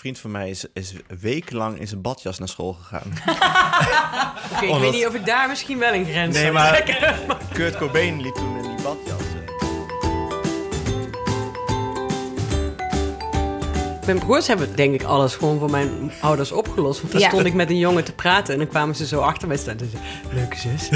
[0.00, 3.02] vriend van mij is, is wekenlang in zijn badjas naar school gegaan.
[4.52, 6.82] Oké, ik Omdat- weet niet of ik daar misschien wel een grens Nee, maar.
[7.52, 9.22] Kurt Cobain liep toen in die badjas.
[14.06, 17.00] Mijn broers hebben denk ik alles gewoon voor mijn ouders opgelost.
[17.00, 17.28] Want dan Ja.
[17.28, 19.78] stond ik met een jongen te praten en dan kwamen ze zo achter mij staan.
[19.78, 20.00] En zeiden,
[20.32, 20.88] leuke zus.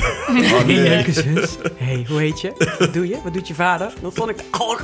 [0.53, 0.77] Oh, nee.
[0.77, 1.57] Leuke zus.
[1.77, 2.75] hey, hoe heet je?
[2.79, 3.21] Wat doe je?
[3.25, 3.93] Wat doet je vader?
[4.01, 4.37] Dan stond ik...
[4.59, 4.79] Oh,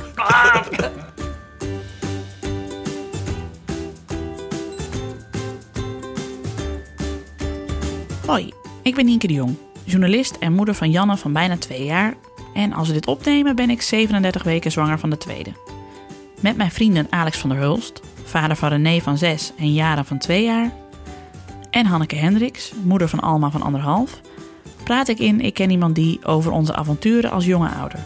[8.31, 12.13] Hoi, ik ben Nienke de Jong, journalist en moeder van Janne van bijna twee jaar.
[12.53, 15.51] En als we dit opnemen ben ik 37 weken zwanger van de tweede.
[16.39, 20.17] Met mijn vrienden Alex van der Hulst, vader van René van 6 en Jara van
[20.17, 20.73] 2 jaar.
[21.69, 24.21] En Hanneke Hendricks, moeder van Alma van anderhalf.
[24.83, 27.99] Praat ik in Ik Ken Iemand Die over onze avonturen als jonge ouder.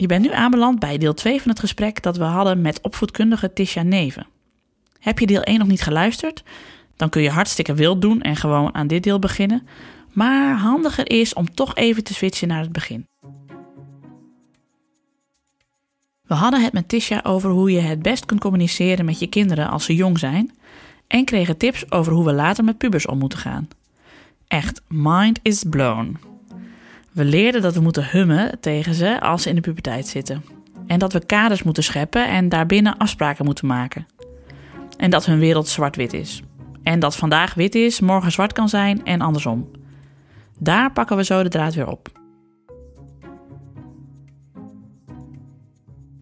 [0.00, 3.52] Je bent nu aanbeland bij deel 2 van het gesprek dat we hadden met opvoedkundige
[3.52, 4.26] Tisha Neven.
[4.98, 6.42] Heb je deel 1 nog niet geluisterd?
[6.96, 9.66] Dan kun je hartstikke wild doen en gewoon aan dit deel beginnen.
[10.12, 13.06] Maar handiger is om toch even te switchen naar het begin.
[16.22, 19.70] We hadden het met Tisha over hoe je het best kunt communiceren met je kinderen
[19.70, 20.52] als ze jong zijn.
[21.06, 23.68] En kregen tips over hoe we later met pubers om moeten gaan.
[24.46, 26.29] Echt, mind is blown.
[27.12, 30.44] We leerden dat we moeten hummen tegen ze als ze in de puberteit zitten.
[30.86, 34.06] En dat we kaders moeten scheppen en daarbinnen afspraken moeten maken.
[34.96, 36.42] En dat hun wereld zwart-wit is.
[36.82, 39.70] En dat vandaag wit is, morgen zwart kan zijn en andersom.
[40.58, 42.08] Daar pakken we zo de draad weer op.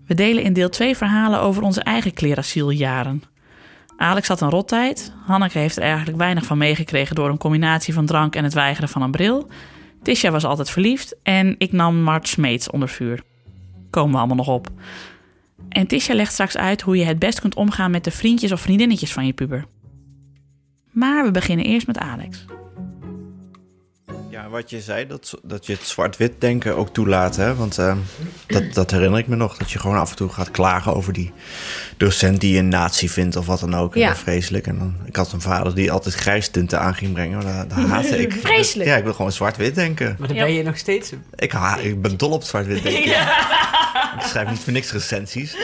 [0.07, 3.23] We delen in deel 2 verhalen over onze eigen klerasieljaren.
[3.97, 5.13] Alex had een rottijd.
[5.27, 8.89] Hanneke heeft er eigenlijk weinig van meegekregen door een combinatie van drank en het weigeren
[8.89, 9.49] van een bril.
[10.09, 13.23] Tisha was altijd verliefd en ik nam Mart Smeets onder vuur.
[13.91, 14.69] Komen we allemaal nog op.
[15.69, 18.61] En Tisha legt straks uit hoe je het best kunt omgaan met de vriendjes of
[18.61, 19.67] vriendinnetjes van je puber.
[20.91, 22.45] Maar we beginnen eerst met Alex.
[24.49, 27.37] Ja, wat je zei, dat, dat je het zwart-wit denken ook toelaat.
[27.37, 27.55] Hè?
[27.55, 27.97] Want eh,
[28.47, 29.57] dat, dat herinner ik me nog.
[29.57, 31.33] Dat je gewoon af en toe gaat klagen over die
[31.97, 33.95] docent die je een nazi vindt of wat dan ook.
[33.95, 34.07] En Ja.
[34.07, 34.67] dan vreselijk.
[34.67, 37.43] En dan, ik had een vader die altijd grijstinten aan ging brengen.
[37.45, 38.33] Maar dat, dat haatte ik.
[38.47, 38.89] Vreselijk.
[38.89, 40.17] Ja, ik wil gewoon zwart-wit denken.
[40.19, 40.45] Maar dan Ja.
[40.45, 41.13] ben je nog steeds...
[41.35, 43.21] Ik, ha, ik ben dol op zwart-wit denken.
[44.19, 45.51] Ik schrijf niet voor niks recensies.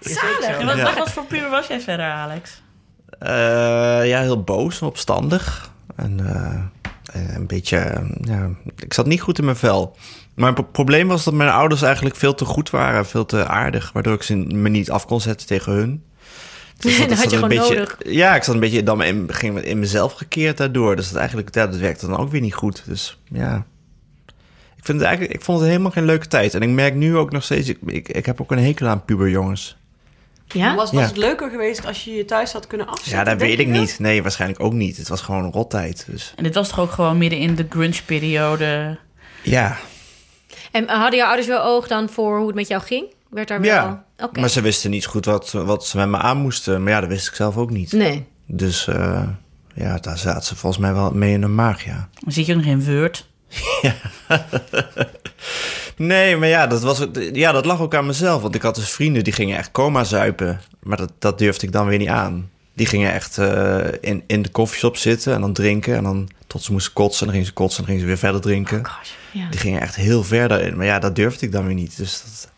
[0.00, 0.58] Zalig.
[0.58, 0.82] En wat, Ja.
[0.84, 2.62] wat, wat voor puber was jij verder, Alex?
[3.18, 3.28] Eh,
[4.08, 5.70] ja, heel boos en opstandig.
[5.96, 6.60] En eh,
[7.12, 9.96] een beetje, eh, ja, ik zat niet goed in mijn vel.
[10.34, 13.92] Maar het probleem was dat mijn ouders eigenlijk veel te goed waren, veel te aardig,
[13.92, 16.02] waardoor ik ze me niet af kon zetten tegen hun.
[16.78, 17.96] Dus Dat had je gewoon beetje, nodig.
[18.04, 20.96] Ja, ik zat een beetje dan in, ging in mezelf gekeerd daardoor.
[20.96, 22.82] Dus dat eigenlijk, ja, dat werkte dan ook weer niet goed.
[22.86, 23.66] Dus ja,
[24.76, 26.54] ik, vind het eigenlijk, ik vond het helemaal geen leuke tijd.
[26.54, 29.04] En ik merk nu ook nog steeds, ik, ik, ik heb ook een hekel aan
[29.04, 29.77] puberjongens.
[30.48, 30.74] Ja?
[30.74, 31.06] Was, was Ja.
[31.06, 33.18] het leuker geweest als je je thuis had kunnen afzetten?
[33.18, 33.98] Ja, dat weet ik niet.
[33.98, 34.96] Nee, waarschijnlijk ook niet.
[34.96, 36.04] Het was gewoon een rottijd.
[36.10, 38.98] Dus En dit was toch ook gewoon midden in de grunge-periode?
[39.42, 39.76] ja,
[40.70, 43.06] En hadden jouw ouders wel oog dan voor hoe het met jou ging?
[43.30, 43.70] Werd daar wel...
[43.70, 44.40] Ja, Oké.
[44.40, 46.82] maar ze wisten niet goed wat, wat ze met me aan moesten.
[46.82, 47.92] Maar ja, dat wist ik zelf ook niet.
[47.92, 48.26] Nee.
[48.46, 49.22] Dus eh,
[49.74, 52.08] ja, daar zaten ze volgens mij wel mee in de maag, ja.
[52.26, 53.26] Zit je nog in Word.
[55.96, 58.42] Nee, maar ja dat, was, ja, dat lag ook aan mezelf.
[58.42, 60.60] Want ik had dus vrienden die gingen echt coma zuipen.
[60.82, 62.50] Maar dat, dat durfde ik dan weer niet aan.
[62.74, 65.96] Die gingen echt eh, in, in de koffieshop zitten en dan drinken.
[65.96, 67.18] En dan tot ze moesten kotsen.
[67.20, 68.82] En dan gingen ze kotsen en dan gingen ze weer verder drinken.
[69.32, 69.48] Ja.
[69.50, 70.76] Die gingen echt heel ver daarin.
[70.76, 71.96] Maar ja, dat durfde ik dan weer niet.
[71.96, 72.50] Dus dat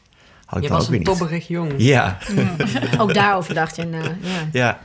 [0.44, 1.18] had ik Je dan was ook weer een niet.
[1.18, 1.72] tobberig jong.
[1.76, 2.18] Ja,
[2.98, 4.02] Ook daarover dacht je na.
[4.02, 4.48] Ja.
[4.52, 4.80] ja.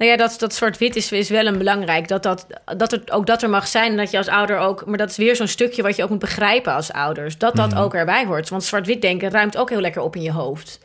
[0.00, 2.08] Nou ja, dat, dat zwart-wit is, is wel een belangrijk.
[2.08, 2.46] Dat, dat,
[2.76, 4.86] dat er, ook dat er mag zijn dat je als ouder ook...
[4.86, 7.38] Maar dat is weer zo'n stukje wat je ook moet begrijpen als ouders.
[7.38, 8.48] Dat dat ook erbij hoort.
[8.48, 10.78] Want zwart-wit denken ruimt ook heel lekker op in je hoofd.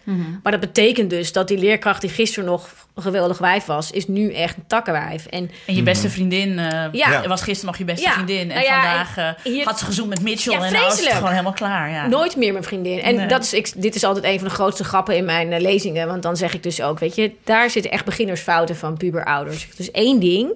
[0.43, 3.91] Maar dat betekent dus dat die leerkracht die gisteren nog geweldig wijf was...
[3.91, 5.25] is nu echt een takkenwijf.
[5.25, 7.27] En En je beste vriendin eh, Ja.
[7.27, 8.11] was gisteren nog je beste Ja.
[8.13, 8.39] vriendin.
[8.39, 10.53] En Nou ja, vandaag eh, hier- had ze gezoend met Mitchell.
[10.53, 11.89] Ja, en nou is het gewoon helemaal klaar.
[11.89, 12.07] Ja.
[12.07, 12.99] nooit meer mijn vriendin.
[13.01, 13.27] En Nee.
[13.27, 16.07] dat is, ik, dit is altijd een van de grootste grappen in mijn eh, lezingen.
[16.07, 17.31] Want dan zeg ik dus ook, weet je...
[17.43, 19.67] daar zitten echt beginnersfouten van puberouders.
[19.77, 20.49] Dus één ding...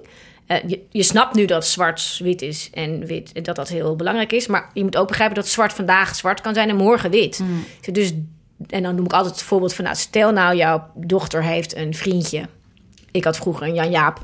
[0.46, 4.32] eh, je, je snapt nu dat zwart wit is en wit, dat dat heel belangrijk
[4.32, 4.46] is.
[4.46, 7.40] Maar je moet ook begrijpen dat zwart vandaag zwart kan zijn en morgen wit.
[7.92, 8.12] Dus,
[8.68, 9.84] en dan noem ik altijd het voorbeeld van...
[9.84, 12.42] Nou, stel nou, jouw dochter heeft een vriendje.
[13.10, 14.20] Ik had vroeger een Jan Jaap.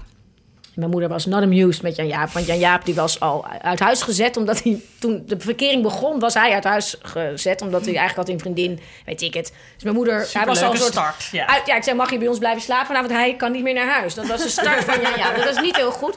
[0.74, 2.30] Mijn moeder was not amused met Jan Jaap.
[2.30, 4.36] Want Jan Jaap die was al uit huis gezet.
[4.36, 7.62] Omdat hij toen de verkering begon, was hij uit huis gezet.
[7.62, 9.52] Omdat hij eigenlijk had een vriendin, weet ik het.
[9.74, 10.92] Dus mijn moeder, hij was al een soort...
[10.92, 11.28] start.
[11.32, 11.46] Ja.
[11.46, 12.92] Uit, ja, ik zei, mag je bij ons blijven slapen?
[12.92, 14.14] Nou, want hij kan niet meer naar huis.
[14.14, 15.36] Dat was de start van Jan Jaap.
[15.36, 16.16] Dat is niet heel goed.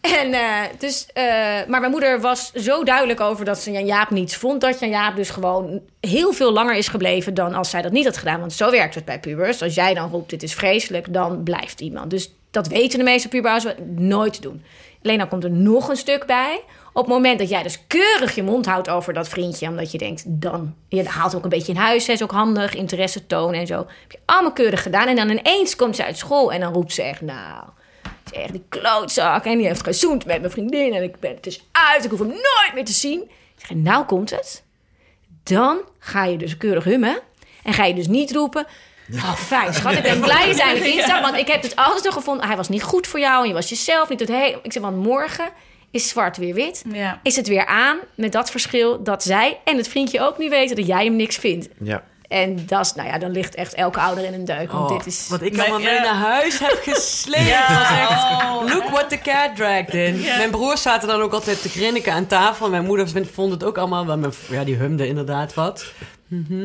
[0.00, 1.24] En eh, dus, eh,
[1.68, 4.60] maar mijn moeder was zo duidelijk over dat ze Jan Jaap niets vond.
[4.60, 8.04] Dat Jan Jaap dus gewoon heel veel langer is gebleven dan als zij dat niet
[8.04, 8.40] had gedaan.
[8.40, 9.62] Want zo werkt het bij pubers.
[9.62, 12.10] Als jij dan roept, dit is vreselijk, dan blijft iemand.
[12.10, 13.64] Dus dat weten de meeste pubers
[13.96, 14.62] nooit doen.
[15.02, 16.60] Alleen dan komt er nog een stuk bij.
[16.92, 19.98] Op het moment dat jij dus keurig je mond houdt over dat vriendje, omdat je
[19.98, 20.74] denkt, dan.
[20.88, 23.76] Je haalt ook een beetje in huis, hè, is ook handig, interesse tonen en zo.
[23.76, 25.06] Heb je allemaal keurig gedaan.
[25.06, 27.64] En dan ineens komt ze uit school en dan roept ze echt, nou.
[28.30, 29.44] Het is echt die klootzak.
[29.44, 30.94] En die heeft gezoend met mijn vriendin.
[30.94, 32.04] En ik ben het dus uit.
[32.04, 33.20] Ik hoef hem nooit meer te zien.
[33.20, 34.62] Ik zeg, nou komt het.
[35.42, 37.18] Dan ga je dus keurig hummen.
[37.62, 38.66] En ga je dus niet roepen.
[39.14, 39.92] Oh, fijn, schat.
[39.92, 41.22] Ik ben blij dat hij eindelijk instapt.
[41.22, 42.46] Want ik heb het altijd nog gevonden.
[42.46, 43.42] Hij was niet goed voor jou.
[43.42, 44.20] En je was jezelf niet.
[44.20, 45.52] Het he ik zeg, want morgen
[45.90, 46.84] is zwart weer wit.
[46.92, 47.20] Ja.
[47.22, 50.76] Is het weer aan met dat verschil dat zij en het vriendje ook niet weten
[50.76, 51.68] dat jij hem niks vindt.
[51.78, 52.04] Ja.
[52.30, 54.72] En dat is, nou ja, dan ligt echt elke ouder in een deuk.
[54.72, 55.26] Want Oh, dit is...
[55.28, 57.48] Wat ik allemaal mee naar huis heb gesleept.
[57.48, 57.78] Ja.
[57.78, 58.62] was echt, Oh.
[58.74, 60.20] look what the cat dragged in.
[60.20, 62.64] Mijn broers zaten dan ook altijd te grinniken aan tafel.
[62.64, 64.06] En mijn moeder vond het ook allemaal...
[64.06, 65.84] wel- mijn- Ja, die humde inderdaad wat.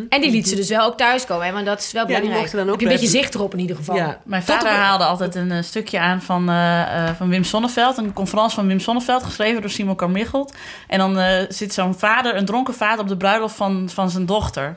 [0.10, 1.52] En die liet ze dus wel ook thuiskomen, hè?
[1.54, 2.42] want dat is wel Ja, die belangrijk.
[2.42, 3.96] mochten dan ook Heb je een beetje zicht erop in ieder geval.
[3.96, 4.20] Ja.
[4.24, 7.44] Mijn Tot vader op- haalde altijd een eh, stukje aan van, eh, eh, van Wim
[7.44, 7.98] Sonneveld.
[7.98, 10.54] Een conferentie van Wim Sonneveld, geschreven door Simon Carmichelt.
[10.88, 14.26] En dan eh, zit zo'n vader, een dronken vader, op de bruiloft van, van zijn
[14.26, 14.76] dochter.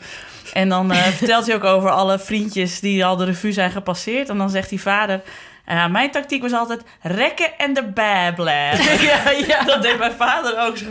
[0.53, 4.29] En dan eh, vertelt hij ook over alle vriendjes die al de revue zijn gepasseerd.
[4.29, 5.23] En dan zegt die vader...
[5.69, 8.55] Ja, mijn tactiek was altijd rekken en de babbelen.
[9.11, 10.85] ja, ja, dat deed mijn vader ook zo.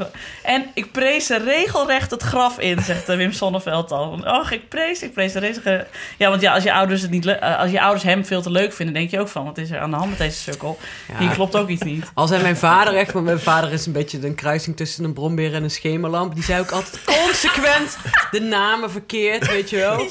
[0.44, 4.19] En ik prees ze regelrecht het graf in, zegt eh, Wim Sonneveld al.
[4.25, 5.85] Och, ik prees, ik prees de.
[6.18, 8.51] Ja, want ja, als je ouders het niet eh, als je ouders hem veel te
[8.51, 10.77] leuk vinden, denk je ook van, wat is er aan de hand met deze sukkel?
[11.12, 11.18] Ja.
[11.18, 12.12] Hier klopt ook iets niet.
[12.13, 15.13] Al zei mijn vader echt, want mijn vader is een beetje een kruising tussen een
[15.13, 16.35] brombeer en een schemerlamp.
[16.35, 17.97] Die zei ook altijd consequent
[18.31, 20.06] de namen verkeerd, weet je wel.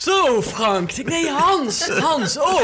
[0.00, 1.04] Zo, Frank.
[1.04, 1.88] Nee, Hans.
[1.88, 2.62] Hans, oh.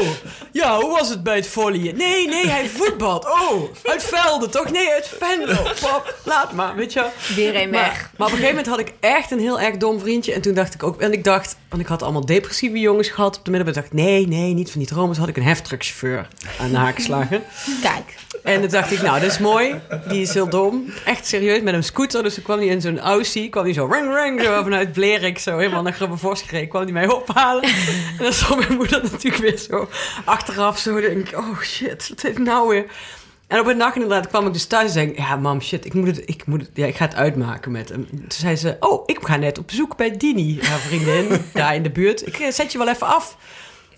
[0.51, 1.97] Ja, hoe was het bij het volleyen?
[1.97, 3.25] Nee, nee, hij voetbalt.
[3.25, 4.71] Oh, uit Velden, toch?
[4.71, 5.63] Nee, uit Venlo.
[5.81, 7.05] Pap, laat maar, weet je.
[7.35, 8.11] Weer een Maar, weg.
[8.17, 10.33] maar op een gegeven moment had ik echt een heel erg dom vriendje.
[10.33, 11.01] En toen dacht ik ook...
[11.01, 11.57] En ik dacht...
[11.69, 13.81] Want ik had allemaal depressieve jongens gehad op de middelbare.
[13.81, 15.17] dacht ik, nee, nee, niet van die dromers.
[15.17, 16.27] had ik een heftruckchauffeur
[16.59, 17.43] aan de haak geslagen.
[17.81, 18.15] Kijk.
[18.47, 19.75] En toen dacht ik, nou, dat is mooi.
[20.07, 20.93] Die is heel dom.
[21.05, 22.23] Echt serieus, met een scooter.
[22.23, 23.49] Dus toen kwam hij in zo'n Aussie.
[23.49, 25.39] kwam hij zo ring ring, zo vanuit Blerik.
[25.39, 26.69] Zo helemaal naar Grubbenvos gereden.
[26.69, 27.63] kwam hij mij ophalen.
[27.63, 29.89] En dan stond mijn moeder natuurlijk weer zo
[30.25, 30.79] achteraf.
[30.79, 32.85] Zo denk ik, oh shit, wat heeft nou weer...
[33.47, 35.13] En op een dag inderdaad kwam ik dus thuis en zei.
[35.15, 37.89] Ja, mam, shit, ik, moet het, ik, moet het, ja, ik ga het uitmaken met
[37.89, 38.07] hem.
[38.09, 38.77] Toen zei ze...
[38.79, 41.41] Oh, ik ga net op bezoek bij Dini, haar vriendin.
[41.53, 42.27] daar in de buurt.
[42.27, 43.37] Ik eh, zet je wel even af.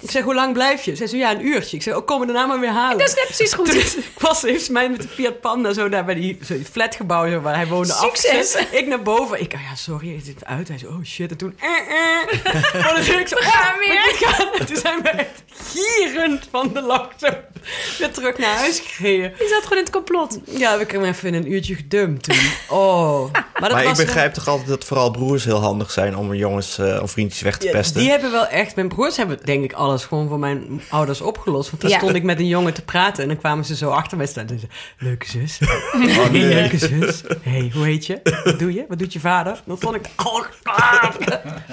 [0.02, 0.96] Ik zeg, hoe lang blijf je?
[0.96, 1.78] Ze zei, ja, een uurtje.
[1.78, 2.98] Ik zeg, oh, kom me daarna maar weer halen.
[2.98, 3.66] Dat is net precies goed.
[3.66, 7.30] Toen ik was heeft mij met de Fiat Panda zo daar bij die, zo flatgebouw
[7.30, 8.56] zo, waar hij woonde Succes.
[8.80, 9.42] Ik naar boven.
[9.42, 10.68] Ik, oh ja, sorry, is dit uit?
[10.68, 11.32] Hij zei, oh shit.
[11.32, 12.44] En toen, eh, eh.
[12.74, 14.18] Maar dan zei ik zo, We gaan oh, weer.
[14.20, 14.54] we gaan.
[14.60, 17.28] En toen zijn we echt gierend van de lach zo
[17.98, 19.34] weer terug naar huis gereden.
[19.38, 20.40] Die zat gewoon in het complot.
[20.44, 22.38] Ja, we kregen even in een uurtje gedumpt toen.
[22.70, 23.32] Oh.
[23.32, 26.34] Maar, dat Maar ik was begrijp toch altijd dat vooral broers heel handig zijn om
[26.34, 28.02] jongens eh, of vriendjes weg te Ja, pesten.
[28.02, 28.76] die hebben wel echt...
[28.76, 31.70] Mijn broers hebben denk ik alles gewoon voor mijn ouders opgelost.
[31.70, 31.98] Want dan Ja.
[31.98, 33.24] stond ik met een jongen te praten...
[33.24, 34.48] en dan kwamen ze zo achter mij staan.
[34.48, 35.60] En zeiden ze, leuke zus.
[35.62, 36.42] Oh, nee.
[36.42, 37.22] Leuke zus.
[37.42, 38.20] hey, hoe heet je?
[38.44, 38.86] Wat doe je?
[38.88, 39.62] Wat doet je vader?
[39.66, 40.06] Dan stond ik...
[40.26, 41.04] Oh, ah.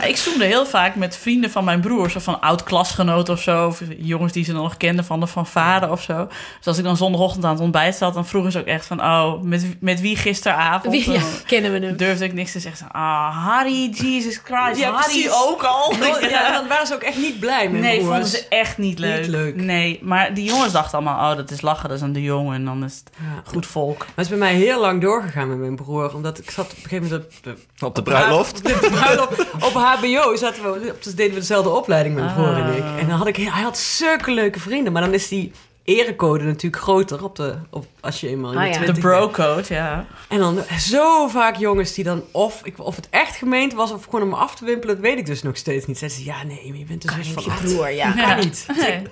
[0.09, 3.67] Ik zoende heel vaak met vrienden van mijn broers, of van oud-klasgenoten of zo.
[3.67, 6.27] Of jongens die ze nog kenden van de fanfare of zo.
[6.59, 9.01] Dus als ik dan zondagochtend aan het ontbijt zat, dan vroegen ze ook echt van...
[9.01, 10.93] Oh, met, met wie gisteravond?
[10.95, 11.97] Wie, ja, Dan kennen we hem.
[11.97, 12.87] durfde ik niks te zeggen.
[12.93, 14.81] Ah, Harry, Jesus Christ.
[14.81, 15.31] Ja, Harry precies.
[15.47, 15.95] ook al.
[16.21, 18.06] Ja, dan waren ze ook echt niet blij, Nee, broers.
[18.07, 19.21] Vonden ze echt niet leuk.
[19.21, 19.57] Niet leuk.
[19.57, 21.31] Nee, maar die jongens dachten allemaal...
[21.31, 22.55] Oh, dat is lachen, dat is aan de jongen.
[22.55, 23.43] En dan is het Ja.
[23.51, 23.99] goed volk.
[23.99, 26.15] Maar het is bij mij heel lang doorgegaan met mijn broer.
[26.15, 28.57] Omdat ik zat op een gegeven moment op de, Op de bruiloft.
[28.59, 29.41] Op de bruiloft.
[29.55, 32.83] Op HBO zaten we, dus deden we dezelfde opleiding, mijn broer en ik.
[32.83, 32.99] Ah.
[32.99, 34.93] En dan had ik, hij had zulke leuke vrienden.
[34.93, 35.53] Maar dan is die
[35.87, 38.79] erecode natuurlijk groter op de, op, als je eenmaal in Ah, de ja.
[38.79, 40.07] De 20 bro-code, ja.
[40.29, 44.05] En dan zo vaak jongens die dan of, ik, of het echt gemeend was of
[44.05, 45.99] gewoon om me af te wimpelen, dat weet ik dus nog steeds niet.
[45.99, 48.11] Zeiden ze, ja nee, je bent dus Kan niet van je broer, ja.
[48.11, 48.35] Kan Ja.
[48.35, 48.67] niet.
[48.81, 49.03] Nee.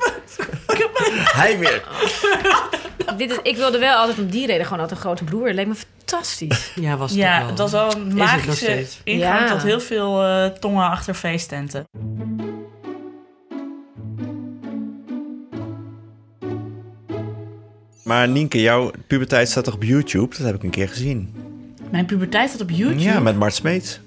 [1.41, 1.83] Hij weer.
[3.17, 5.47] Dit is, ik wilde wel altijd om die reden gewoon altijd een grote broer.
[5.47, 6.73] Het leek me fantastisch.
[6.75, 7.49] Ja, was het Ja, wel.
[7.49, 9.51] het was wel een magische ingang Ja.
[9.51, 11.85] tot heel veel eh, tongen achter feesttenten.
[18.05, 20.37] Maar Nienke, jouw puberteit staat toch op YouTube?
[20.37, 21.35] Dat heb ik een keer gezien.
[21.91, 23.01] Mijn puberteit staat op YouTube.
[23.03, 24.01] Ja, met Mart Smeets.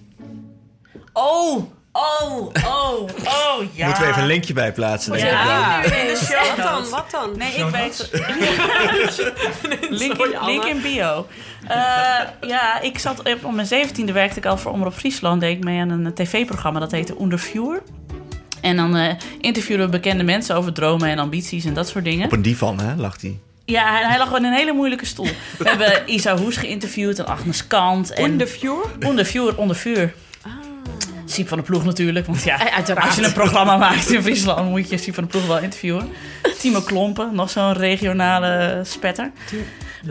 [1.14, 3.86] Oh, oh, oh, oh, ja.
[3.86, 5.32] Moeten we even een linkje bij plaatsen, denk ik.
[5.32, 5.84] Ja, Ja.
[5.84, 6.90] in de show Wat dan?
[6.90, 7.38] Wat dan?
[7.38, 8.10] Nee, ik weet
[9.90, 11.28] link, Sorry, in, link in bio.
[11.68, 11.78] Eh,
[12.50, 15.42] ja, ik zat op, mijn zeventiende werkte ik al voor Omroep Friesland.
[15.42, 17.82] Deed ik mee aan een tv-programma dat heette Onderviewer.
[18.62, 22.26] En dan eh interviewden we bekende mensen over dromen en ambities en dat soort dingen.
[22.26, 23.40] Op een divan, hè, lag hij.
[23.70, 25.28] Ja, hij, hij lag gewoon in een hele moeilijke stoel.
[25.58, 28.12] We hebben Isa Hoes geïnterviewd en Agnes Kant.
[28.14, 28.78] En de view?
[29.06, 30.14] Onder vuur, onder vuur.
[31.26, 32.26] Siep van de Ploeg natuurlijk.
[32.26, 33.08] Want ja, Eh, uiteraard.
[33.08, 34.70] als je een programma maakt in Friesland...
[34.70, 36.10] moet je Siep van de Ploeg wel interviewen.
[36.60, 39.32] Timo Klompen, nog zo'n regionale spetter.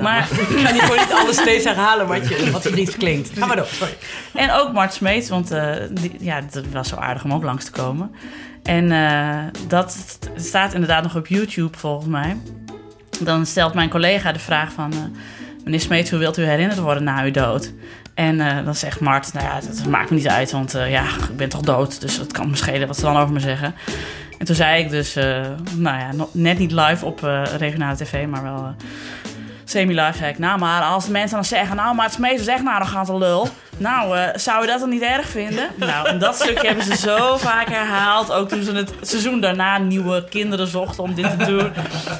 [0.00, 3.30] Maar, Ik ga niet gewoon niet alles steeds herhalen wat, je, wat Fries klinkt.
[3.38, 3.96] Ga maar door, sorry.
[4.34, 5.48] en ook Mart Smeets, want
[5.90, 8.14] die, ja, dat was zo aardig om ook langs te komen.
[8.62, 12.36] En eh, dat staat inderdaad nog op YouTube volgens mij.
[13.20, 14.92] Dan stelt mijn collega de vraag van...
[14.92, 14.98] eh,
[15.64, 17.72] meneer Smeets, hoe wilt u herinnerd worden na uw dood?
[18.14, 21.02] En eh, dan zegt Mart, nou ja, dat maakt me niet uit, want eh, ja,
[21.02, 22.00] ik ben toch dood.
[22.00, 23.74] Dus dat kan me schelen wat ze dan over me zeggen.
[24.38, 25.14] En toen zei ik dus,
[25.74, 27.20] nou ja, net niet live op
[27.58, 28.74] regionale tv, maar wel
[29.70, 30.16] semi-live.
[30.18, 32.60] Zei ik, nou maar als de mensen dan zeggen, nou maar het Smeets is echt
[32.60, 33.48] een arrogante lul.
[33.78, 35.68] Nou, eh, zou je dat dan niet erg vinden?
[35.86, 38.32] Nou, en dat stukje hebben ze zo vaak herhaald.
[38.32, 41.72] Ook toen ze het seizoen daarna nieuwe kinderen zochten om dit te doen.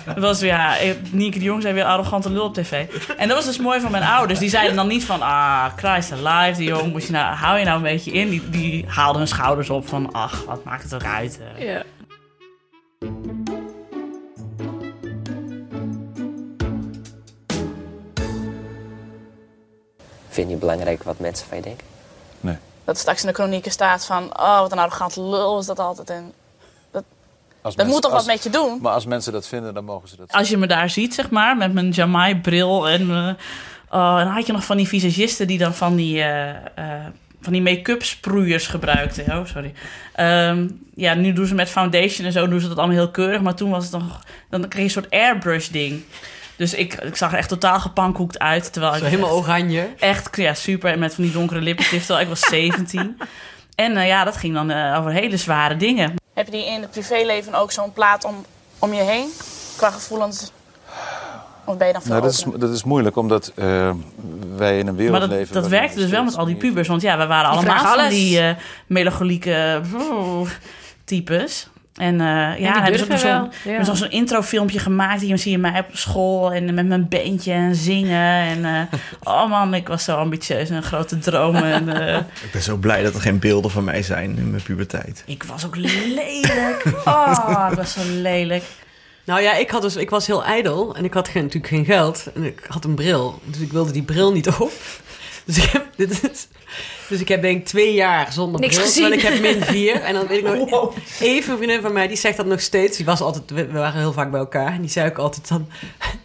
[0.05, 2.85] Het was ja, eh, Nienke de Jong zei weer arrogante lul op tv.
[3.17, 4.38] En dat was dus mooi van mijn ouders.
[4.38, 7.65] Die zeiden dan niet van, ah, Christ alive, die jong, moet je nou, hou je
[7.65, 8.29] nou een beetje in.
[8.31, 11.41] Die, die haalden hun schouders op van, ach, wat maakt het ook uit.
[11.59, 11.67] eh.
[11.67, 11.83] Ja.
[20.37, 21.87] Vind je belangrijk wat mensen van je denken?
[22.85, 24.38] Dat straks in de chronieken staat van...
[24.40, 26.11] oh, wat een arrogante lul is dat altijd.
[26.11, 26.33] En
[26.93, 27.02] Als
[27.62, 28.78] dat mensen- moet toch als- wat met je doen?
[28.83, 30.33] Maar als mensen dat vinden, dan mogen ze dat.
[30.33, 33.00] Als je me daar ziet, zeg maar, met mijn Jamai-bril en...
[33.00, 33.16] eh,
[34.00, 36.23] oh, en dan had je nog van die visagisten die dan van die...
[36.23, 37.05] eh, eh,
[37.40, 39.38] van die make-up sproeiers gebruikten.
[39.38, 39.73] Oh, sorry.
[40.14, 43.40] Ehm, ja, nu doen ze met foundation en zo doen ze dat allemaal heel keurig.
[43.40, 44.21] Maar toen was het nog...
[44.50, 46.02] Dan kreeg je een soort airbrush ding.
[46.57, 48.73] Dus ik, ik zag er echt totaal gepankoekt uit.
[48.73, 49.89] Terwijl Zo ik helemaal oranje.
[49.99, 50.93] echt, ja, super.
[50.93, 52.07] En met van die donkere lippenstift.
[52.07, 53.17] terwijl Ik was 17.
[53.75, 56.15] En eh, ja, dat ging dan eh, over hele zware dingen.
[56.35, 58.45] Heb je die in het privéleven ook zo'n plaat om,
[58.79, 59.29] om je heen?
[59.77, 60.53] Qua gevoelens?
[61.65, 63.91] Of ben je dan veel Nou, dat, is, dat is moeilijk, omdat eh,
[64.57, 65.55] wij in een wereld Maar dat, leven.
[65.55, 66.89] dat werkte we dus wel met al die pubers.
[66.89, 68.55] Want ja, we waren Die allemaal van die eh,
[68.87, 69.81] melancholieke
[71.05, 71.69] types.
[71.97, 73.19] En eh, ja, die hebben
[73.85, 74.11] ze zo'n ja.
[74.11, 75.21] introfilmpje gemaakt.
[75.21, 78.43] Hier zie je mij op school en met mijn bandje en zingen.
[78.43, 81.73] En eh, oh man, ik was zo ambitieus en grote dromen.
[81.73, 84.62] En, eh, Ik ben zo blij dat er geen beelden van mij zijn in mijn
[84.62, 85.23] puberteit.
[85.26, 86.85] ik was ook lelijk.
[87.05, 88.65] Oh, ik was zo lelijk.
[89.25, 91.85] Nou ja, ik, had dus, ik was heel ijdel en ik had geen, natuurlijk geen
[91.85, 92.26] geld.
[92.35, 94.73] En ik had een bril, dus ik wilde die bril niet op.
[95.45, 96.49] Dus ik heb, dit is,
[97.09, 98.87] dus ik heb denk ik twee jaar zonder Niks bril.
[98.87, 99.03] gezien.
[99.11, 100.01] terwijl ik heb min vier.
[100.07, 102.97] En dan weet ik nog, even een vriendin van mij, die zegt dat nog steeds.
[102.97, 104.73] Die was altijd, we waren heel vaak bij elkaar.
[104.73, 105.69] En die zei ook altijd dan,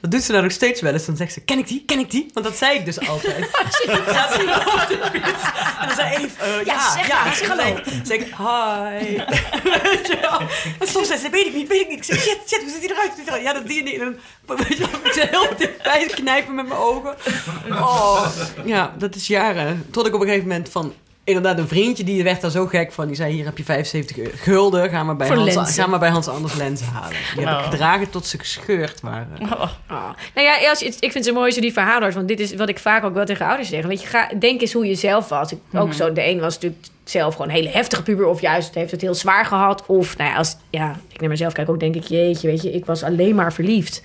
[0.02, 1.06] dat doet ze nou nog steeds wel eens.
[1.06, 1.84] Dan zegt ze, ken ik die?
[1.86, 2.30] Ken ik die?
[2.34, 3.50] Want dat zei ik dus altijd.
[3.86, 5.44] Ja, zie je op de fiets.
[5.80, 7.24] En dan zei Eve, eh, ja, zeg ja.
[7.24, 7.76] maar, zeg dan hallo.
[7.84, 9.16] zeg ik- zeg ik, hi.
[9.64, 10.40] Weet je wel?
[10.80, 11.98] En soms zei ze, weet ik niet, weet ik niet.
[11.98, 13.44] Ik zeg, shit, shit, hoe ziet hij eruit?
[13.44, 14.00] Ja, dat die en die.
[14.00, 17.16] En dan, weet je wel, ik zei heel dichtbij knijpen met mijn ogen.
[17.70, 18.26] Oh,
[18.66, 19.86] ja, dat is jaren.
[19.92, 20.94] Tot ik op een gegeven moment van...
[21.24, 23.08] Inderdaad, een vriendje die werd daar zo gek van.
[23.08, 24.32] Die zei, hier heb je 75 euro.
[24.36, 24.90] gulden.
[24.90, 25.84] Ga maar bij, Voor Hans, lenzen.
[25.84, 27.10] ga maar bij Hans Anders lenzen halen.
[27.36, 27.70] Die heb ik Oh.
[27.70, 29.38] gedragen tot ze gescheurd waren.
[29.42, 29.70] Oh,
[30.36, 32.14] Nou ja, als, je- ik vind het zo mooi je die verhalen hoort.
[32.14, 33.86] Want dit is wat ik vaak ook wel tegen ouders zeg.
[33.86, 35.52] Weet je, ga, denk eens hoe je zelf was.
[35.52, 38.26] Ik, Ook zo, de een was natuurlijk zelf gewoon een hele heftige puber.
[38.26, 39.86] Of juist heeft het heel zwaar gehad.
[39.86, 42.04] Of, nou ja, als ja, ik naar mezelf kijk ook, denk ik...
[42.04, 44.04] Jeetje, weet je, ik was alleen maar verliefd.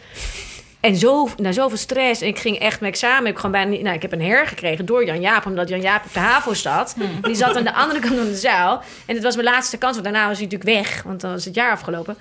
[0.80, 2.20] En zo, na zoveel stress.
[2.20, 3.20] En ik ging echt mijn examen.
[3.20, 5.46] Ik, heb gewoon bijna nou, ik heb een her gekregen door Jan Jaap.
[5.46, 6.94] Omdat Jan Jaap op de HAVO zat.
[7.22, 8.82] Die zat aan de andere kant van de zaal.
[9.06, 9.92] En het was mijn laatste kans.
[9.92, 11.02] Want daarna was hij natuurlijk weg.
[11.02, 12.16] Want dan was het jaar afgelopen.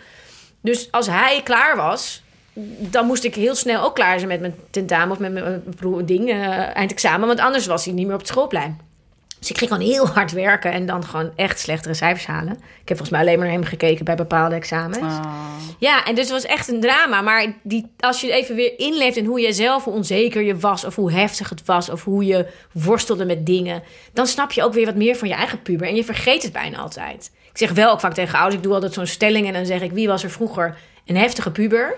[0.61, 2.23] Dus als hij klaar was,
[2.79, 5.73] dan moest ik heel snel ook klaar zijn met mijn tentamen of met mijn eh,
[5.75, 7.27] pro- ding, eh, eindexamen.
[7.27, 8.79] Want anders was hij niet meer op het schoolplein.
[9.39, 12.53] Dus ik ging gewoon heel hard werken en dan gewoon echt slechtere cijfers halen.
[12.53, 14.97] Ik heb volgens mij alleen maar naar hem gekeken bij bepaalde examens.
[14.97, 15.45] oh.
[15.79, 17.21] Ja, en dus het was echt een drama.
[17.21, 20.85] Maar die, als je even weer inleeft in hoe je zelf, hoe onzeker je was...
[20.85, 23.83] of hoe heftig het was, of hoe je worstelde met dingen...
[24.13, 25.87] dan snap je ook weer wat meer van je eigen puber.
[25.87, 27.31] En je vergeet het bijna altijd.
[27.51, 29.47] Ik zeg wel ook vaak tegen ouders, ik doe altijd zo'n stelling...
[29.47, 31.95] en dan zeg ik, wie was er vroeger een heftige puber...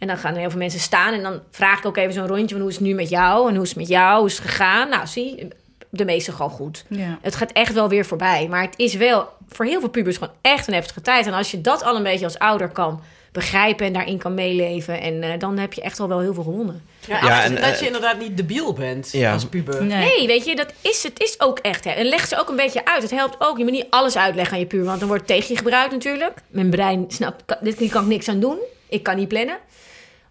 [0.00, 2.26] En dan gaan er heel veel mensen staan en dan vraag ik ook even zo'n
[2.26, 4.26] rondje van hoe is het nu met jou en hoe is het met jou, hoe
[4.26, 4.88] is het gegaan?
[4.88, 5.48] Nou, zie,
[5.90, 6.84] de meeste gewoon goed.
[6.88, 7.18] Ja.
[7.22, 8.46] Het gaat echt wel weer voorbij.
[8.48, 11.26] Maar het is wel voor heel veel pubers gewoon echt een heftige tijd.
[11.26, 15.00] En als je dat al een beetje als ouder kan begrijpen en daarin kan meeleven...
[15.00, 16.82] En, eh, dan heb je echt al wel heel veel gewonnen.
[17.06, 19.32] Ja, en, dat eh, je inderdaad niet debiel bent Ja.
[19.32, 19.84] als puber.
[19.84, 20.16] Nee.
[20.16, 21.84] Nee, weet je, dat is, het is ook echt.
[21.84, 21.90] Hè.
[21.90, 23.02] En leg ze ook een beetje uit.
[23.02, 23.58] Het helpt ook.
[23.58, 25.92] Je moet niet alles uitleggen aan je puber, want dan wordt het tegen je gebruikt
[25.92, 26.32] natuurlijk.
[26.48, 28.58] Mijn brein snapt, dit hier kan ik niks aan doen.
[28.88, 29.58] Ik kan niet plannen.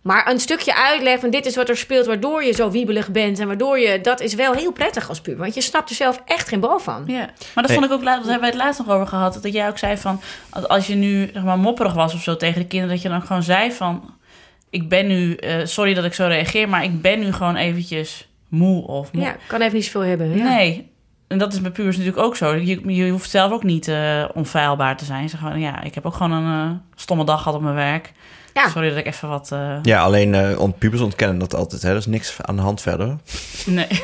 [0.09, 3.39] Maar een stukje uitleg van dit is wat er speelt, waardoor je zo wiebelig bent
[3.39, 5.41] en waardoor je, dat is wel heel prettig als puber.
[5.41, 7.03] Want je snapt er zelf echt geen bal van.
[7.07, 9.39] Ja, maar dat vond ik ook laat, dat hebben wij het laatst nog over gehad.
[9.41, 10.21] Dat jij ook zei van,
[10.67, 13.21] als je nu zeg maar mopperig was of zo tegen de kinderen, dat je dan
[13.21, 14.13] gewoon zei van,
[14.69, 18.27] ik ben nu, eh, sorry dat ik zo reageer, maar ik ben nu gewoon eventjes
[18.47, 19.23] moe of moe.
[19.23, 20.37] Ja, kan even niet zoveel hebben.
[20.37, 20.55] Ja.
[20.55, 20.91] Nee.
[21.27, 22.55] En dat is bij pubers natuurlijk ook zo.
[22.55, 25.29] Je, je hoeft zelf ook niet eh, onfeilbaar te zijn.
[25.29, 28.11] Ze gewoon, ja, ik heb ook gewoon een eh, stomme dag gehad op mijn werk.
[28.53, 28.69] Ja.
[28.69, 29.49] Sorry dat ik even wat...
[29.51, 31.81] eh, Ja, alleen eh ont pubers ontkennen dat altijd.
[31.81, 31.89] Hè?
[31.89, 33.15] Er is niks aan de hand verder.
[33.65, 33.87] Nee.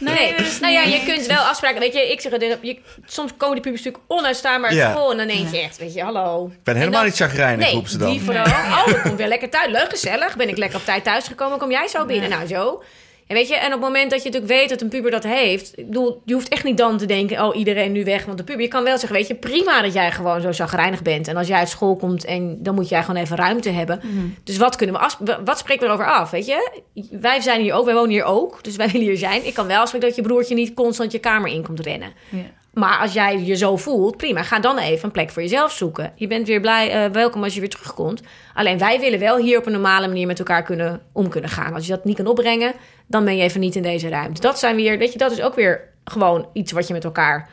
[0.00, 1.80] nee, nou ja, je kunt wel afspraken.
[1.80, 4.92] Weet je, ik zeg het, je, soms komen die pubers natuurlijk onuitstaanbaar Ja.
[4.92, 5.10] vol.
[5.10, 6.46] En dan denk je echt, weet je, hallo.
[6.52, 8.10] Ik ben helemaal niet chagrijnig, Nee, roepen ze dan.
[8.10, 8.44] die vooral.
[8.86, 9.70] Oh, ik kom weer lekker thuis.
[9.72, 10.36] Leuk, gezellig.
[10.36, 12.30] Ben ik lekker op tijd thuisgekomen, kom jij zo binnen.
[12.30, 12.82] Nou, zo.
[13.30, 15.22] En weet je, en op het moment dat je natuurlijk weet dat een puber dat
[15.22, 15.78] heeft...
[15.78, 17.44] Ik bedoel, je hoeft echt niet dan te denken...
[17.44, 18.62] oh, iedereen nu weg, want de puber...
[18.62, 21.28] Je kan wel zeggen, weet je, prima dat jij gewoon zo chagrijnig bent.
[21.28, 24.00] En als jij uit school komt en dan moet jij gewoon even ruimte hebben.
[24.44, 25.18] Dus wat kunnen we af...
[25.44, 26.80] Wat spreken we erover af, weet je?
[27.10, 28.64] Wij zijn hier ook, wij wonen hier ook.
[28.64, 29.46] Dus wij willen hier zijn.
[29.46, 32.12] Ik kan wel afspreken dat je broertje niet constant je kamer in komt rennen.
[32.28, 32.59] Ja.
[32.72, 34.42] Maar als jij je zo voelt, prima.
[34.42, 36.12] Ga dan even een plek voor jezelf zoeken.
[36.14, 38.22] Je bent weer blij, eh, welkom als je weer terugkomt.
[38.54, 41.74] Alleen wij willen wel hier op een normale manier met elkaar kunnen, om kunnen gaan.
[41.74, 42.72] Als je dat niet kan opbrengen,
[43.06, 44.40] dan ben je even niet in deze ruimte.
[44.40, 47.48] Dat zijn weer, weet je, dat is ook weer gewoon iets wat je met elkaar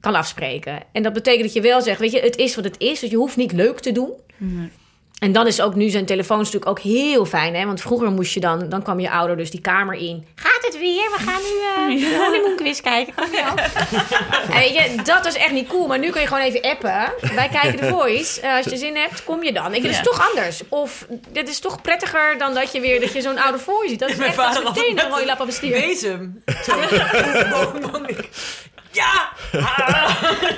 [0.00, 0.82] kan afspreken.
[0.92, 3.00] En dat betekent dat je wel zegt, weet je, het is wat het is.
[3.00, 4.12] Dus je hoeft niet leuk te doen.
[5.24, 7.66] En dan is ook nu zijn telefoon natuurlijk ook heel fijn, hè?
[7.66, 10.26] Want vroeger moest je dan, dan kwam je ouder dus die kamer in.
[10.34, 11.10] Gaat het weer?
[11.16, 13.14] We gaan nu eh de honeymoon quiz kijken.
[13.14, 13.54] Kom je al?
[14.54, 15.86] En weet je, dat is echt niet cool.
[15.86, 17.12] Maar nu kun je gewoon even appen.
[17.34, 18.40] Wij kijken de voice.
[18.40, 19.72] Eh, als je zin hebt, kom je dan.
[19.72, 20.02] Dat is Ja.
[20.02, 20.60] toch anders.
[20.68, 23.88] Of dit is toch prettiger dan dat je weer dat je zo'n oude voor je
[23.88, 23.98] ziet.
[23.98, 25.80] Dat is Mijn echt vader meteen een rode lap op het stier.
[25.80, 26.42] Bezem.
[28.94, 29.28] Ja!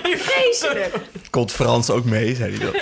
[0.02, 0.95] Vreselijk.
[1.31, 2.75] Komt Frans ook mee, zei hij dan.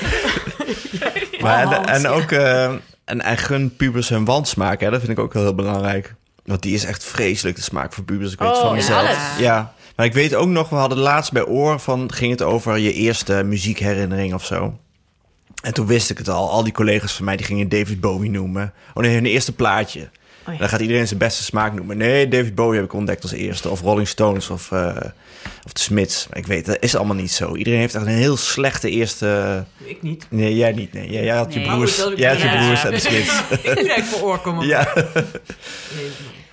[1.43, 2.31] maar en, ook...
[2.31, 2.65] eh,
[3.05, 4.91] en, en gun pubers hun wandsmaak, hè?
[4.91, 6.15] Dat vind ik ook wel heel belangrijk.
[6.45, 8.33] Want die is echt vreselijk, de smaak voor pubers.
[8.33, 9.39] Ik weet het Oh, van mezelf.
[9.39, 9.75] Ja.
[9.97, 12.13] Maar ik weet ook nog, we hadden laatst bij Oor van...
[12.13, 14.79] ging het over je eerste muziekherinnering of zo.
[15.63, 16.51] En toen wist ik het al.
[16.51, 18.73] Al die collega's van mij die gingen David Bowie noemen.
[18.95, 20.09] Oh nee, hun eerste plaatje.
[20.47, 20.57] ja.
[20.57, 21.97] Dan gaat iedereen zijn beste smaak noemen.
[21.97, 23.69] Nee, David Bowie heb ik ontdekt als eerste.
[23.69, 24.97] Of Rolling Stones of, eh,
[25.64, 26.26] of de Smiths.
[26.28, 27.55] Maar ik weet, dat is allemaal niet zo.
[27.57, 29.64] Iedereen heeft echt een heel slechte eerste...
[29.85, 30.27] Ik niet.
[30.31, 30.92] Nee, jij niet.
[30.92, 31.68] Nee, jij, jij had je Nee.
[31.68, 32.64] broers, Oh, dat- jij had je ja.
[32.64, 33.40] broers en de Smiths.
[33.96, 34.66] Ik voor oorkomen.
[34.66, 34.92] ja.
[34.94, 35.24] Nee,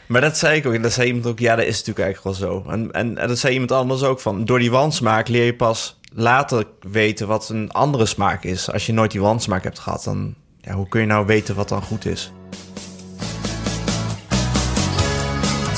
[0.07, 0.73] Maar dat zei ik ook.
[0.73, 1.39] En dat zei iemand ook.
[1.39, 2.63] Ja, dat is natuurlijk eigenlijk wel zo.
[2.69, 4.45] En, en, en dat zei iemand anders ook van.
[4.45, 8.71] Door die wansmaak leer je pas later weten wat een andere smaak is.
[8.71, 10.35] Als je nooit die wansmaak hebt gehad, dan...
[10.61, 12.31] Ja, hoe kun je nou weten wat dan goed is?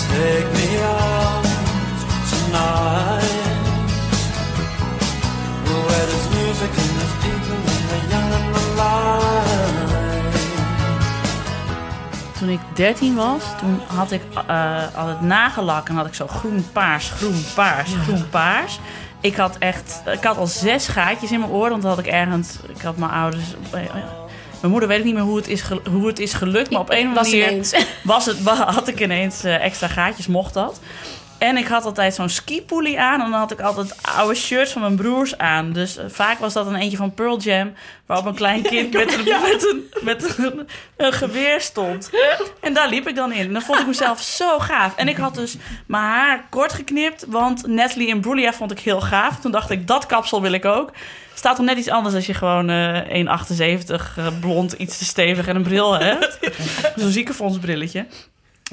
[0.10, 1.03] Take me out
[12.54, 16.66] ik 13 was, toen had ik eh al het nagellak en had ik zo groen,
[16.72, 18.80] paars, groen, paars, groen, paars.
[19.22, 22.58] Ik had echt, ik had al zes gaatjes in mijn oren, want had ik ergens,
[22.76, 23.44] ik had mijn ouders.
[23.72, 23.80] eh,
[24.60, 26.90] Mijn moeder weet ik niet meer hoe het is, hoe het is gelukt, maar op
[26.90, 27.50] een of andere Was manier
[28.04, 30.80] was het, had ik ineens eh, extra gaatjes, mocht dat.
[31.44, 33.22] En ik had altijd zo'n skipoelie aan.
[33.22, 35.74] En dan had ik altijd oude shirts van mijn broers aan.
[35.74, 37.74] Dus eh, vaak was dat een eentje van Pearl Jam...
[38.06, 42.10] waarop een klein kind met, een, met, een, met een, een geweer stond.
[42.62, 43.46] En daar liep ik dan in.
[43.46, 44.96] En dan vond ik mezelf zo gaaf.
[44.96, 45.56] En ik had dus
[45.88, 47.26] mijn haar kort geknipt...
[47.28, 49.40] want Natalie Imbruglia vond ik heel gaaf.
[49.40, 50.92] Toen dacht ik, dat kapsel wil ik ook.
[51.34, 53.26] Staat toch net iets anders als je gewoon eh
[53.88, 56.40] 1,78 eh, blond, iets te stevig en een bril hebt.
[56.96, 58.06] Zo'n ziekenfondsbrilletje.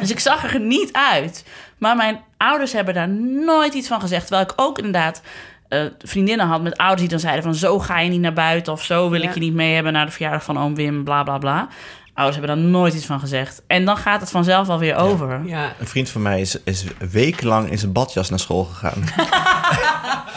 [0.00, 1.44] Dus ik zag er niet uit.
[1.78, 3.08] Maar mijn ouders hebben daar
[3.44, 4.26] nooit iets van gezegd.
[4.26, 5.22] Terwijl ik ook inderdaad
[5.68, 7.54] eh, vriendinnen had met ouders die dan zeiden van...
[7.54, 9.28] zo ga je niet naar buiten of zo wil Ja.
[9.28, 9.92] ik je niet mee hebben...
[9.92, 11.68] naar de verjaardag van oom Wim, bla bla bla.
[12.14, 13.62] Ouders hebben daar nooit iets van gezegd.
[13.66, 15.40] En dan gaat het vanzelf alweer over.
[15.44, 19.02] Ja, Een vriend van mij is, is wekenlang in zijn badjas naar school gegaan.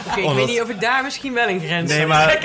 [0.08, 0.20] oké.
[0.20, 2.38] ik Omdat- weet niet of ik daar misschien wel een grens Nee, maar.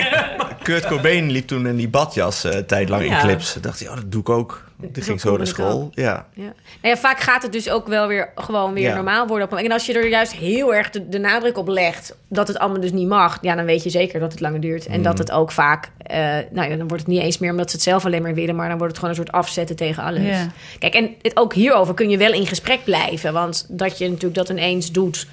[0.62, 3.53] Kurt Cobain liep toen in die badjas eh tijdlang in clips.
[3.62, 4.63] Dacht hij, oh, dat doe ik ook.
[4.81, 5.89] Die ging zo naar school.
[5.93, 6.25] Ja.
[6.33, 6.43] Ja.
[6.43, 8.95] Nou ja, vaak gaat het dus ook wel weer gewoon weer Ja.
[8.95, 9.51] normaal worden.
[9.51, 12.59] Op, en als je er juist heel erg de, de nadruk op legt dat het
[12.59, 14.85] allemaal dus niet mag, ja, dan weet je zeker dat het langer duurt.
[14.85, 16.17] En dat het ook vaak, eh,
[16.51, 18.55] nou ja, dan wordt het niet eens meer omdat ze het zelf alleen maar willen,
[18.55, 20.23] maar dan wordt het gewoon een soort afzetten tegen alles.
[20.23, 20.51] Ja.
[20.79, 24.35] Kijk, en het, ook hierover kun je wel in gesprek blijven, want dat je natuurlijk
[24.35, 25.27] dat ineens doet.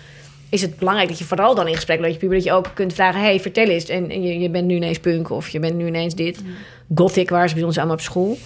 [0.48, 2.68] Is het belangrijk dat je vooral dan in gesprek blijft, dat je, puber, dat je
[2.68, 3.84] ook kunt vragen: hey, vertel eens.
[3.88, 6.38] En, en je, je bent nu ineens punk of je bent nu ineens dit.
[6.94, 8.38] Gothic waren ze bij ons allemaal op school.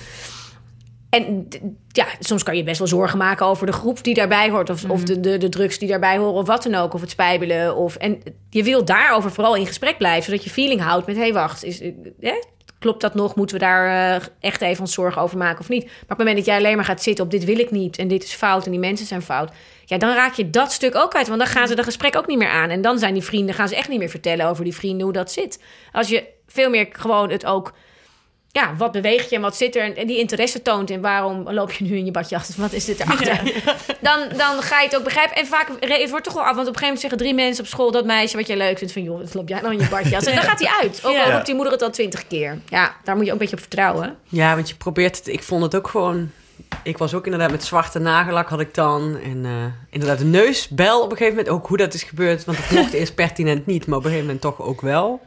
[1.10, 1.48] En
[1.88, 4.70] ja, soms kan je best wel zorgen maken over de groep die daarbij hoort.
[4.70, 6.94] Of, of de, de, de drugs die daarbij horen, of wat dan ook.
[6.94, 7.76] Of het spijbelen.
[7.76, 11.22] Of, en je wil daarover vooral in gesprek blijven, zodat je feeling houdt met: hé,
[11.22, 11.80] hey, wacht, is,
[12.20, 12.32] eh,
[12.78, 13.34] klopt dat nog?
[13.34, 15.84] Moeten we daar eh, echt even ons zorgen over maken of niet?
[15.84, 17.98] Maar op het moment dat jij alleen maar gaat zitten op: dit wil ik niet
[17.98, 19.50] en dit is fout en die mensen zijn fout.
[19.84, 21.28] Ja, dan raak je dat stuk ook uit.
[21.28, 22.70] Want dan gaan ze dat gesprek ook niet meer aan.
[22.70, 25.12] En dan zijn die vrienden, gaan ze echt niet meer vertellen over die vrienden hoe
[25.12, 25.62] dat zit.
[25.92, 27.72] Als je veel meer gewoon het ook
[28.52, 29.96] ja, wat beweegt je en wat zit er?
[29.96, 32.56] En die interesse toont in waarom loop je nu in je badjas?
[32.56, 33.52] Wat is dit erachter?
[34.00, 35.36] Dan, dan ga je het ook begrijpen.
[35.36, 36.54] En vaak, het wordt toch wel af.
[36.54, 37.90] Want op een gegeven moment zeggen drie mensen op school...
[37.90, 39.02] dat meisje wat jij leuk vindt van...
[39.02, 40.24] joh, wat loop jij nou in je badjas?
[40.24, 41.00] En dan gaat hij uit.
[41.04, 42.58] Ook al roept die moeder het al twintig keer.
[42.68, 44.16] Ja, daar moet je ook een beetje op vertrouwen.
[44.28, 45.28] Ja, want je probeert het.
[45.28, 46.30] Ik vond het ook gewoon.
[46.82, 49.18] Ik was ook inderdaad met zwarte nagellak had ik dan.
[49.24, 49.52] En eh,
[49.90, 51.54] inderdaad de neusbel op een gegeven moment.
[51.54, 52.44] Ook hoe dat is gebeurd.
[52.44, 55.20] Want het mocht eerst pertinent niet, maar op een gegeven moment toch ook wel.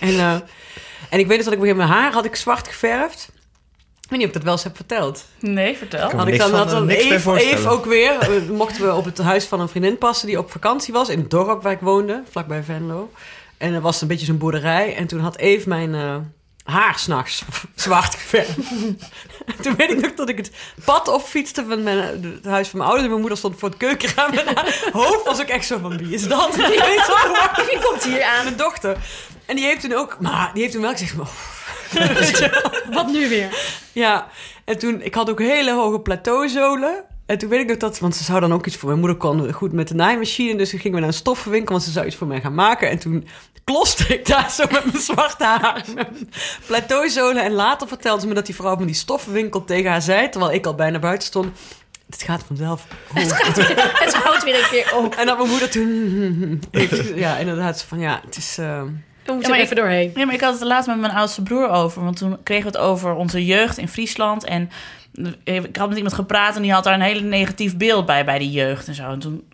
[0.00, 0.36] En, eh,
[1.08, 2.68] en ik weet dus dat ik op een gegeven moment mijn haar had ik zwart
[2.68, 3.28] geverfd.
[4.00, 5.24] Ik weet niet of ik dat wel eens heb verteld.
[5.40, 6.10] Nee, vertel.
[6.10, 8.18] Had ik dan, van- had dan Eve, ook weer.
[8.18, 11.08] eh, mochten we op het huis van een vriendin passen die op vakantie was.
[11.08, 13.10] In het dorp waar ik woonde, vlakbij Venlo.
[13.58, 14.96] En er was een beetje zo'n boerderij.
[14.96, 16.16] En toen had Eve mijn eh,
[16.64, 17.42] haar s'nachts
[17.74, 18.56] zwart geverfd.
[19.46, 20.50] En toen weet ik nog dat ik het
[20.84, 23.02] pad opfietste van mijn, het huis van mijn ouders.
[23.02, 24.32] En mijn moeder stond voor het keukenraam.
[24.32, 26.54] En haar hoofd was ook echt zo van, wie is dat?
[26.54, 27.14] Die weet zo,
[27.64, 28.44] Wie komt hier aan?
[28.44, 28.96] Mijn dochter.
[29.46, 31.18] En die heeft toen ook, maar die heeft toen wel gezegd...
[31.18, 31.28] Oh,
[32.96, 33.48] Wat nu weer?
[33.92, 34.28] ja,
[34.64, 37.04] en toen, ik had ook hele hoge plateauzolen.
[37.30, 39.16] En toen weet ik nog dat, want ze zou dan ook iets voor mijn moeder
[39.18, 40.56] kon goed met de naaimachine.
[40.56, 42.90] Dus toen gingen we naar een stoffenwinkel, want ze zou iets voor mij gaan maken.
[42.90, 43.28] En toen
[43.64, 45.84] kloste ik daar zo met mijn zwarte haar,
[46.66, 47.44] plateauzolen.
[47.44, 50.52] En later vertelde ze me dat die vrouw van die stoffenwinkel tegen haar zei, terwijl
[50.52, 51.58] ik al bijna buiten stond.
[52.10, 52.86] Het gaat vanzelf.
[53.08, 53.36] goed."
[53.98, 55.14] Het houdt weer een keer op.
[55.14, 56.62] En dat mijn moeder toen,
[57.14, 58.58] ja, inderdaad, van ja, het is.
[58.58, 58.82] eh,
[59.24, 60.12] We moeten maar ik- even doorheen.
[60.14, 62.04] Ja, maar ik had het laatst met mijn oudste broer over.
[62.04, 64.44] Want toen kregen we het over onze jeugd in Friesland.
[64.44, 64.70] En
[65.44, 68.38] ik had met iemand gepraat en die had daar een hele negatief beeld bij, bij
[68.38, 69.10] die jeugd en zo.
[69.10, 69.44] En toen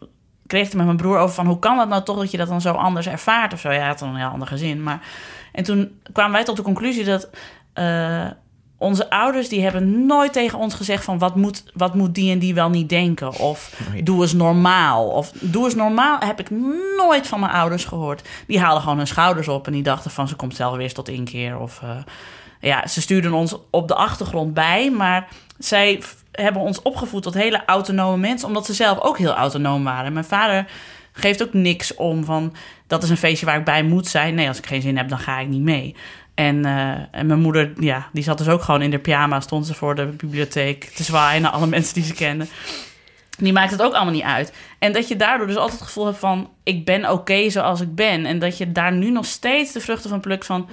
[0.47, 1.47] kreeg ik het met mijn broer over van...
[1.47, 3.71] hoe kan dat nou toch dat je dat dan zo anders ervaart of zo?
[3.71, 4.83] Ja, hij had dan een heel ander gezin.
[4.83, 5.01] Maar...
[5.53, 7.31] En toen kwamen wij tot de conclusie dat...
[7.73, 8.27] eh,
[8.79, 11.19] onze ouders die hebben nooit tegen ons gezegd van...
[11.19, 13.39] wat moet, wat moet die en die wel niet denken?
[13.39, 15.09] Of doe eens normaal.
[15.09, 16.51] Of doe eens normaal heb ik
[16.97, 18.29] nooit van mijn ouders gehoord.
[18.47, 20.29] Die haalden gewoon hun schouders op en die dachten van...
[20.29, 21.59] ze komt zelf weer eens tot inkeer.
[21.59, 21.91] Of eh,
[22.61, 24.91] ja, ze stuurden ons op de achtergrond bij...
[24.91, 28.49] maar zij hebben ons opgevoed tot hele autonome mensen...
[28.49, 30.13] omdat ze zelf ook heel autonoom waren.
[30.13, 30.67] Mijn vader
[31.13, 32.55] geeft ook niks om van...
[32.87, 34.35] dat is een feestje waar ik bij moet zijn.
[34.35, 35.95] Nee, als ik geen zin heb, dan ga ik niet mee.
[36.35, 39.41] En, eh, en mijn moeder, ja, die zat dus ook gewoon in de pyjama...
[39.41, 42.49] stond ze voor de bibliotheek te zwaaien naar alle mensen die ze kenden.
[43.39, 44.53] Die maakt het ook allemaal niet uit.
[44.79, 46.51] En dat je daardoor dus altijd het gevoel hebt van...
[46.63, 48.27] ik ben oké zoals ik ben.
[48.27, 50.69] En dat je daar nu nog steeds de vruchten van plukt van...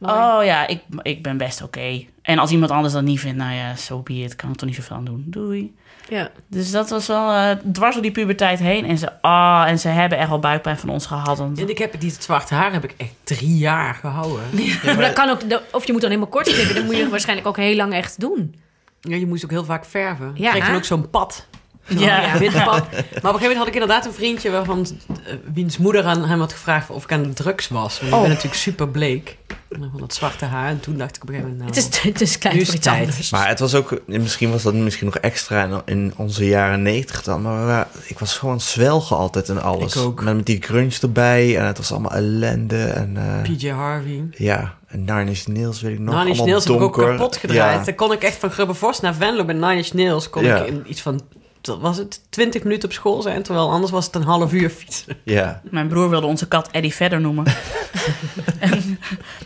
[0.00, 2.04] oh ja, ik, ik ben best oké.
[2.22, 4.36] En als iemand anders dat niet vindt, nou ja, so be it.
[4.36, 5.24] Kan ik toch niet zoveel aan doen.
[5.26, 5.74] Doei.
[6.08, 6.30] Ja.
[6.46, 8.84] Dus dat was wel eh, dwars door die puberteit heen.
[8.84, 11.40] En ze, ah, en ze hebben echt wel buikpijn van ons gehad.
[11.40, 14.44] En ik heb die zwarte haar heb ik echt drie jaar gehouden.
[14.84, 15.40] maar dat kan ook,
[15.72, 16.74] of je moet dan helemaal kort knippen.
[16.74, 18.54] Dan moet je waarschijnlijk ook heel lang echt doen.
[19.00, 20.32] Ja, je moest ook heel vaak verven.
[20.34, 20.44] Ja.
[20.44, 21.46] Je kreeg dan ook zo'n pad.
[21.88, 22.20] Ja.
[22.20, 22.38] ja.
[22.38, 22.56] witte.
[22.58, 24.50] Maar op een gegeven moment had ik inderdaad een vriendje...
[24.50, 27.98] waarvan eh, wiens moeder aan hem had gevraagd of ik aan de drugs was.
[28.00, 28.20] Want ik Oh.
[28.20, 29.36] ben natuurlijk super bleek.
[29.70, 30.68] En Van dat zwarte haar.
[30.68, 31.74] En toen dacht ik op een gegeven moment...
[31.76, 33.00] Het Nou, is, het is klein voor iets tijd.
[33.00, 33.30] anders.
[33.30, 37.22] Maar het was ook, misschien was dat misschien nog extra in, in onze jaren negentig
[37.22, 37.42] dan.
[37.42, 39.96] Maar waren- ik was gewoon zwelgen altijd en alles.
[39.96, 40.22] Ik ook.
[40.22, 42.84] Met, met die grunge erbij en het was allemaal ellende.
[42.84, 44.24] En, eh, PJ Harvey.
[44.30, 46.14] ja, en Nine Inch Nails weet ik nog.
[46.14, 47.78] Nine Inch Nails heb ik ook kapot gedraaid.
[47.78, 47.84] Ja.
[47.84, 50.30] Dan kon ik echt van Grubbevorst naar Venlo bij Nine Inch Nails...
[50.30, 50.56] kon Ja.
[50.60, 51.20] ik in iets van...
[51.62, 55.16] was het 20 minuten op school zijn, terwijl anders was het een half uur fietsen.
[55.22, 55.60] Ja.
[55.70, 57.44] Mijn broer wilde onze kat Eddie Vedder noemen.
[58.58, 58.98] en,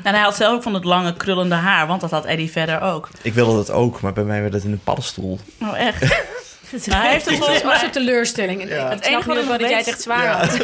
[0.03, 2.81] en hij had zelf ook van het lange krullende haar, want dat had Eddie Vedder
[2.81, 3.09] ook.
[3.23, 5.39] Ik wilde dat ook, maar bij mij werd het in een paddenstoel.
[5.59, 6.25] Nou, echt.
[6.81, 7.85] Hij heeft het volgens mij...
[7.85, 8.69] een teleurstelling.
[8.69, 8.89] Ja.
[8.89, 10.37] Het enige wat dat jij het echt zwaar Ja.
[10.39, 10.57] had.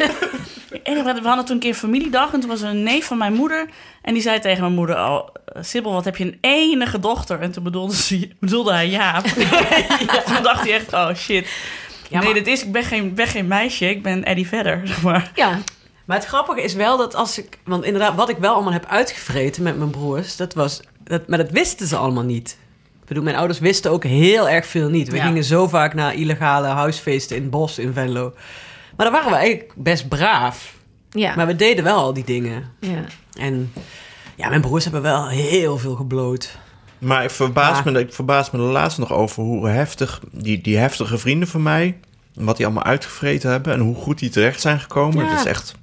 [1.03, 3.33] Wat- We hadden toen een keer familiedag en toen was er een neef van mijn
[3.33, 3.69] moeder.
[4.01, 5.27] En die zei tegen mijn moeder, oh,
[5.61, 7.39] Sibyl, wat heb je een enige dochter?
[7.39, 9.23] En toen bedoelde, ze, bedoelde hij Jaap.
[10.33, 11.47] Toen dacht hij echt, oh shit.
[12.09, 14.81] Ja, nee, maar- dit is, ik ben, geen, ben geen meisje, ik ben Eddie Vedder.
[14.83, 15.31] Zeg maar.
[15.35, 15.59] Ja,
[16.05, 17.57] Maar het grappige is wel dat als ik...
[17.65, 20.35] Want inderdaad, wat ik wel allemaal heb uitgevreten met mijn broers...
[20.35, 22.57] Dat was, dat, maar dat wisten ze allemaal niet.
[23.09, 25.09] Ik bedoel, mijn ouders wisten ook heel erg veel niet.
[25.09, 25.25] We Ja.
[25.25, 28.33] gingen zo vaak naar illegale huisfeesten in het bos in Venlo.
[28.97, 30.73] Maar dan waren we eigenlijk best braaf.
[31.09, 32.63] ja, Maar we deden wel al die dingen.
[32.79, 33.03] ja.
[33.39, 33.73] En
[34.35, 36.57] ja, mijn broers hebben wel heel veel gebloot.
[36.99, 37.91] Maar ik verbaas, Ja.
[37.91, 41.63] me, ik verbaas me er laatst nog over hoe heftig die, die heftige vrienden van
[41.63, 41.97] mij,
[42.33, 45.23] wat die allemaal uitgevreten hebben en hoe goed die terecht zijn gekomen.
[45.25, 45.29] Ja.
[45.29, 45.73] Dat is echt,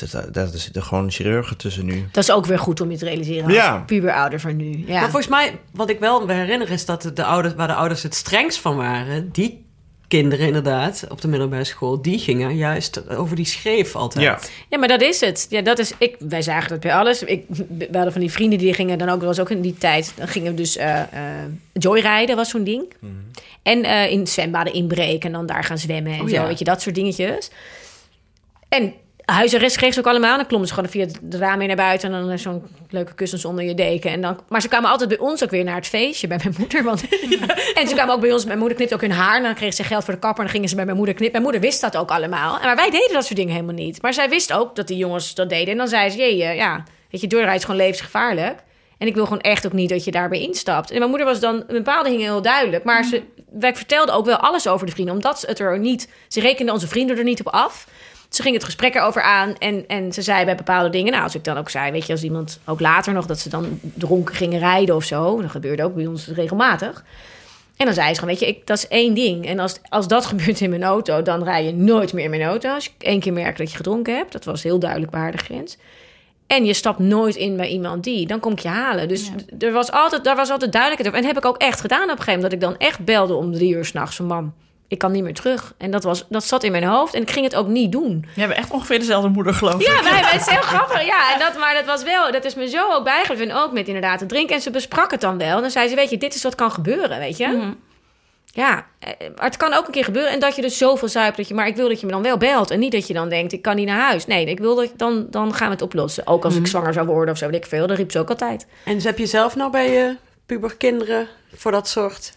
[0.00, 2.04] er zitten- daar zitten gewoon chirurgen tussen nu.
[2.12, 3.78] Dat is ook weer goed om je te realiseren als Ja.
[3.86, 4.84] puberouder van nu.
[4.86, 4.92] Ja.
[5.00, 8.02] Maar volgens mij, wat ik wel me herinner is dat de ouders, waar de ouders
[8.02, 9.62] het strengst van waren, die
[10.08, 14.24] kinderen inderdaad op de middelbare school, die gingen juist over die schreef altijd.
[14.24, 14.38] Ja.
[14.68, 15.46] Ja, maar dat is het.
[15.50, 17.22] Ja, dat is, ik, wij zagen dat bij alles.
[17.22, 20.12] Ik, we hadden van die vrienden die gingen dan ook, was ook in die tijd,
[20.16, 21.08] dan gingen we dus eh eh
[21.72, 22.92] joyrijden, was zo'n ding.
[23.62, 26.46] En eh, in zwembaden inbreken en dan daar gaan zwemmen en Oh, zo, ja.
[26.46, 27.50] weet je, dat soort dingetjes.
[28.68, 28.92] En
[29.24, 30.36] huisarrest kreeg ze ook allemaal.
[30.36, 32.14] Dan klommen ze gewoon via het raam mee naar buiten...
[32.14, 34.10] en dan zo'n leuke kussens onder je deken.
[34.10, 36.54] En dan, maar ze kwamen altijd bij ons ook weer naar het feestje, bij mijn
[36.58, 36.82] moeder.
[36.82, 37.02] Want,
[37.80, 38.44] en ze kwamen ook bij ons.
[38.44, 39.36] Mijn moeder knipte ook hun haar.
[39.36, 40.38] En dan kregen ze geld voor de kapper.
[40.38, 41.42] En dan gingen ze bij mijn moeder knippen.
[41.42, 42.58] Mijn moeder wist dat ook allemaal.
[42.58, 44.02] En Maar wij deden dat soort dingen helemaal niet.
[44.02, 45.72] Maar zij wist ook dat die jongens dat deden.
[45.72, 48.62] En dan zei ze, jee, eh, ja, weet je, doorrijden is gewoon levensgevaarlijk.
[48.98, 50.90] En ik wil gewoon echt ook niet dat je daarbij instapt.
[50.90, 52.84] En mijn moeder was dan, een bepaalde dingen heel duidelijk.
[52.84, 55.14] Maar ze, wij vertelden ook wel alles over de vrienden.
[55.14, 57.86] Omdat het er niet, ze rekenden onze vrienden er niet op af.
[58.34, 61.12] Ze ging het gesprek erover aan en, en ze zei bij bepaalde dingen...
[61.12, 63.26] nou, als ik dan ook zei, weet je, als iemand ook later nog...
[63.26, 65.40] dat ze dan dronken gingen rijden of zo...
[65.40, 67.04] dat gebeurde ook bij ons regelmatig...
[67.76, 69.46] En dan zei ze gewoon, weet je, ik, dat is één ding.
[69.46, 72.42] En als, als dat gebeurt in mijn auto, dan rij je nooit meer in mijn
[72.42, 72.74] auto.
[72.74, 75.38] Als ik één keer merk dat je gedronken hebt, dat was heel duidelijk waar de
[75.38, 75.76] grens.
[76.46, 79.08] En je stapt nooit in bij iemand die, dan kom ik je halen.
[79.08, 81.28] Dus er was altijd, daar was altijd duidelijkheid over.
[81.28, 82.60] En dat heb ik ook echt gedaan op een gegeven moment.
[82.60, 84.54] Dat ik dan echt belde om drie uur s'nachts van mam,
[84.88, 85.74] ik kan niet meer terug.
[85.78, 88.26] En dat, was, dat zat in mijn hoofd en ik ging het ook niet doen.
[88.34, 89.86] Je hebt echt ongeveer dezelfde moeder, geloof ik.
[89.86, 91.04] Ja, wij, wij, het is heel grappig.
[91.04, 93.50] Ja, en dat, maar dat was wel, dat is me zo ook bijgebleven.
[93.50, 94.54] En ook met inderdaad het drinken.
[94.54, 95.56] En ze besprak het dan wel.
[95.56, 97.46] En dan zei ze, weet je, dit is wat kan gebeuren, weet je.
[97.46, 97.72] Mhm.
[98.54, 100.32] Ja, eh, maar het kan ook een keer gebeuren.
[100.32, 101.54] En dat je dus zoveel zuipt dat je...
[101.54, 102.70] Maar ik wil dat je me dan wel belt.
[102.70, 104.26] En niet dat je dan denkt, ik kan niet naar huis.
[104.26, 106.26] Nee, ik wil dat dan, dan gaan we het oplossen.
[106.26, 107.86] Ook als ik zwanger zou worden of zo, weet ik veel.
[107.86, 108.66] Dat riep ze ook altijd.
[108.84, 110.16] En dus heb je zelf nou bij je
[110.46, 112.32] puberkinderen voor dat soort...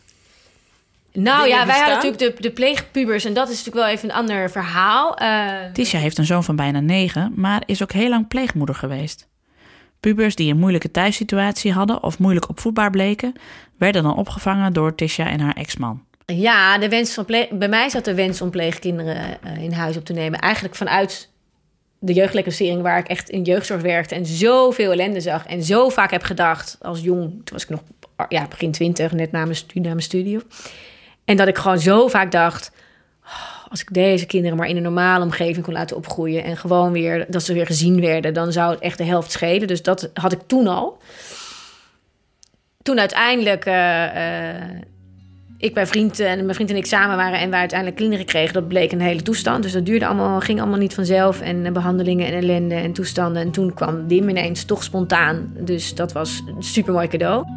[1.19, 3.25] Nou ja, wij hadden natuurlijk de, de pleegpubers.
[3.25, 5.17] En dat is natuurlijk wel even een ander verhaal.
[5.17, 9.27] Eh, Tisha heeft een zoon van bijna negen, maar is ook heel lang pleegmoeder geweest.
[9.99, 13.33] Pubers die een moeilijke thuissituatie hadden of moeilijk opvoedbaar bleken,
[13.77, 16.03] werden dan opgevangen door Tisha en haar ex-man.
[16.25, 19.97] Ja, de wens van pleeg- bij mij zat de wens om pleegkinderen eh, in huis
[19.97, 20.39] op te nemen.
[20.39, 21.29] Eigenlijk vanuit
[21.99, 25.45] de jeugdleclassering waar ik echt in jeugdzorg werkte en zoveel ellende zag.
[25.45, 27.81] En zo vaak heb gedacht als jong, toen was ik nog
[28.29, 30.39] ja, begin twintig, net na mijn, na mijn studie.
[31.27, 32.71] En dat ik gewoon zo vaak dacht,
[33.23, 36.91] "Oh, als ik deze kinderen maar in een normale omgeving kon laten opgroeien en gewoon
[36.91, 39.67] weer, dat ze weer gezien werden, dan zou het echt de helft schelen.
[39.67, 40.97] Dus dat had ik toen al.
[42.81, 44.63] Toen uiteindelijk eh, eh,
[45.57, 48.53] ik bij vriend en mijn vriend en ik samen waren en wij uiteindelijk kinderen kregen,
[48.53, 49.63] dat bleek een hele toestand.
[49.63, 51.41] Dus dat duurde allemaal, ging allemaal niet vanzelf.
[51.41, 53.41] En eh, behandelingen en ellende en toestanden.
[53.41, 55.53] En toen kwam Dim ineens toch spontaan.
[55.59, 57.56] Dus dat was een supermooi cadeau.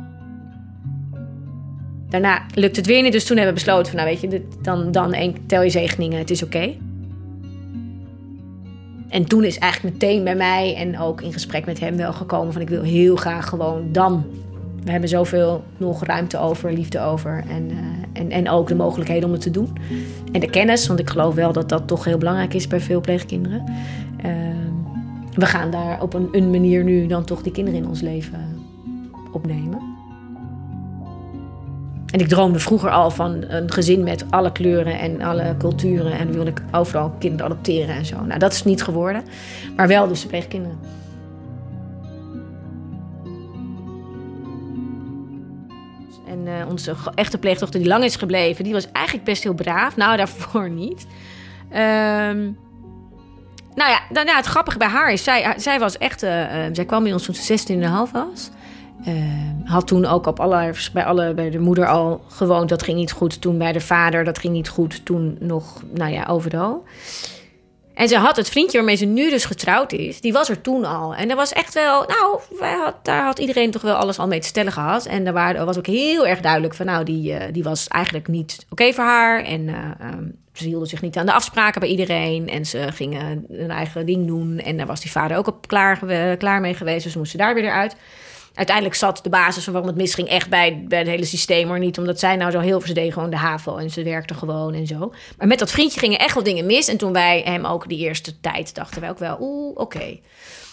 [2.11, 4.93] Daarna lukt het weer niet, dus toen hebben we besloten van, nou weet je, dan,
[4.93, 6.75] dan tel je zegeningen, het is oké.
[9.09, 12.53] En toen is eigenlijk meteen bij mij en ook in gesprek met hem wel gekomen
[12.53, 14.25] van, ik wil heel graag gewoon dan
[14.85, 17.45] we hebben zoveel nog ruimte over, liefde over.
[17.49, 19.69] En, eh, en, en ook de mogelijkheden om het te doen.
[20.33, 23.01] En de kennis, want ik geloof wel dat dat toch heel belangrijk is bij veel
[23.01, 23.65] pleegkinderen.
[24.17, 24.71] Ehm,
[25.35, 28.59] we gaan daar op een, een manier nu dan toch die kinderen in ons leven
[29.33, 29.90] opnemen.
[32.13, 36.13] En ik droomde vroeger al van een gezin met alle kleuren en alle culturen.
[36.13, 38.25] En wilde ik overal kinderen adopteren en zo.
[38.25, 39.25] Nou, dat is niet geworden.
[39.77, 40.79] Maar wel dus de pleegkinderen.
[46.27, 49.97] En eh, onze echte pleegdochter die lang is gebleven, die was eigenlijk best heel braaf.
[49.97, 51.07] Nou, daarvoor niet.
[51.71, 52.51] Ehm,
[53.75, 56.23] nou ja, dan, ja, het grappige bij haar is, zij, zij was echt...
[56.23, 57.75] eh, eh, zij kwam bij ons toen ze
[58.07, 58.51] 16,5 was.
[59.05, 62.97] Ehm, had toen ook op alle, bij, alle, bij de moeder al gewoond, dat ging
[62.97, 63.41] niet goed.
[63.41, 65.05] Toen bij de vader, dat ging niet goed.
[65.05, 66.85] Toen nog, nou ja, overal.
[67.95, 70.85] En ze had het vriendje waarmee ze nu dus getrouwd is, die was er toen
[70.85, 71.15] al.
[71.15, 72.41] En dat was echt wel, nou,
[72.85, 75.07] had, daar had iedereen toch wel alles al mee te stellen gehad.
[75.07, 78.67] En daar was ook heel erg duidelijk van, nou, die, eh, die was eigenlijk niet
[78.69, 79.45] oké voor haar.
[79.45, 82.49] En eh, ehm, ze hielden zich niet aan de afspraken bij iedereen.
[82.49, 84.59] En ze gingen hun eigen ding doen.
[84.59, 85.99] En daar was die vader ook op klaar,
[86.37, 87.97] klaar mee geweest, dus ze moesten daar weer eruit.
[88.61, 91.69] Uiteindelijk zat de basis van waarom het misging echt bij, het hele systeem.
[91.69, 92.95] Maar niet omdat zij nou zo heel veel...
[92.95, 95.13] Ze gewoon de HAVO en ze werkte gewoon en zo.
[95.39, 96.89] Maar met dat vriendje gingen echt wel dingen mis.
[96.89, 99.37] En toen wij hem ook die eerste tijd dachten wij ook wel...
[99.41, 100.19] Oeh, oké.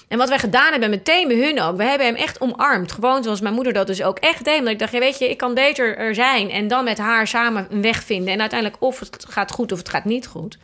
[0.07, 1.77] En wat wij gedaan hebben, meteen bij hun ook...
[1.77, 2.91] We hebben hem echt omarmd.
[2.91, 4.57] Gewoon zoals mijn moeder dat dus ook echt deed.
[4.57, 6.49] Omdat ik dacht, ja, weet je, ik kan beter er zijn...
[6.49, 8.33] en dan met haar samen een weg vinden.
[8.33, 10.57] En uiteindelijk of het gaat goed of het gaat niet goed.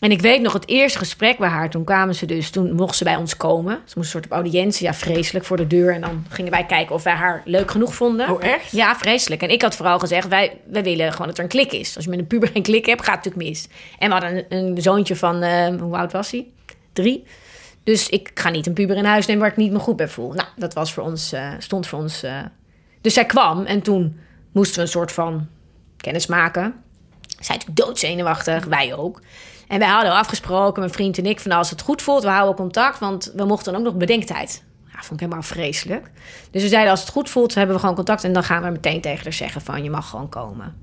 [0.00, 1.70] En ik weet nog het eerste gesprek bij haar.
[1.70, 3.72] Toen kwamen ze dus, toen mocht ze bij ons komen.
[3.74, 5.94] Ze moest een soort op audiëntie, ja, vreselijk voor de deur.
[5.94, 8.30] En dan gingen wij kijken of wij haar leuk genoeg vonden.
[8.30, 8.70] Oh, echt?
[8.72, 9.42] Ja, vreselijk.
[9.42, 11.94] En ik had vooral gezegd, wij, wij willen gewoon dat er een klik is.
[11.96, 13.68] Als je met een puber een klik hebt, gaat het natuurlijk mis.
[13.98, 16.46] En we hadden een, een zoontje van, eh, hoe oud was hij?
[16.92, 17.24] Drie.
[17.84, 20.08] Dus ik ga niet een puber in huis nemen waar ik niet me goed bij
[20.08, 20.32] voel.
[20.32, 22.22] Nou, dat was voor ons, eh, stond voor ons.
[22.22, 22.38] eh.
[23.00, 24.20] Dus zij kwam en toen
[24.52, 25.46] moesten we een soort van
[25.96, 26.74] kennis maken.
[27.40, 29.20] Zij natuurlijk doodzenuwachtig, wij ook.
[29.68, 32.54] En wij hadden afgesproken, mijn vriend en ik, van als het goed voelt, we houden
[32.54, 32.98] contact.
[32.98, 34.64] Want we mochten dan ook nog bedenktijd.
[34.86, 36.10] Ja, vond ik helemaal vreselijk.
[36.50, 38.24] Dus we zeiden, als het goed voelt, hebben we gewoon contact.
[38.24, 40.76] En dan gaan we meteen tegen haar zeggen van, je mag gewoon komen.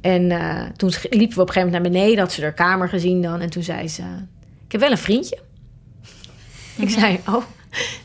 [0.00, 2.88] En eh, toen liepen we op een gegeven moment naar beneden, had ze haar kamer
[2.88, 3.40] gezien dan.
[3.40, 4.02] En toen zei ze,
[4.66, 5.38] ik heb wel een vriendje.
[6.76, 7.42] Ik zei, oh.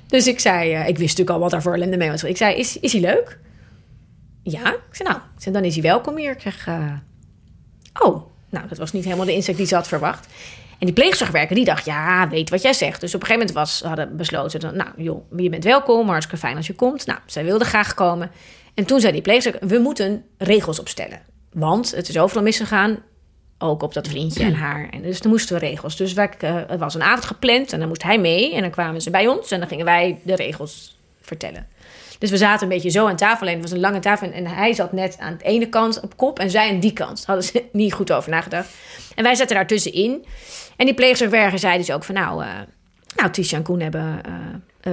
[0.08, 2.24] Dus ik zei, eh, ik wist natuurlijk al wat daar voor ellende mee was.
[2.24, 3.40] Ik zei, is, is hij leuk?
[4.44, 4.74] Ja.
[4.74, 6.32] Ik zei, nou, ik zei, dan is hij welkom hier.
[6.32, 6.94] Ik zeg, eh,
[8.00, 8.36] oh.
[8.50, 10.28] Nou, dat was niet helemaal de insteek die ze had verwacht.
[10.80, 13.02] En die pleegzorgwerker die dacht, ja, weet wat jij zegt.
[13.02, 16.58] Dus op een gegeven moment was, hadden besloten, nou joh, je bent welkom, hartstikke fijn
[16.58, 17.06] als je komt.
[17.06, 18.32] Nou, zij wilde graag komen.
[18.74, 21.20] En toen zei die pleegzorger, we moeten regels opstellen.
[21.54, 22.98] Want het is overal misgegaan,
[23.58, 24.90] ook op dat vriendje en haar.
[24.90, 25.96] En dus toen moesten we regels.
[25.96, 28.54] Dus wij, eh, het was een avond gepland en dan moest hij mee.
[28.54, 31.68] En dan kwamen ze bij ons en dan gingen wij de regels vertellen.
[32.18, 33.42] Dus we zaten een beetje zo aan tafel.
[33.42, 34.32] Alleen het was een lange tafel.
[34.32, 37.18] En hij zat net aan de ene kant op kop en zij aan die kant.
[37.18, 38.70] Daar hadden ze niet goed over nagedacht.
[39.16, 40.26] En wij zaten daar tussenin.
[40.76, 42.44] En die pleegzorgwerker zei dus ook van nou...
[42.44, 42.50] eh
[43.16, 44.34] nou, Tisha en Koen hebben eh,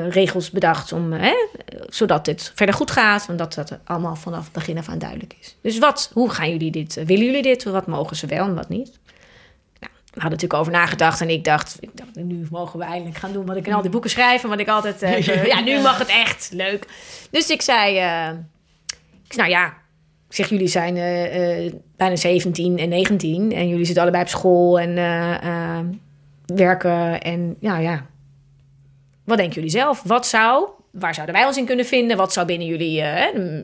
[0.01, 1.15] eh, regels bedacht om,
[1.89, 3.27] zodat dit verder goed gaat.
[3.27, 5.57] Want dat dat allemaal vanaf het begin af aan duidelijk is.
[5.61, 6.95] Dus wat, hoe gaan jullie dit?
[6.95, 7.65] willen jullie dit?
[7.65, 8.99] Wat mogen ze wel en wat niet?
[10.15, 13.17] Nou, we hadden natuurlijk over nagedacht en ik dacht, ik dacht, nu mogen we eindelijk
[13.17, 14.43] gaan doen wat ik in al die boeken schrijf.
[14.43, 16.87] En wat ik altijd, eh, ja, nu mag het echt, leuk.
[17.31, 18.29] Dus ik zei, eh,
[19.25, 19.67] ik zei, nou ja,
[20.29, 20.95] ik zeg, jullie zijn
[21.97, 24.95] bijna 17 en 19 en jullie zitten allebei op school en
[26.47, 27.21] werken.
[27.21, 28.07] En ja, ja,
[29.25, 30.03] wat denken jullie zelf?
[30.03, 32.17] Wat zou, waar zouden wij ons in kunnen vinden?
[32.17, 33.05] Wat zou binnen jullie,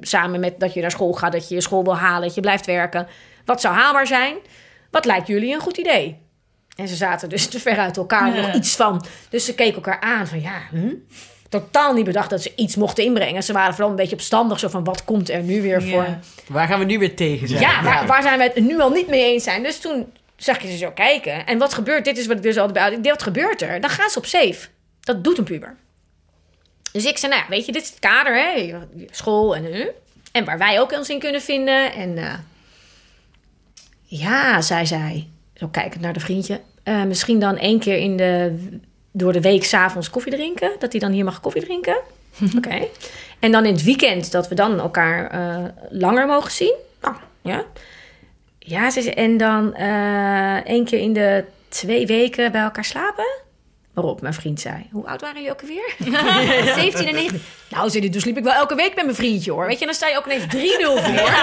[0.00, 2.40] samen met dat je naar school gaat, dat je je school wil halen, dat je
[2.40, 3.06] blijft werken,
[3.44, 4.36] wat zou haalbaar zijn?
[4.90, 6.28] Wat lijkt jullie een goed idee?
[6.76, 9.04] En ze zaten dus te ver uit elkaar, nog iets van.
[9.28, 10.94] Dus ze keken elkaar aan van ja, hm?
[11.48, 13.42] totaal niet bedacht dat ze iets mochten inbrengen.
[13.42, 16.18] Ze waren vooral een beetje opstandig, zo van wat komt er nu weer voor...
[16.48, 17.61] Waar gaan we nu weer tegen zijn?
[17.61, 19.62] Ja, waar, waar zijn we het nu al niet mee eens zijn?
[19.62, 21.46] Dus toen zag je ze zo kijken.
[21.46, 23.80] En wat gebeurt, dit is wat ik dus altijd bij wat gebeurt er?
[23.80, 24.68] Dan gaan ze op safe.
[25.00, 25.76] Dat doet een puber.
[26.92, 28.78] Dus ik zei, nou ja, weet je, dit is het kader, hè?
[29.11, 29.72] School en...
[29.72, 29.87] eh,
[30.33, 31.92] en waar wij ook ons in kunnen vinden.
[31.92, 32.35] En eh,
[34.02, 35.28] ja, zei zij,
[35.61, 36.61] zo kijkend naar de vriendje...
[36.83, 38.59] eh, misschien dan één keer in de,
[39.12, 40.70] door de week s'avonds koffie drinken.
[40.79, 41.96] Dat hij dan hier mag koffie drinken.
[42.57, 42.87] Oké.
[43.38, 46.75] En dan in het weekend dat we dan elkaar eh, langer mogen zien.
[47.01, 47.64] Nou, ja.
[48.59, 53.27] Ja, ze en dan eh één keer in de twee weken bij elkaar slapen.
[53.94, 55.94] Waarop mijn vriend zei, hoe oud waren jullie ook alweer?
[56.75, 57.42] 17 en 19.
[57.70, 59.66] Nou, zei hij, toen sliep ik wel elke week met mijn vriendje hoor.
[59.66, 60.49] Weet je, dan sta je ook ineens 3-0
[61.05, 61.31] voor.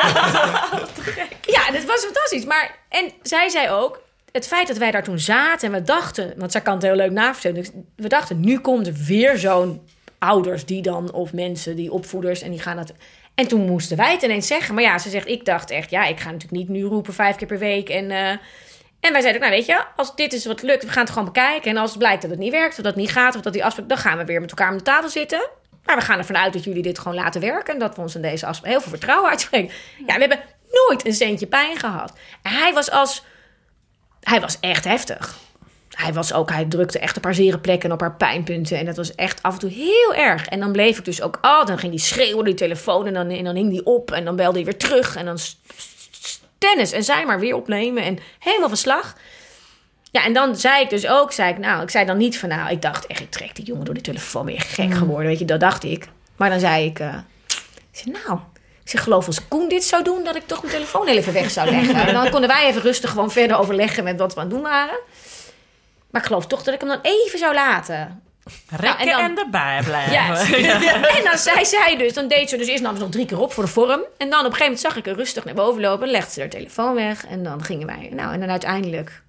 [1.56, 2.46] Ja, dat was fantastisch.
[2.46, 6.34] Maar, en zij zei ook, het feit dat wij daar toen zaten en we dachten,
[6.38, 7.58] want zij kan het heel leuk navertellen.
[7.58, 9.82] dus We dachten, nu komt er weer zo'n
[10.20, 12.94] ouders die dan, of mensen, die opvoeders, en die gaan dat.
[13.36, 14.76] En toen moesten wij het ineens zeggen.
[14.76, 17.36] Maar ja, ze zegt, ik dacht echt, ja, ik ga natuurlijk niet nu roepen vijf
[17.36, 17.90] keer per week.
[17.90, 18.30] En, eh,
[19.00, 21.26] en wij zeiden, nou weet je, als dit is wat lukt, we gaan het gewoon
[21.34, 21.72] bekijken.
[21.72, 23.54] En als het blijkt dat het niet werkt, of dat het niet gaat, of dat
[23.54, 25.50] die afspraak, dan gaan we weer met elkaar aan de tafel zitten.
[25.86, 27.74] Maar we gaan ervan uit dat jullie dit gewoon laten werken.
[27.74, 29.74] En dat we ons in deze afspraak heel veel vertrouwen uitspreken.
[30.08, 30.40] Ja, we hebben
[30.72, 32.14] nooit een centje pijn gehad.
[32.42, 33.24] En hij was als...
[34.28, 35.38] Hij was echt heftig.
[35.90, 36.50] Hij was ook...
[36.50, 38.78] Hij drukte echt een paar zere plekken op haar pijnpunten.
[38.78, 40.48] En dat was echt af en toe heel erg.
[40.48, 41.38] En dan bleef ik dus ook...
[41.42, 43.06] Oh, dan ging hij schreeuwen die telefoon.
[43.06, 44.12] En dan, en dan hing hij op.
[44.12, 45.16] En dan belde hij weer terug.
[45.16, 45.38] En dan
[46.58, 46.92] tennis.
[46.92, 48.04] En zij maar weer opnemen.
[48.04, 49.16] En helemaal verslag.
[50.12, 52.50] Ja, en dan zei ik dus ook, zei ik, nou, ik zei dan niet van,
[52.50, 55.40] nou, ik dacht echt, ik trek die jongen door die telefoon weer gek geworden, weet
[55.40, 56.08] je, dat dacht ik.
[56.36, 57.06] Maar dan zei ik, ik
[57.92, 58.40] zei, nou,
[58.88, 61.34] ik zeg, geloof als Koen dit zou doen, dat ik toch mijn telefoon heel even
[61.34, 61.96] weg zou leggen.
[62.08, 64.64] En dan konden wij even rustig gewoon verder overleggen met wat we aan het doen
[64.64, 65.00] waren.
[66.12, 68.24] Maar ik geloof toch dat ik hem dan even zou laten.
[68.70, 70.12] Rekken en dan- en erbij blijven.
[70.14, 70.36] Ja.
[71.18, 73.40] En dan zei zij dus, dan deed ze dus eerst nam ze nog drie keer
[73.40, 74.02] op voor de vorm.
[74.18, 76.40] En dan op een gegeven moment zag ik haar rustig naar boven lopen, legde ze
[76.40, 78.10] haar telefoon weg en dan gingen wij.
[78.12, 79.22] Nou, en dan uiteindelijk.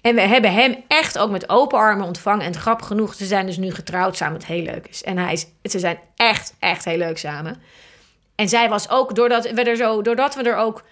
[0.00, 2.46] En we hebben hem echt ook met open armen ontvangen.
[2.46, 5.02] En grappig genoeg, ze zijn dus nu getrouwd samen, wat heel leuk is.
[5.02, 7.62] En hij is, ze zijn echt, echt heel leuk samen.
[8.34, 10.82] En zij was ook, doordat we er zo, doordat we er ook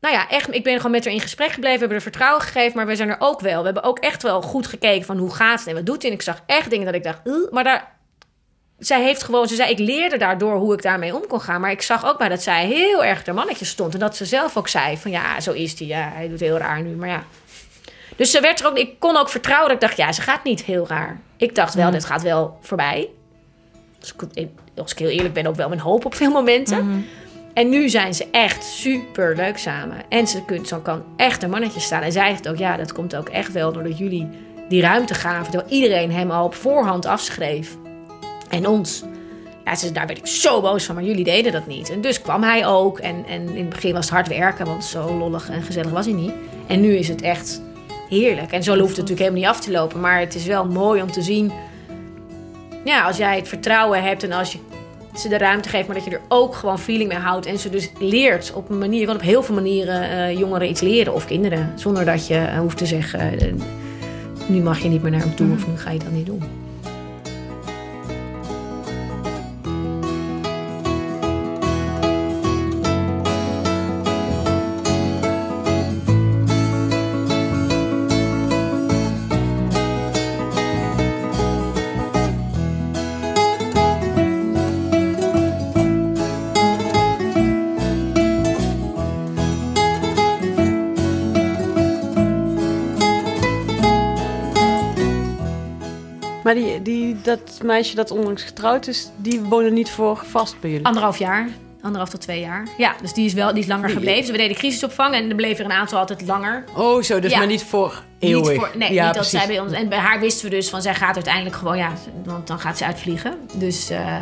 [0.00, 1.74] nou ja, echt, ik ben gewoon met haar in gesprek gebleven.
[1.74, 3.58] We hebben er vertrouwen gegeven, maar we zijn er ook wel.
[3.58, 6.10] We hebben ook echt wel goed gekeken van hoe gaat het en wat doet hij.
[6.10, 7.96] En ik zag echt dingen dat ik dacht, "Ugh," maar daar,
[8.78, 11.60] zij heeft gewoon, ze zei, ik leerde daardoor hoe ik daarmee om kon gaan.
[11.60, 13.94] Maar ik zag ook bij dat zij heel erg ter mannetje stond.
[13.94, 15.88] En dat ze zelf ook zei van, ja, zo is hij.
[15.88, 17.24] Ja, hij doet heel raar nu, maar ja.
[18.16, 20.44] Dus ze werd er ook, ik kon ook vertrouwen dat ik dacht, ja, ze gaat
[20.44, 21.20] niet heel raar.
[21.36, 23.08] Ik dacht wel, dit gaat wel voorbij.
[23.98, 27.04] Dus ik, als ik heel eerlijk ben, ook wel mijn hoop op veel momenten.
[27.54, 29.96] En nu zijn ze echt super leuk samen.
[30.08, 32.02] En ze kunt, zo kan echt een mannetje staan.
[32.02, 34.28] En zij zegt ook, ja, dat komt ook echt wel doordat jullie
[34.68, 35.50] die ruimte gaven.
[35.50, 37.76] Terwijl iedereen hem al op voorhand afschreef.
[38.48, 39.02] En ons.
[39.64, 41.90] Ja, ze, daar werd ik zo boos van, maar jullie deden dat niet.
[41.90, 42.98] En dus kwam hij ook.
[42.98, 46.04] En, en in het begin was het hard werken, want zo lollig en gezellig was
[46.04, 46.32] hij niet.
[46.66, 47.62] En nu is het echt
[48.08, 48.52] heerlijk.
[48.52, 50.00] En zo hoeft het natuurlijk helemaal niet af te lopen.
[50.00, 51.52] Maar het is wel mooi om te zien.
[52.84, 54.58] Ja, als jij het vertrouwen hebt en als je
[55.20, 57.46] ze de ruimte geeft, maar dat je er ook gewoon feeling mee houdt.
[57.46, 59.00] En ze dus leert op een manier.
[59.00, 61.72] Je kan op heel veel manieren eh, jongeren iets leren of kinderen.
[61.74, 63.38] Zonder dat je eh, hoeft te zeggen.
[63.38, 63.52] eh,
[64.46, 66.65] nu mag je niet meer naar hem toe of nu ga je dat niet doen.
[97.26, 100.86] Dat meisje dat onlangs getrouwd is, die woonde niet voor vast bij jullie?
[100.86, 101.48] Anderhalf jaar.
[101.82, 102.68] Anderhalf tot twee jaar.
[102.76, 104.20] Ja, dus die is wel die is langer gebleven.
[104.20, 106.64] Dus we deden crisisopvang en er bleven er een aantal altijd langer.
[106.76, 107.38] Oh, zo, dus Ja.
[107.38, 108.48] maar niet voor eeuwig.
[108.48, 109.72] Niet voor, nee, ja, niet dat zij bij ons.
[109.72, 111.92] En bij haar wisten we dus van zij gaat uiteindelijk gewoon, ja,
[112.24, 113.34] want dan gaat ze uitvliegen.
[113.52, 114.16] Dus eh,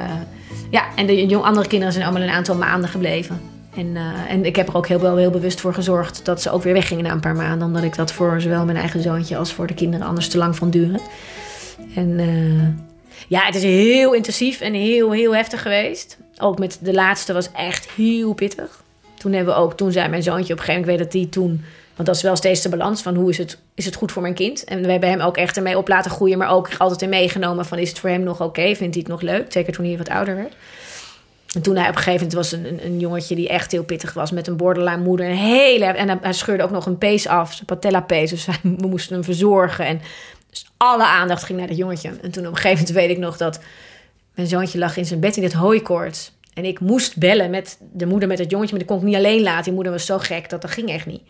[0.70, 3.40] ja, en de jong, andere kinderen zijn allemaal een aantal maanden gebleven.
[3.76, 4.02] En, eh,
[4.32, 6.72] en ik heb er ook heel, wel heel bewust voor gezorgd dat ze ook weer
[6.72, 7.66] weggingen na een paar maanden.
[7.66, 10.57] Omdat ik dat voor zowel mijn eigen zoontje als voor de kinderen anders te lang
[10.57, 11.00] vond duren.
[11.94, 12.84] En eh,
[13.28, 16.18] ja, het is heel intensief en heel, heel heftig geweest.
[16.38, 18.82] Ook met de laatste was echt heel pittig.
[19.14, 21.20] Toen hebben we ook, toen zei mijn zoontje op een gegeven moment, ik weet dat
[21.20, 21.64] die toen,
[21.94, 24.22] want dat is wel steeds de balans van hoe is het, is het goed voor
[24.22, 24.64] mijn kind.
[24.64, 27.64] En we hebben hem ook echt ermee op laten groeien, maar ook altijd in meegenomen
[27.64, 29.52] van is het voor hem nog oké, vindt hij het nog leuk?
[29.52, 30.54] Zeker toen hij wat ouder werd.
[31.54, 34.12] En toen hij op een gegeven moment was een, een, jongetje die echt heel pittig
[34.12, 35.26] was met een borderline moeder.
[35.26, 38.30] Een hele, en hij, scheurde ook nog een pees af, zijn patella pees.
[38.30, 39.86] Dus we moesten hem verzorgen.
[39.86, 40.00] En
[40.55, 42.09] dus alle aandacht ging naar dat jongetje.
[42.22, 43.61] En toen op een gegeven moment weet ik nog dat
[44.34, 46.32] mijn zoontje lag in zijn bed in het hooikoorts.
[46.55, 49.16] En ik moest bellen met de moeder met het jongetje, maar die kon ik niet
[49.16, 49.64] alleen laten.
[49.64, 51.22] Die moeder was zo gek dat dat ging echt niet.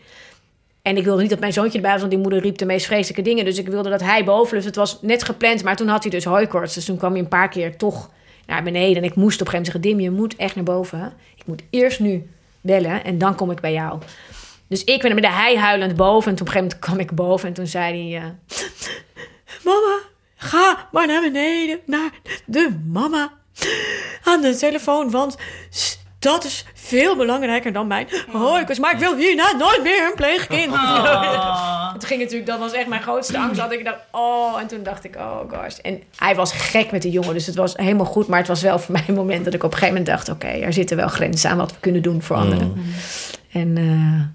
[0.81, 2.85] En ik wilde niet dat mijn zoontje erbij was, want die moeder riep de meest
[2.85, 3.45] vreselijke dingen.
[3.45, 4.55] Dus ik wilde dat hij boven.
[4.55, 6.73] Dus het was net gepland, maar toen had hij dus hooikoorts.
[6.73, 8.09] Dus toen kwam hij een paar keer toch
[8.45, 8.97] naar beneden.
[8.97, 11.13] En ik moest op een gegeven moment zeggen, Dim, je moet echt naar boven.
[11.35, 12.29] Ik moet eerst nu
[12.61, 13.99] bellen en dan kom ik bij jou.
[14.67, 16.31] Dus ik ben met de hij huilend boven.
[16.31, 18.21] En toen op een gegeven moment kwam ik boven en toen zei hij...
[18.21, 18.29] eh,
[19.65, 19.99] Mama,
[20.35, 22.11] ga maar naar beneden, naar
[22.45, 23.31] de mama
[24.23, 25.37] aan de telefoon, want
[26.19, 28.79] dat is veel belangrijker dan mijn hooikoorts.
[28.79, 30.73] Maar ik wil hierna nooit meer een pleegkind.
[31.95, 33.59] En toen ging natuurlijk, dat was echt mijn grootste angst.
[33.59, 35.77] Dat ik dacht, oh, en toen dacht ik, oh gosh.
[35.77, 38.27] En hij was gek met die jongen, dus het was helemaal goed.
[38.27, 40.29] Maar het was wel voor mij een moment dat ik op een gegeven moment dacht,
[40.29, 42.73] oké, er zitten wel grenzen aan wat we kunnen doen voor anderen.
[43.51, 44.34] En eh,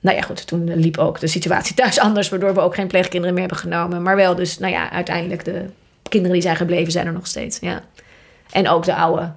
[0.00, 3.34] nou ja, goed, toen liep ook de situatie thuis anders, waardoor we ook geen pleegkinderen
[3.34, 4.02] meer hebben genomen.
[4.02, 5.64] Maar wel dus, nou ja, uiteindelijk de
[6.08, 7.58] kinderen die zijn gebleven zijn er nog steeds.
[7.60, 7.82] Ja.
[8.50, 9.32] En ook de oude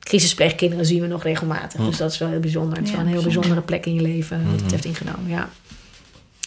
[0.00, 1.80] crisispleegkinderen zien we nog regelmatig.
[1.84, 2.76] Dus dat is wel heel bijzonder.
[2.78, 3.50] Het is Ja, wel een heel bijzonder.
[3.50, 5.48] bijzondere plek in je leven wat het heeft ingenomen, ja.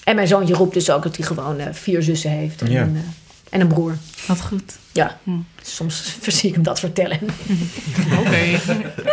[0.04, 2.82] En mijn zoontje roept dus ook dat hij gewoon eh, vier zussen heeft en, Ja.
[2.82, 2.88] eh,
[3.54, 3.96] en een broer.
[4.28, 4.78] Wat goed.
[4.92, 5.20] Ja,
[5.62, 7.20] soms zie ik hem dat vertellen.
[8.20, 8.38] Oké.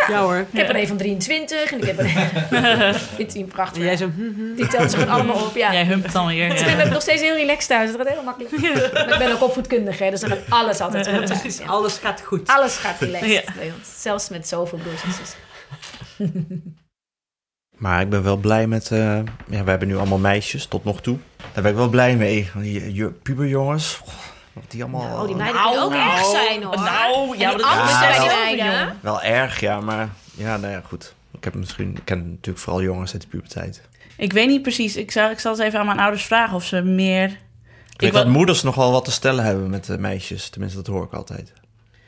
[0.07, 0.37] Ja hoor.
[0.51, 2.93] Ik heb er een van 23 en ik heb er een...
[3.17, 3.77] Vindt hij hem prachtig.
[3.81, 4.09] En jij zo...
[4.15, 4.55] hm, hm.
[4.55, 5.73] Die telt ze gewoon allemaal op, ja.
[5.73, 6.47] Jij humpt dan weer.
[6.47, 6.75] Ik ja.
[6.75, 7.89] ben nog steeds heel relaxed thuis.
[7.91, 8.51] Het gaat heel makkelijk.
[8.93, 11.39] Maar ik ben ook opvoedkundige, hè, dus dan gaat alles altijd goed thuis.
[11.39, 11.65] Precies, Ja.
[11.65, 12.47] alles gaat goed.
[12.47, 13.53] Alles gaat relaxed Ja.
[13.55, 14.01] bij ons.
[14.01, 15.39] Zelfs met zoveel broers en zussen.
[17.77, 18.91] Maar ik ben wel blij met...
[18.91, 18.99] eh,
[19.49, 21.17] ja, we hebben nu allemaal meisjes, tot nog toe.
[21.53, 22.49] Daar ben ik wel blij mee.
[22.55, 24.01] Die ju- puberjongens,
[24.53, 25.21] wat die allemaal...
[25.21, 26.75] Oh, die meiden kunnen ook erg zijn, hoor.
[26.75, 28.97] Nou, ja, En die maar dat angst is bij die wel- meiden.
[29.01, 30.09] Wel erg, ja, maar...
[30.33, 31.13] Ja, nou ja, goed.
[31.37, 31.89] Ik heb misschien...
[31.95, 33.81] Ik ken natuurlijk vooral jongens uit de puberteit.
[34.17, 34.95] Ik weet niet precies.
[34.95, 37.29] Ik zal, ik zal eens even aan mijn ouders vragen of ze meer...
[37.93, 40.49] Ik weet wa- dat moeders nogal wat te stellen hebben met de meisjes.
[40.49, 41.53] Tenminste, dat hoor ik altijd.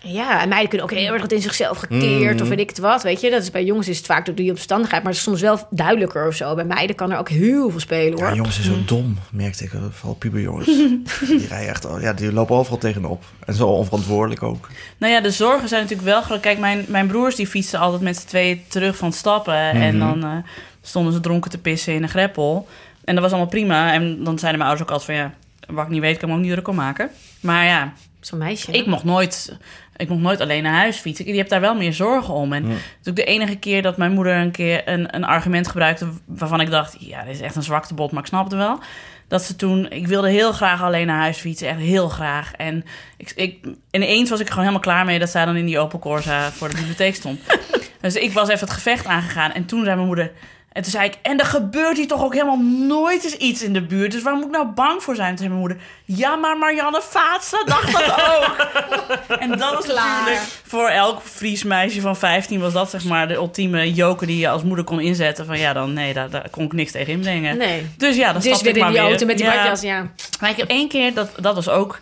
[0.05, 2.41] Ja, en meiden kunnen ook heel erg wat in zichzelf gekeerd Mm.
[2.41, 3.03] of weet ik het wat.
[3.03, 5.27] Weet je, dat is bij jongens is het vaak door die omstandigheid, maar het is
[5.27, 6.55] soms wel duidelijker of zo.
[6.55, 8.27] Bij meiden kan er ook heel veel spelen hoor.
[8.29, 9.73] Ja, jongens zijn zo dom, merkte ik.
[9.73, 10.65] eh, Vooral puberjongens.
[11.27, 11.85] die rijden echt...
[11.85, 13.23] oh, Ja, die lopen overal tegenop.
[13.45, 14.67] En zo onverantwoordelijk ook.
[14.97, 16.39] Nou ja, de zorgen zijn natuurlijk wel groot.
[16.39, 19.55] Kijk, mijn, mijn broers die fietsen altijd met z'n tweeën terug van het stappen.
[19.71, 19.99] En Mhm.
[20.19, 20.37] dan eh,
[20.81, 22.67] stonden ze dronken te pissen in een greppel.
[23.03, 23.93] En dat was allemaal prima.
[23.93, 25.27] En dan zeiden mijn ouders ook altijd van...
[25.27, 25.33] ja,
[25.75, 27.09] wat ik niet weet, kan ik me ook niet druk om maken.
[27.39, 28.71] Maar ja, Zo'n meisje.
[28.71, 29.57] ik mocht nooit...
[29.97, 31.25] Ik mocht nooit alleen naar huis fietsen.
[31.25, 32.53] Die heb daar wel meer zorgen om.
[32.53, 32.73] En Ja.
[33.01, 36.07] is ook de enige keer dat mijn moeder een keer een, een argument gebruikte...
[36.25, 38.79] waarvan ik dacht, ja, dit is echt een zwaktebod, maar ik snapte wel.
[39.27, 39.91] Dat ze toen...
[39.91, 42.53] Ik wilde heel graag alleen naar huis fietsen, echt heel graag.
[42.53, 42.85] En
[43.17, 45.19] ik, ik, ineens was ik gewoon helemaal klaar mee...
[45.19, 47.39] dat zij dan in die Opel Corsa voor de bibliotheek stond.
[48.01, 49.51] dus ik was even het gevecht aangegaan.
[49.53, 50.31] En toen zei mijn moeder...
[50.73, 53.73] En toen zei ik, en er gebeurt hier toch ook helemaal nooit eens iets in
[53.73, 54.11] de buurt.
[54.11, 55.27] Dus waar moet ik nou bang voor zijn?
[55.27, 58.55] Toen zei mijn moeder, ja, maar Marianne Vaatstra dacht dat ook.
[59.43, 63.33] en dat was natuurlijk voor elk Fries meisje van 15 was dat zeg maar de
[63.33, 65.45] ultieme joker die je als moeder kon inzetten.
[65.45, 67.57] Van ja, dan nee, daar, daar kon ik niks tegen inbrengen.
[67.57, 67.85] Nee.
[67.97, 69.09] Dus ja, dan Dus stapte weer ik in maar die weer.
[69.09, 69.55] auto met die Ja.
[69.55, 70.07] badjas, ja.
[70.41, 71.99] Maar ik heb één keer, dat, dat was ook...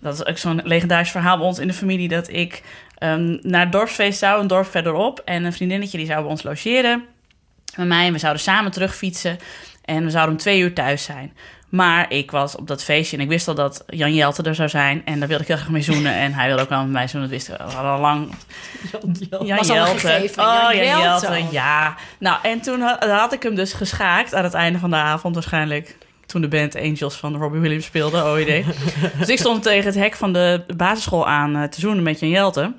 [0.00, 2.08] Dat is ook zo'n legendarisch verhaal bij ons in de familie...
[2.08, 2.62] dat ik
[2.98, 5.22] ehm, naar het dorpsfeest zou, een dorp verderop...
[5.24, 7.04] en een vriendinnetje die zou bij ons logeren
[7.76, 8.06] met mij...
[8.06, 9.38] en we zouden samen terugfietsen
[9.84, 11.32] en we zouden om twee uur thuis zijn.
[11.74, 14.68] Maar ik was op dat feestje en ik wist al dat Jan Jelte er zou
[14.68, 15.02] zijn.
[15.04, 16.14] En daar wilde ik heel graag mee zoenen.
[16.14, 17.30] En hij wilde ook wel met mij zoenen.
[17.30, 17.64] Dat wisten we.
[17.64, 18.34] We hadden al lang...
[19.44, 19.98] Jan Jelte.
[19.98, 21.26] gegeven, Oh, Jan Jan Jelte.
[21.26, 21.52] Jelte.
[21.52, 21.96] Ja.
[22.18, 25.34] Nou, en toen had, had ik hem dus geschaakt aan het einde van de avond
[25.34, 25.96] waarschijnlijk.
[26.26, 28.64] Toen de band Angels van Robbie Williams speelde, oh idee.
[29.18, 32.30] dus ik stond tegen het hek van de basisschool aan eh, te zoenen met Jan
[32.30, 32.72] Jelte.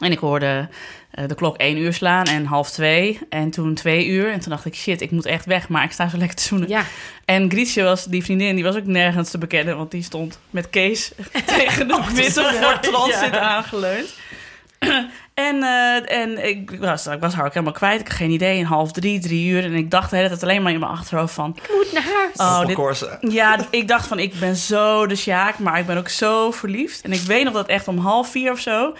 [0.00, 0.68] En ik hoorde
[1.10, 3.18] eh, de klok één uur slaan en half twee.
[3.30, 4.32] En toen twee uur.
[4.32, 5.68] En toen dacht ik, shit, ik moet echt weg.
[5.68, 6.68] Maar ik sta zo lekker te zoenen.
[6.68, 6.84] Ja.
[7.24, 9.76] En Grietje was die vriendin, die was ook nergens te bekennen.
[9.76, 11.12] Want die stond met Kees
[11.46, 14.14] tegen de witte Ford Transit aangeleund.
[15.34, 18.00] En, eh, en ik was, ik was haar ook helemaal kwijt.
[18.00, 18.58] Ik had geen idee.
[18.58, 19.64] Een half drie, drie uur.
[19.64, 21.56] En ik dacht de hele tijd alleen maar in mijn achterhoofd van...
[21.62, 22.36] Ik moet naar huis.
[22.36, 26.08] Oh, dit, ja, ik dacht van, ik ben zo de Sjaak, maar ik ben ook
[26.08, 27.00] zo verliefd.
[27.00, 28.94] En ik weet nog dat echt om half vier of zo...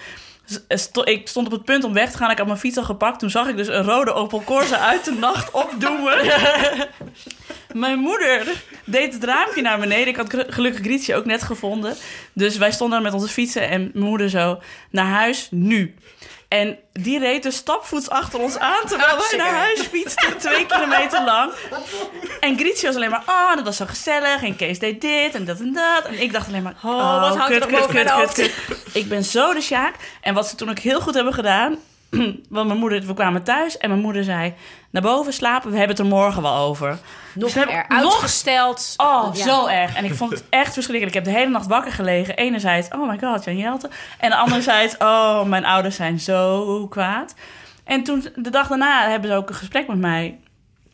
[0.69, 2.31] sto- ik stond op het punt om weg te gaan.
[2.31, 3.19] Ik had mijn fiets al gepakt.
[3.19, 6.17] Toen zag ik dus een rode Opel Corsa uit de nacht opdoemen.
[7.73, 10.07] Mijn moeder deed het raampje naar beneden.
[10.07, 11.95] Ik had gel- gelukkig Grietje ook net gevonden.
[12.33, 14.59] Dus wij stonden daar met onze fietsen en mijn moeder zo...
[14.89, 15.95] naar huis, nu.
[16.49, 18.87] En die reed dus stapvoets achter ons aan...
[18.87, 21.51] terwijl wij naar huis fietsten, twee kilometer lang.
[22.39, 23.23] En Grietje was alleen maar...
[23.25, 24.43] oh, dat was zo gezellig.
[24.43, 26.05] En Kees deed dit en dat en dat.
[26.05, 26.75] En ik dacht alleen maar...
[26.83, 28.33] Oh, wat hangt er nog boven mijn hoofd?
[28.33, 28.53] kut.
[28.93, 29.95] Ik ben zo de Sjaak.
[30.21, 31.77] En wat ze toen ook heel goed hebben gedaan...
[32.49, 34.53] Want mijn moeder, we kwamen thuis en mijn moeder zei...
[34.89, 36.97] naar boven slapen, we hebben het er morgen wel over.
[37.33, 38.93] Nog hebben er nog- uitgesteld.
[38.97, 39.43] Oh, Ja.
[39.43, 39.95] zo erg.
[39.95, 41.15] En ik vond het echt verschrikkelijk.
[41.15, 42.35] Ik heb de hele nacht wakker gelegen.
[42.35, 43.89] Enerzijds, oh my god, Jan Jelte.
[44.17, 47.35] En anderzijds, oh, mijn ouders zijn zo kwaad.
[47.83, 50.39] En toen, de dag daarna, hebben ze ook een gesprek met mij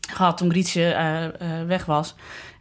[0.10, 1.32] gehad toen Grietje eh, eh,
[1.68, 2.16] weg was.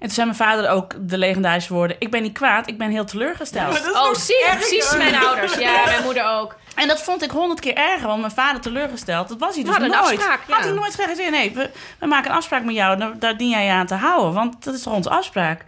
[0.04, 1.96] En toen zei mijn vader ook de legendarische woorden...
[1.98, 3.92] ik ben niet kwaad, ik ben heel teleurgesteld.
[3.92, 4.52] Oh, zie je?
[4.56, 5.54] Precies mijn ouders.
[5.54, 6.56] Ja, mijn moeder ook.
[6.74, 9.28] En dat vond ik honderd keer erger, want mijn vader teleurgesteld.
[9.28, 9.94] Dat was hij dus nooit.
[9.94, 10.54] afspraak, ja.
[10.54, 13.48] Had hij nooit gezegd, nee, we, we maken een afspraak met jou, daar, daar dien
[13.48, 14.32] jij je aan te houden.
[14.32, 15.64] Want dat is toch onze afspraak.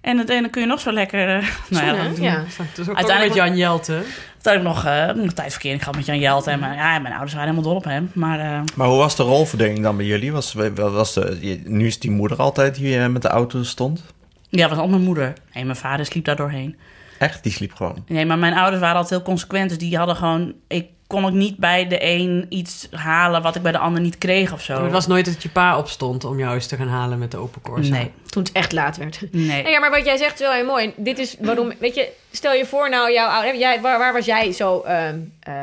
[0.00, 1.36] En het ene kun je nog zo lekker...
[1.36, 2.44] eh, nou ja, ja.
[2.74, 4.02] Dus ook Uiteindelijk- met Jan Jelte.
[4.40, 6.50] Toen heb ik nog, eh, nog tijdverkering gehad met Jan Jelte.
[6.50, 8.10] En mijn, ja, mijn ouders waren helemaal dol op hem.
[8.14, 10.32] Maar eh, Maar hoe was de rolverdeling dan bij jullie?
[10.32, 14.04] Was, was de, nu is die moeder altijd die eh, met de auto stond?
[14.50, 15.32] ja, het was al mijn moeder.
[15.54, 16.76] Nee, mijn vader sliep daar doorheen.
[17.18, 18.04] Echt, die sliep gewoon.
[18.06, 19.68] Nee, maar mijn ouders waren altijd heel consequent.
[19.68, 20.54] Dus die hadden gewoon...
[20.68, 24.18] Ik kon ook niet bij de een iets halen wat ik bij de ander niet
[24.18, 24.82] kreeg of zo.
[24.82, 27.36] Het was nooit dat je pa opstond om jou eens te gaan halen met de
[27.36, 27.90] open Corsa.
[27.90, 29.20] Nee, Toen het echt laat werd.
[29.32, 29.62] nee.
[29.62, 30.92] Nee, ja, maar wat jij zegt is wel heel mooi.
[30.96, 34.24] Dit is waarom, weet je, stel je voor nou, jouw ouder, jij, waar, waar was
[34.24, 35.54] jij zo ehm, eh,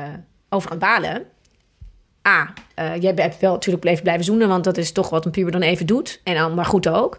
[0.50, 1.26] over aan het balen?
[2.28, 5.32] A, eh, jij hebt wel natuurlijk blijven blijven zoenen, want dat is toch wat een
[5.32, 6.22] puber dan even doet.
[6.24, 7.18] En dan, maar goed ook.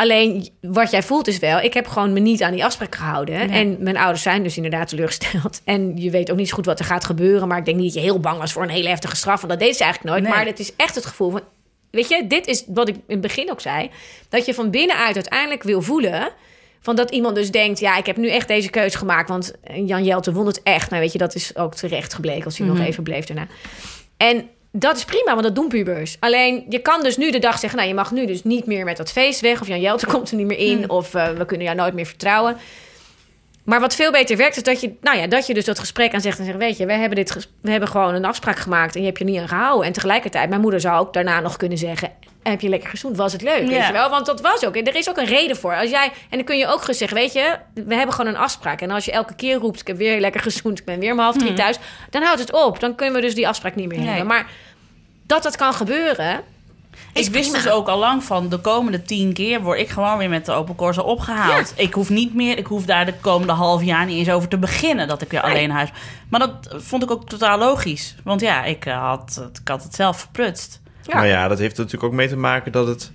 [0.00, 3.34] Alleen wat jij voelt is wel, ik heb gewoon me niet aan die afspraak gehouden.
[3.34, 3.54] Ja.
[3.54, 5.60] En mijn ouders zijn dus inderdaad teleurgesteld.
[5.64, 7.48] En je weet ook niet zo goed wat er gaat gebeuren.
[7.48, 9.40] Maar ik denk niet dat je heel bang was voor een hele heftige straf.
[9.40, 10.24] Want dat deed ze eigenlijk nooit.
[10.28, 10.32] Nee.
[10.38, 11.40] Maar het is echt het gevoel van,
[11.90, 13.90] weet je, dit is wat ik in het begin ook zei.
[14.28, 16.32] Dat je van binnenuit uiteindelijk wil voelen.
[16.80, 19.28] Van dat iemand dus denkt, ja, ik heb nu echt deze keuze gemaakt.
[19.28, 20.90] Want Jan Jelte won het echt.
[20.90, 23.46] Nou, weet je, dat is ook terecht gebleken als hij nog even bleef daarna.
[24.16, 26.16] En dat is prima, want dat doen pubers.
[26.20, 27.78] Alleen, je kan dus nu de dag zeggen...
[27.78, 29.60] nou, je mag nu dus niet meer met dat feest weg...
[29.60, 30.90] of Jan Jelte komt er niet meer in...
[30.90, 32.56] of eh, we kunnen jou nooit meer vertrouwen.
[33.68, 36.14] Maar wat veel beter werkt, is dat je, nou ja, dat je dus dat gesprek
[36.14, 36.38] aan zegt...
[36.38, 38.94] en zegt, weet je, we hebben, dit we hebben gewoon een afspraak gemaakt...
[38.94, 39.86] en je hebt je niet aan gehouden.
[39.86, 42.12] En tegelijkertijd, mijn moeder zou ook daarna nog kunnen zeggen...
[42.42, 43.86] heb je lekker gezoend, was het leuk, weet Ja.
[43.86, 44.10] je wel?
[44.10, 45.74] Want dat was ook, en er is ook een reden voor.
[45.76, 47.56] Als jij, en dan kun je ook zeggen, weet je...
[47.74, 48.80] we hebben gewoon een afspraak.
[48.80, 50.78] En als je elke keer roept, ik heb weer lekker gezoend...
[50.78, 51.78] ik ben weer om half drie thuis,
[52.10, 52.80] dan houdt het op.
[52.80, 54.08] Dan kunnen we dus die afspraak niet meer Nee.
[54.08, 54.26] hebben.
[54.26, 54.46] Maar
[55.26, 56.40] dat dat kan gebeuren...
[57.12, 57.64] is Ik wist prima.
[57.64, 60.52] dus ook al lang van de komende tien keer word ik gewoon weer met de
[60.52, 61.72] Open Corsa opgehaald.
[61.76, 64.58] Ik hoef niet meer, ik hoef daar de komende half jaar niet eens over te
[64.58, 65.90] beginnen dat ik weer alleen naar huis.
[66.28, 68.14] Maar dat vond ik ook totaal logisch.
[68.24, 70.80] Want ja, ik eh, had, ik had het zelf verprutst.
[71.02, 71.14] Ja.
[71.14, 73.12] Maar ja, dat heeft er natuurlijk ook mee te maken dat het...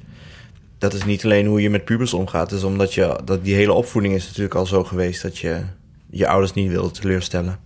[0.78, 2.50] Dat is niet alleen hoe je met pubers omgaat.
[2.50, 3.20] Het is omdat je...
[3.26, 5.22] Dat die hele opvoeding is natuurlijk al zo geweest...
[5.22, 5.62] dat je
[6.10, 7.60] je ouders niet wilde teleurstellen.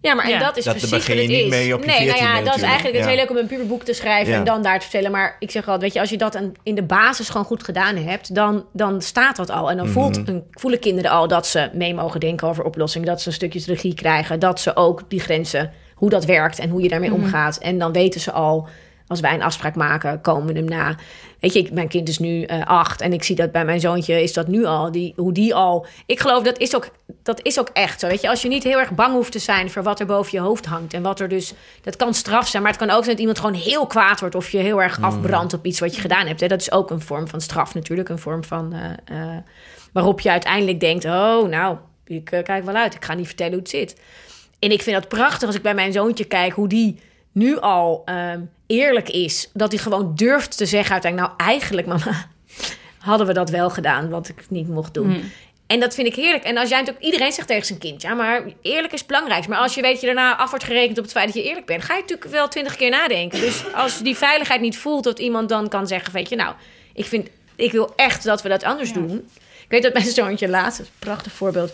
[0.00, 0.38] Ja, maar en Ja.
[0.38, 1.48] dat is Dat precies wat het niet is.
[1.48, 3.10] mee op je nee, nou 14e ja, dat is eigenlijk het Ja.
[3.10, 4.38] heel leuk om een puberboek te schrijven Ja.
[4.38, 5.10] en dan daar te vertellen.
[5.10, 7.96] Maar ik zeg altijd, weet je, als je dat in de basis gewoon goed gedaan
[7.96, 9.70] hebt, dan, dan staat dat al.
[9.70, 10.30] En dan voelt, Mhm.
[10.30, 13.06] een- voelen kinderen al dat ze mee mogen denken over oplossingen.
[13.06, 14.38] Dat ze een stukje regie krijgen.
[14.40, 17.58] Dat ze ook die grenzen, hoe dat werkt en hoe je daarmee omgaat.
[17.58, 18.68] En dan weten ze al,
[19.06, 20.96] als wij een afspraak maken, komen we hem na.
[21.40, 23.80] Weet je, ik, mijn kind is nu eh, acht en ik zie dat bij mijn
[23.80, 24.92] zoontje is dat nu al.
[24.92, 25.86] Die, hoe die al.
[26.06, 26.88] Ik geloof dat is ook
[27.22, 28.06] dat is ook echt zo.
[28.06, 30.32] Weet je, als je niet heel erg bang hoeft te zijn voor wat er boven
[30.32, 31.54] je hoofd hangt en wat er dus.
[31.82, 34.34] Dat kan straf zijn, maar het kan ook zijn dat iemand gewoon heel kwaad wordt
[34.34, 36.40] of je heel erg afbrandt op iets wat je gedaan hebt.
[36.40, 36.46] Hè.
[36.46, 39.42] Dat is ook een vorm van straf natuurlijk, een vorm van eh, eh,
[39.92, 42.94] waarop je uiteindelijk denkt: oh, nou, ik kijk wel uit.
[42.94, 44.00] Ik ga niet vertellen hoe het zit.
[44.58, 47.00] En ik vind dat prachtig als ik bij mijn zoontje kijk hoe die
[47.36, 49.50] nu al ehm, eerlijk is.
[49.52, 51.32] Dat hij gewoon durft te zeggen uiteindelijk...
[51.38, 52.28] nou eigenlijk mama,
[52.98, 55.08] hadden we dat wel gedaan, wat ik niet mocht doen.
[55.08, 55.30] Mm.
[55.66, 56.44] En dat vind ik heerlijk.
[56.44, 59.48] En als jij natuurlijk, iedereen zegt tegen zijn kind, ja, maar eerlijk is het belangrijkst.
[59.48, 61.66] Maar als je weet je daarna af wordt gerekend op het feit dat je eerlijk
[61.66, 63.40] bent, ga je natuurlijk wel twintig keer nadenken.
[63.40, 66.54] Dus als die veiligheid niet voelt, dat iemand dan kan zeggen, weet je, nou,
[66.94, 69.28] ik vind, ik wil echt dat we dat anders doen.
[69.62, 71.72] Ik weet dat mijn zoontje laatst, een prachtig voorbeeld,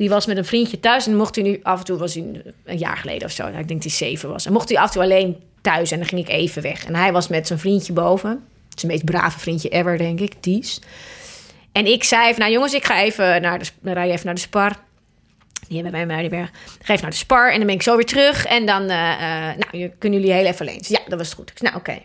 [0.00, 2.42] die was met een vriendje thuis en mocht hij nu af en toe, was hij
[2.64, 4.46] een jaar geleden of zo, nou, ik denk hij zeven was.
[4.46, 6.84] En mocht hij af en toe alleen thuis en dan ging ik even weg.
[6.84, 8.44] En hij was met zijn vriendje boven,
[8.74, 10.80] zijn meest brave vriendje ever, denk ik, Ties.
[11.72, 14.76] En ik zei nou jongens, ik ga even naar de, rij even naar de Spar.
[15.68, 16.48] Die hebben wij in Muidenberg.
[16.48, 18.46] Ik ga even naar de Spar en dan ben ik zo weer terug.
[18.46, 20.82] En dan eh, eh, nou, kunnen jullie heel even alleen.
[20.88, 21.52] Ja, dat was goed.
[21.62, 22.02] Nou, oké.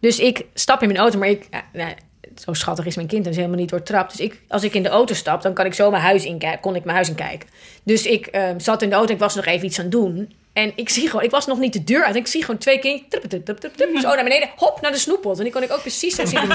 [0.00, 1.48] Dus ik stap in mijn auto, maar ik...
[1.72, 1.94] nou,
[2.34, 4.10] zo schattig is mijn kind en is helemaal niet doortrapt.
[4.10, 6.60] Dus ik, als ik in de auto stap, dan kan ik zo mijn huis inkijken.
[6.60, 7.48] Kon ik mijn huis inkijken.
[7.82, 9.92] Dus ik eh, zat in de auto en ik was nog even iets aan het
[9.92, 10.34] doen.
[10.52, 12.16] En ik zie gewoon, ik was nog niet de deur uit.
[12.16, 15.38] Ik zie gewoon twee kinderen, zo naar beneden, hop, naar de snoeppot.
[15.38, 16.40] En die kon ik ook precies zo zien.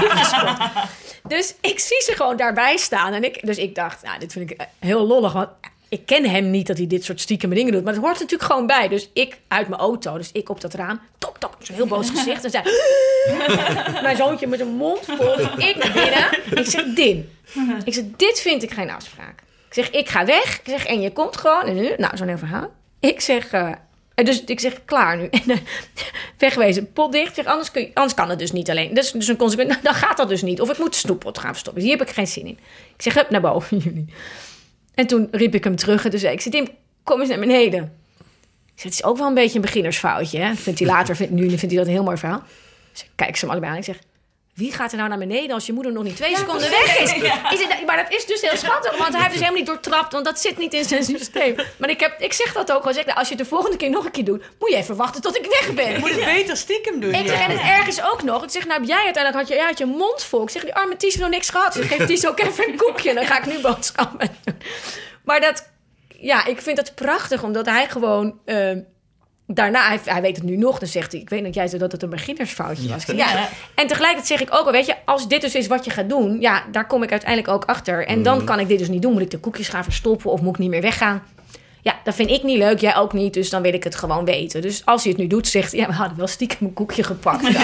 [1.28, 3.12] Dus ik zie ze gewoon daarbij staan.
[3.12, 5.32] En ik, dus ik dacht, nou, dit vind ik eh, heel lollig.
[5.32, 5.48] Want
[5.88, 7.84] ik ken hem niet dat hij dit soort stiekeme dingen doet.
[7.84, 8.88] Maar het hoort er natuurlijk gewoon bij.
[8.88, 11.00] Dus ik uit mijn auto, dus ik op dat raam.
[11.18, 12.44] Tok, tok, zo'n heel boos gezicht.
[12.44, 12.64] En zei,
[14.02, 15.40] mijn zoontje met een mond vol.
[15.40, 16.58] Ik naar binnen.
[16.58, 17.30] Ik zeg, Din.
[17.84, 19.40] Ik zeg, dit vind ik geen afspraak.
[19.68, 20.58] Ik zeg, ik ga weg.
[20.58, 21.64] Ik zeg, en je komt gewoon.
[21.64, 22.70] En nu, nou, zo'n heel verhaal.
[23.00, 23.72] Ik zeg, eh,
[24.14, 25.28] en dus ik zeg, klaar nu.
[25.46, 25.56] En, eh,
[26.38, 27.34] wegwezen, pot dicht.
[27.34, 28.94] Zeg, anders, kun je, anders kan het dus niet alleen.
[28.94, 29.82] Dat is dus een consequent.
[29.82, 30.60] Dan gaat dat dus niet.
[30.60, 31.82] Of ik moet de snoeppot gaan verstoppen.
[31.82, 32.58] Hier heb ik geen zin in.
[32.96, 34.06] Ik zeg, naar boven, jullie.
[34.98, 36.04] En toen riep ik hem terug.
[36.04, 36.68] En toen zei ik, Tim,
[37.02, 37.82] kom eens naar beneden.
[37.84, 40.38] Ik zeg, het is ook wel een beetje een beginnersfoutje.
[40.38, 40.54] Hè?
[40.54, 42.42] Vindt hij later, vindt, nu vindt hij dat een heel mooi verhaal.
[42.92, 43.78] Dus ik kijk ze hem allebei aan.
[43.78, 43.98] Ik zeg,
[44.58, 47.12] wie gaat er nou naar beneden als je moeder nog niet twee seconden weg is?
[47.12, 50.12] is het, maar dat is dus heel schattig, want hij heeft dus helemaal niet doortrapt,
[50.12, 51.54] want dat zit niet in zijn systeem.
[51.76, 52.94] Maar ik, heb, ik zeg dat ook gewoon.
[52.94, 54.96] Zeg, nou, als je het de volgende keer nog een keer doet, moet je even
[54.96, 56.00] wachten tot ik weg ben.
[56.00, 57.14] Moet het beter stiekem doen.
[57.14, 58.42] Ik zeg, en het erg is ook nog.
[58.42, 60.42] Ik zeg, nou heb jij uiteindelijk had je, jij had je mond vol.
[60.42, 61.72] Ik zeg, die arme Ties heeft nog niks gehad.
[61.72, 63.14] Dus geef Ties ook even een koekje.
[63.14, 64.56] Dan ga ik nu boodschappen doen.
[65.24, 65.70] Maar dat,
[66.08, 68.38] ja, ik vind het prachtig, omdat hij gewoon...
[68.44, 68.70] eh,
[69.54, 71.20] daarna, hij, hij weet het nu nog, dan zegt hij...
[71.20, 73.04] ik weet dat jij zei dat het een beginnersfoutje was.
[73.04, 73.48] Ja.
[73.74, 74.94] En tegelijkertijd zeg ik ook al, weet je...
[75.04, 76.40] als dit dus is wat je gaat doen...
[76.40, 78.06] ja, daar kom ik uiteindelijk ook achter.
[78.06, 79.12] En dan kan ik dit dus niet doen.
[79.12, 81.22] Moet ik de koekjes gaan verstoppen of moet ik niet meer weggaan?
[81.82, 84.24] Ja, dat vind ik niet leuk, jij ook niet, dus dan wil ik het gewoon
[84.24, 84.62] weten.
[84.62, 87.02] Dus als hij het nu doet, zegt hij, ja, we hadden wel stiekem een koekje
[87.02, 87.46] gepakt.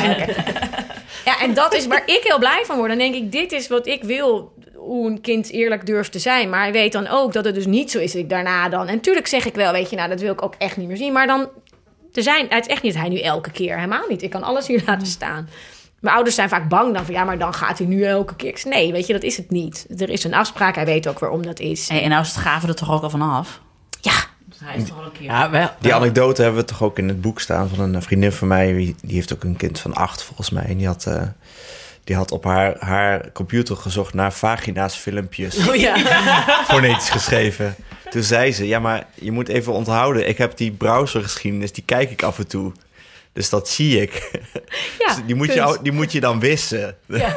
[1.25, 2.89] ja, en dat is waar ik heel blij van word.
[2.89, 6.51] Dan denk ik, dit is wat ik wil, hoe een kind eerlijk durft te zijn.
[6.51, 8.89] Maar hij weet dan ook dat het dus niet zo is dat ik daarna dan...
[8.89, 10.97] En tuurlijk zeg ik wel, weet je, nou, dat wil ik ook echt niet meer
[10.97, 11.13] zien.
[11.13, 11.49] Maar dan,
[12.17, 14.23] er zijn, het is echt niet hij nu elke keer, helemaal niet.
[14.23, 15.49] Ik kan alles hier laten staan.
[16.01, 18.61] Mijn ouders zijn vaak bang dan van, ja, maar dan gaat hij nu elke keer.
[18.65, 19.87] Nee, weet je, dat is het niet.
[19.99, 21.89] Er is een afspraak, hij weet ook waarom dat is.
[21.89, 23.61] Hey, en nou is het gaven er toch ook al vanaf?
[24.01, 24.13] Ja.
[24.65, 25.25] Hij is toch al een keer.
[25.25, 25.71] Ja, wel.
[25.81, 28.95] Die anekdote hebben we toch ook in het boek staan van een vriendin van mij.
[29.03, 30.65] Die, heeft ook een kind van acht volgens mij.
[30.65, 31.23] En die had, eh,
[32.05, 35.69] die had op haar, haar computer gezocht naar vagina's filmpjes.
[35.69, 35.97] Oh ja.
[36.69, 37.75] Fonetisch geschreven.
[38.11, 40.29] Toen zei ze, ja maar je moet even onthouden.
[40.29, 42.73] Ik heb die browsergeschiedenis, die kijk ik af en toe.
[43.33, 44.13] Dus dat zie ik.
[44.99, 46.97] Ja, Dus die, moet je, die moet je dan wissen.
[47.07, 47.33] Ja,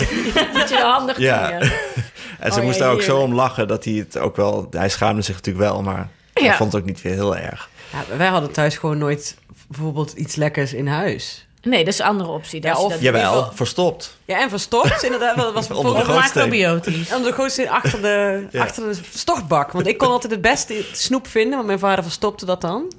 [0.53, 1.49] moet je handig Ja.
[1.49, 1.74] doen, ja.
[2.39, 4.68] En ze Oh, moest ja, daar ook zo om lachen dat hij het ook wel...
[4.72, 7.70] Hij schaamde zich natuurlijk wel, maar hij vond het ook niet weer heel erg.
[7.91, 9.36] Ja, wij hadden thuis gewoon nooit
[9.68, 11.47] bijvoorbeeld iets lekkers in huis.
[11.62, 12.62] Nee, dat is een andere optie.
[12.62, 14.18] Dat Ja, of- dat- Jawel, verstopt.
[14.26, 15.36] Ja, en verstopt, inderdaad.
[15.36, 16.08] Dat was bijvoorbeeld.
[16.08, 17.12] Macrobiotisch.
[17.14, 18.64] Onder de gootsteen achter de, Ja.
[18.64, 19.72] achter de stortbak.
[19.72, 22.91] Want ik kon altijd het beste snoep vinden, want mijn vader verstopte dat dan.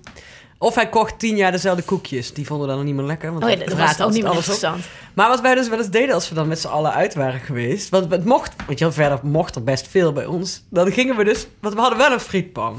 [0.60, 2.32] Of hij kocht tien jaar dezelfde koekjes.
[2.32, 3.30] Die vonden dan nog niet meer lekker.
[3.32, 4.36] Want Oh ja, dat was ook niet meer op.
[4.36, 4.84] interessant.
[5.14, 7.40] Maar wat wij dus wel eens deden als we dan met z'n allen uit waren
[7.40, 7.88] geweest.
[7.88, 10.62] Want het mocht, want je, verder mocht er best veel bij ons.
[10.70, 12.72] Dan gingen we dus, want we hadden wel een frietpan.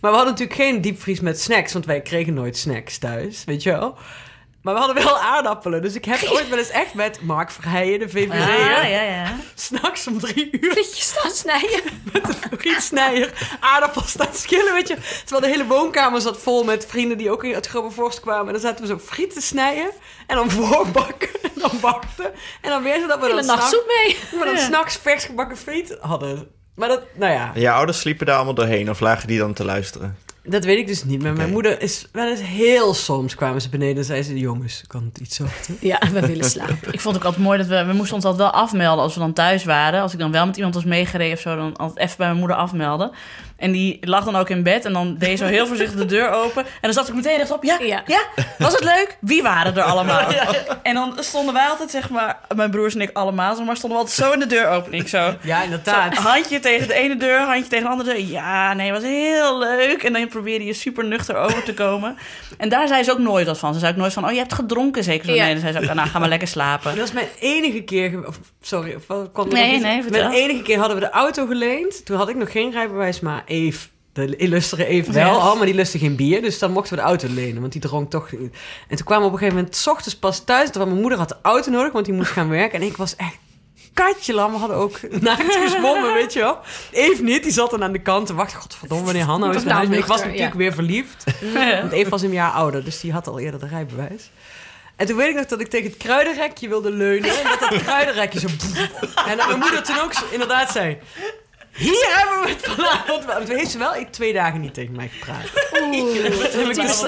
[0.00, 3.62] Maar we hadden natuurlijk geen diepvries met snacks, want wij kregen nooit snacks thuis, weet
[3.62, 3.94] je wel.
[4.62, 5.82] Maar we hadden wel aardappelen.
[5.82, 9.36] Dus ik heb ooit wel eens echt met Mark Verheijen, de VVD, Ah, ja, ja.
[9.54, 11.80] s'nachts om drie uur Frietjes staan snijden.
[12.58, 14.96] frietsnijer, aardappels staan schillen, weet je.
[15.24, 18.46] Terwijl de hele woonkamer zat vol met vrienden die ook uit Grubbervorst kwamen.
[18.46, 19.90] En dan zaten we zo friet te snijden
[20.26, 22.32] en dan voorbakken en dan wachten.
[22.62, 24.16] En dan weer zodat we dan nacht s'nachts- mee.
[24.40, 26.48] we dan s'nachts vers gebakken friet hadden.
[26.74, 29.52] Maar dat, nou ja, En je ouders sliepen daar allemaal doorheen of lagen die dan
[29.52, 30.18] te luisteren?
[30.48, 31.22] Dat weet ik dus niet.
[31.22, 34.38] Maar mijn moeder is wel eens heel soms kwamen ze beneden en zei ze...
[34.38, 35.74] Jongens, kan het iets zachter?
[35.80, 36.92] Ja, we willen slapen.
[36.92, 37.84] Ik vond het ook altijd mooi dat we...
[37.84, 40.02] We moesten ons altijd wel afmelden als we dan thuis waren.
[40.02, 41.56] Als ik dan wel met iemand was meegereden of zo...
[41.56, 43.10] dan altijd even bij mijn moeder afmelden.
[43.58, 44.84] En die lag dan ook in bed.
[44.84, 46.62] En dan deed zo heel voorzichtig de deur open.
[46.64, 47.64] En dan zat ik meteen rechtop.
[47.64, 48.20] Ja, ja, Ja.
[48.58, 49.16] Was het leuk?
[49.20, 50.28] Wie waren er allemaal?
[50.82, 52.38] En dan stonden wij altijd, zeg maar...
[52.56, 53.76] Mijn broers en ik allemaal, maar...
[53.76, 55.08] stonden we altijd zo in de deuropening.
[55.08, 55.34] Zo.
[55.42, 56.14] Ja, inderdaad.
[56.14, 58.24] Zo, handje tegen de ene deur, handje tegen de andere deur.
[58.24, 60.02] Ja, nee, was heel leuk.
[60.02, 62.16] En dan probeerde je super nuchter over te komen.
[62.58, 63.74] En daar zei ze ook nooit wat van.
[63.74, 65.26] Ze zei ook nooit van, oh, je hebt gedronken zeker.
[65.26, 65.32] Zo.
[65.32, 66.90] Nee, dan zei ze ook, nou, ga maar lekker slapen.
[66.90, 68.24] Dat was mijn enige keer...
[68.60, 70.28] sorry, er Nee, nee, vertel.
[70.28, 72.04] Mijn enige keer hadden we de auto geleend.
[72.04, 73.88] Toen had ik nog geen rijbewijs, maar Eve...
[74.12, 76.42] De illustere Eve wel al, maar die lustte geen bier.
[76.42, 78.32] Dus dan mochten we de auto lenen, want die dronk toch.
[78.32, 79.76] En toen kwamen we op een gegeven moment...
[79.76, 81.92] s ochtends pas thuis, terwijl mijn moeder had de auto nodig...
[81.92, 82.80] want die moest gaan werken.
[82.80, 83.36] En ik was echt
[84.04, 84.52] katje lam.
[84.52, 86.58] We hadden ook naakt gezwommen, weet je wel.
[86.90, 88.58] Eve niet, die zat dan aan de kant te wachten.
[88.60, 91.24] Godverdomme, wanneer Hanno is nou ik was natuurlijk weer verliefd.
[91.80, 94.30] Want Eve was een jaar ouder, dus die had al eerder de rijbewijs.
[94.96, 97.30] En toen weet ik nog dat ik tegen het kruidenrekje wilde leunen.
[97.30, 98.46] En dat dat kruidenrekje zo...
[99.30, 100.98] En dat mijn moeder toen ook inderdaad zei...
[101.78, 103.46] Hier hebben we het vanavond.
[103.46, 105.44] Toen heeft ze wel twee dagen niet tegen mij gepraat.
[105.72, 105.92] Toen
[106.62, 107.00] heb ik dus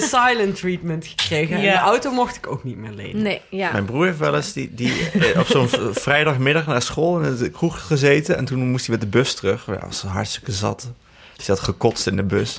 [0.00, 1.56] de silent treatment gekregen.
[1.56, 1.72] En Ja.
[1.72, 3.22] de auto mocht ik ook niet meer lenen.
[3.22, 3.72] Nee, ja.
[3.72, 7.50] Mijn broer heeft wel eens die, die, eh, op zo'n vrijdagmiddag naar school in de
[7.50, 8.36] kroeg gezeten.
[8.36, 9.66] En toen moest hij met de bus terug.
[9.66, 10.90] Ja, was hartstikke zat.
[11.36, 12.56] Dus hij had gekotst in de bus.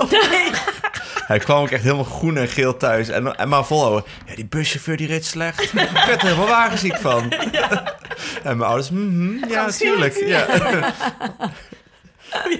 [1.31, 3.09] Hij kwam ook echt helemaal groen en geel thuis.
[3.09, 4.03] En, en maar volhouden.
[4.27, 5.61] Ja, die buschauffeur die reed slecht.
[5.73, 7.31] Ik werd er helemaal wagenziek van.
[8.43, 10.15] En mijn ouders, mhm, ja, natuurlijk.
[10.25, 10.45] Ja.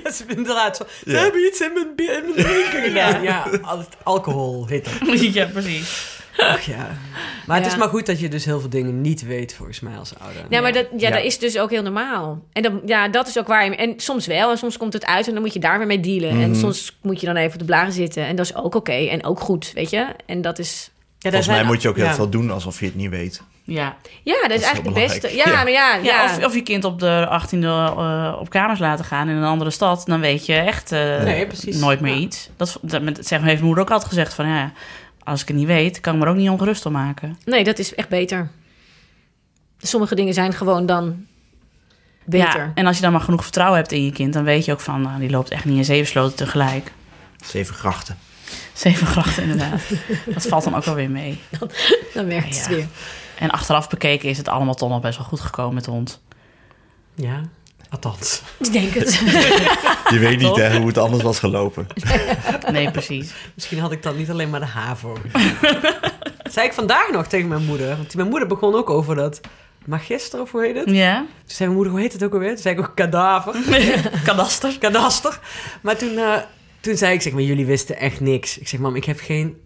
[0.03, 0.83] Ja, ze inderdaad zo.
[1.05, 1.19] Ze Ja.
[1.21, 1.87] hebben iets in mijn,
[2.17, 3.21] in mijn drinken gedaan.
[3.21, 5.19] Ja, al- alcohol heet dat.
[5.33, 6.16] ja, precies.
[6.37, 6.87] Ach ja.
[7.45, 9.97] Maar het is maar goed dat je dus heel veel dingen niet weet, volgens mij,
[9.97, 10.41] als ouder.
[10.49, 11.15] Ja, maar dat, ja, Ja.
[11.15, 12.41] dat is dus ook heel normaal.
[12.53, 13.75] En dat, ja, dat is ook waar je...
[13.75, 15.99] En soms wel, en soms komt het uit en dan moet je daar weer mee
[15.99, 16.41] dealen.
[16.41, 18.25] En soms moet je dan even op de blaren zitten.
[18.25, 20.05] En dat is ook oké en ook goed, weet je?
[20.25, 20.89] En dat is...
[21.19, 22.13] Volgens mij zijn- moet je ook heel ja.
[22.13, 23.41] veel doen alsof je het niet weet.
[23.63, 23.95] Ja.
[24.23, 25.35] Ja, dat is, is eigenlijk het beste.
[25.35, 25.51] Ja, Ja.
[25.53, 26.23] maar ja, Ja, ja.
[26.37, 29.69] Of, of je kind op de 18e eh, op kamers laten gaan in een andere
[29.69, 32.19] stad, dan weet je echt eh, Nee, nooit meer Ja.
[32.19, 32.49] iets.
[32.57, 34.71] Dat, dat met- zeg, heeft mijn moeder ook altijd gezegd van ja,
[35.27, 37.37] als ik het niet weet, kan ik me er ook niet ongerust om maken.
[37.45, 38.49] Nee, dat is echt beter.
[39.77, 41.25] Sommige dingen zijn gewoon dan
[42.25, 42.59] beter.
[42.59, 44.71] Ja, en als je dan maar genoeg vertrouwen hebt in je kind, dan weet je
[44.71, 46.91] ook van, nou, die loopt echt niet in zeven sloten tegelijk.
[47.45, 48.17] Zeven grachten.
[48.73, 49.81] Zeven grachten inderdaad.
[50.25, 51.39] dat valt dan ook wel weer mee.
[52.13, 52.75] Dan werkt het Ja.
[52.75, 52.87] weer.
[53.39, 56.21] En achteraf bekeken is het allemaal toch nog best wel goed gekomen met de hond.
[57.15, 57.41] Ja,
[57.89, 58.41] althans.
[58.57, 59.13] Ik denk het.
[60.13, 61.87] Je weet niet hè, hoe het anders was gelopen.
[62.71, 63.33] Nee, precies.
[63.53, 65.17] Misschien had ik dan niet alleen maar de HAVO.
[66.43, 67.97] Dat zei ik vandaag nog tegen mijn moeder.
[67.97, 69.41] Want mijn moeder begon ook over dat
[69.85, 70.89] magister, of hoe heet het?
[70.89, 72.53] Ja, Toen zei mijn moeder, hoe heet het ook alweer?
[72.53, 73.55] Toen zei ik ook kadaver.
[74.23, 74.77] kadaster.
[74.79, 75.39] Kadaster.
[75.81, 76.33] Maar toen, eh,
[76.79, 78.57] toen zei ik, zeg maar, jullie wisten echt niks.
[78.57, 79.57] Ik zeg, mam, ik heb geen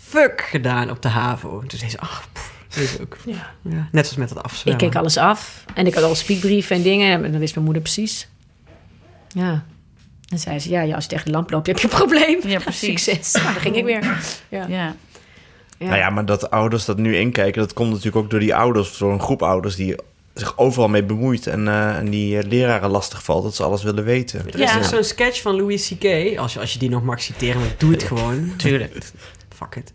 [0.00, 1.62] fuck gedaan op de HAVO.
[1.66, 2.28] Toen zei ze, ach,
[3.00, 3.16] ook.
[3.26, 3.50] Ja.
[3.62, 4.82] Ja, net zoals met het Ik afzwemmen.
[4.82, 5.64] keek alles af.
[5.74, 7.24] En ik had al speakbrieven en dingen.
[7.24, 8.28] En dan wist mijn moeder precies.
[9.28, 9.64] Ja.
[10.28, 12.38] En zei ze, ja, ja als je tegen de lamp loopt, heb je een probleem.
[12.46, 13.04] Ja, precies.
[13.04, 13.32] Succes.
[13.32, 14.02] Nou, dan ging ik weer.
[14.02, 14.18] Ja.
[14.48, 14.66] Ja.
[14.68, 15.86] Ja.
[15.86, 18.98] Nou ja, maar dat ouders dat nu inkijken, dat komt natuurlijk ook door die ouders,
[18.98, 19.94] door een groep ouders die
[20.34, 23.82] zich overal mee bemoeit en, eh, en die eh, leraren lastig valt dat ze alles
[23.82, 24.40] willen weten.
[24.40, 24.82] Er is Ja.
[24.82, 26.38] zo'n sketch van Louis C.K.
[26.38, 28.52] Als je, als je die nog mag citeren, maar doe het gewoon.
[28.56, 28.98] Tuurlijk.
[29.58, 29.92] Fuck it.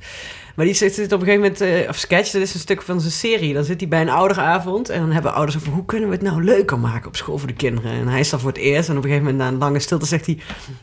[0.55, 2.81] Maar die zit, zit op een gegeven moment, eh, of sketch, dat is een stuk
[2.81, 3.53] van zijn serie.
[3.53, 6.23] Dan zit hij bij een ouderavond en dan hebben ouders over hoe kunnen we het
[6.23, 7.91] nou leuker maken op school voor de kinderen.
[7.91, 9.79] En hij is dan voor het eerst en op een gegeven moment na een lange
[9.79, 10.37] stilte zegt hij,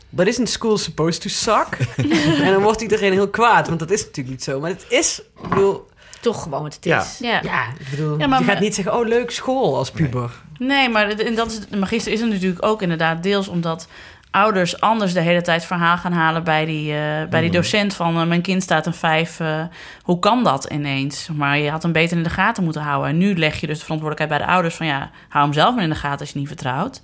[0.08, 1.76] but isn't school supposed to suck?
[2.44, 4.60] en dan wordt iedereen heel kwaad, want dat is natuurlijk niet zo.
[4.60, 7.00] Maar het is, ik bedoel, Toch gewoon wat het Ja.
[7.02, 7.18] is.
[7.20, 7.40] Ja.
[7.42, 10.30] ja, ik bedoel, Ja, maar- je gaat maar- niet zeggen, oh leuk school als puber.
[10.58, 13.86] Nee, maar het- en dat is, de magister is er natuurlijk ook inderdaad deels omdat
[14.32, 18.20] ouders anders de hele tijd verhaal gaan halen bij die, eh, bij die docent van
[18.20, 19.40] eh, mijn kind staat een vijf.
[19.40, 19.62] eh,
[20.02, 21.28] hoe kan dat ineens?
[21.34, 23.10] Maar je had hem beter in de gaten moeten houden.
[23.10, 25.74] En nu leg je dus de verantwoordelijkheid bij de ouders van ja, hou hem zelf
[25.74, 27.02] maar in de gaten als je niet vertrouwt.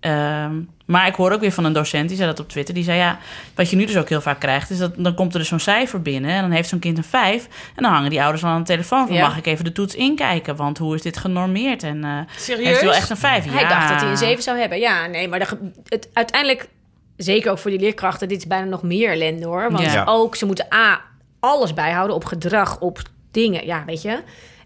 [0.00, 0.52] Ehm,
[0.86, 2.74] maar ik hoor ook weer van een docent, die zei dat op Twitter.
[2.74, 3.18] Die zei ja,
[3.54, 5.60] wat je nu dus ook heel vaak krijgt, is dat dan komt er dus zo'n
[5.60, 6.30] cijfer binnen.
[6.30, 7.48] En dan heeft zo'n kind een vijf.
[7.76, 9.26] En dan hangen die ouders al aan de telefoon van Ja.
[9.26, 10.56] mag ik even de toets inkijken?
[10.56, 11.82] Want hoe is dit genormeerd?
[11.82, 12.66] En eh, Serieus?
[12.66, 13.44] heeft hij wel echt een vijf?
[13.52, 14.78] Hij dacht dat hij een 7 zou hebben.
[14.78, 15.46] Ja, nee, maar de
[15.88, 16.68] het, uiteindelijk,
[17.16, 19.70] zeker ook voor die leerkrachten, dit is bijna nog meer ellende hoor.
[19.72, 20.04] Want Ja.
[20.06, 21.00] ook, ze moeten A,
[21.40, 22.98] alles bijhouden op gedrag, op
[23.30, 24.18] dingen, ja, weet je.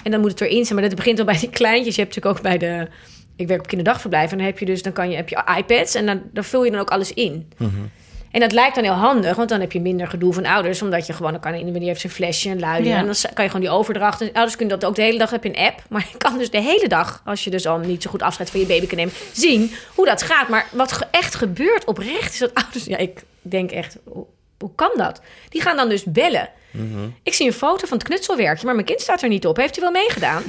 [0.02, 1.94] En dan moet het erin zijn, maar dat begint al bij die kleintjes.
[1.94, 2.88] Je hebt natuurlijk ook bij de,
[3.36, 5.94] ik werk op kinderdagverblijf en dan heb je dus, dan kan je, heb je iPads
[5.94, 7.48] en dan, dan vul je dan ook alles in.
[8.32, 10.82] En dat lijkt dan heel handig, want dan heb je minder gedoe van ouders.
[10.82, 12.90] Omdat je gewoon, dan kan iemand die heeft zijn flesje en luiden.
[12.90, 12.98] Ja.
[12.98, 14.20] En dan kan je gewoon die overdracht.
[14.20, 15.82] En ouders kunnen dat ook de hele dag, heb je een app.
[15.90, 18.50] Maar je kan dus de hele dag, als je dus al niet zo goed afscheid
[18.50, 20.48] van je baby kan nemen, zien hoe dat gaat.
[20.48, 23.98] Maar wat echt gebeurt oprecht, is dat ouders, ja, ik denk echt,
[24.62, 25.20] hoe, kan dat?
[25.48, 26.48] Die gaan dan dus bellen.
[27.22, 29.56] Ik zie een foto van het knutselwerkje, maar mijn kind staat er niet op.
[29.56, 30.42] Heeft hij wel meegedaan?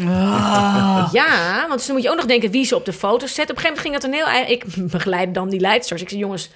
[1.12, 3.50] Ja, want dus dan moet je ook nog denken wie ze op de foto's zet.
[3.50, 4.52] Op een gegeven moment ging dat een heel...
[4.56, 4.64] Ik
[4.98, 6.02] begeleid dan die leidsters.
[6.02, 6.50] Ik zei, jongens,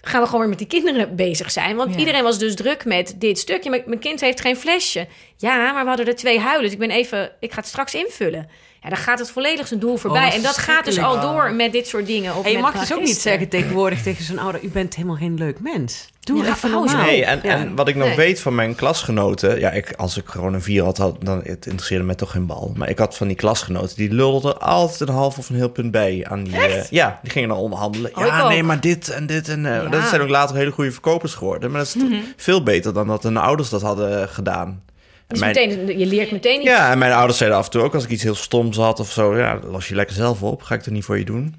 [0.00, 1.76] gaan we gewoon weer met die kinderen bezig zijn.
[1.76, 1.98] Want Ja.
[1.98, 3.70] iedereen was dus druk met dit stukje.
[3.70, 5.06] Mijn, mijn kind heeft geen flesje.
[5.36, 6.62] Ja, maar we hadden er twee huilen.
[6.64, 7.30] Dus ik ben even...
[7.40, 8.48] Ik ga het straks invullen.
[8.82, 10.28] Ja, dan gaat het volledig zijn doel voorbij.
[10.28, 12.36] Oh, en dat gaat dus al door met dit soort dingen.
[12.36, 14.62] Of En je mag dus ook niet zeggen tegenwoordig tegen zo'n ouder...
[14.64, 16.08] u bent helemaal geen leuk mens.
[16.20, 17.04] Doe Ja, even normaal.
[17.04, 17.50] Nee, en, Ja.
[17.50, 18.16] en wat ik nog Nee.
[18.16, 19.58] weet van mijn klasgenoten...
[19.60, 22.46] Ja, ik, als ik gewoon een vier had, had, dan het interesseerde me toch geen
[22.46, 22.72] bal.
[22.76, 25.90] Maar ik had van die klasgenoten, die lulden altijd een half of een heel punt
[25.90, 26.26] bij.
[26.28, 28.16] Aan die, eh, ja, die gingen dan onderhandelen.
[28.16, 29.48] Oh, ja, nee, maar dit en dit.
[29.48, 29.88] En, eh, Ja.
[29.88, 31.70] Dat zijn ook later hele goede verkopers geworden.
[31.70, 34.82] Maar dat is t- veel beter dan dat hun ouders dat hadden gedaan.
[35.28, 36.68] Dus mijn- meteen, je leert meteen iets.
[36.68, 39.00] ja, en mijn ouders zeiden af en toe ook als ik iets heel stoms had
[39.00, 39.36] of zo...
[39.38, 40.62] Ja, los je lekker zelf op.
[40.62, 41.54] Ga ik er niet voor je doen.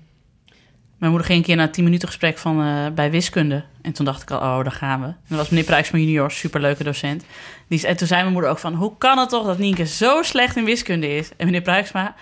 [0.98, 3.64] Mijn moeder ging een keer naar een 10 minuten gesprek van, eh, bij wiskunde.
[3.82, 5.06] En toen dacht ik al, oh, daar gaan we.
[5.08, 7.24] En dat was meneer Prijksma junior, superleuke docent.
[7.68, 10.22] Die, en toen zei mijn moeder ook van, hoe kan het toch dat Nienke zo
[10.22, 11.30] slecht in wiskunde is?
[11.38, 12.16] En meneer Prijksma,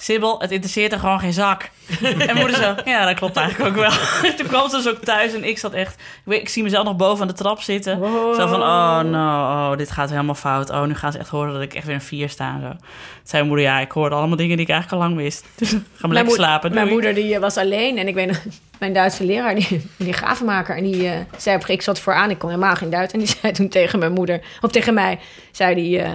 [0.00, 1.70] Sibyl, het interesseert er gewoon geen zak.
[2.02, 3.90] en moeder zo, ja, dat klopt eigenlijk ook wel.
[4.36, 5.94] toen kwam ze dus ook thuis en ik zat echt...
[5.94, 7.98] Ik, weet, ik zie mezelf nog boven aan de trap zitten.
[8.36, 9.28] Zo van, oh no,
[9.70, 10.70] oh, dit gaat helemaal fout.
[10.70, 12.68] Oh, nu gaan ze echt horen dat ik echt weer een vier sta en zo.
[12.68, 12.78] Toen
[13.22, 15.46] zei mijn moeder, ja, ik hoorde allemaal dingen die ik eigenlijk al lang wist.
[15.58, 16.74] Dus ga maar lekker slapen.
[16.74, 18.40] Mijn moeder die eh, was alleen en ik weet nog,
[18.78, 22.38] mijn Duitse leraar, die, die gravenmaker, en die eh, zei op ik zat vooraan, ik
[22.38, 25.18] kon helemaal geen Duits, en die zei toen tegen mijn moeder, of tegen mij,
[25.52, 26.12] zei die, eh,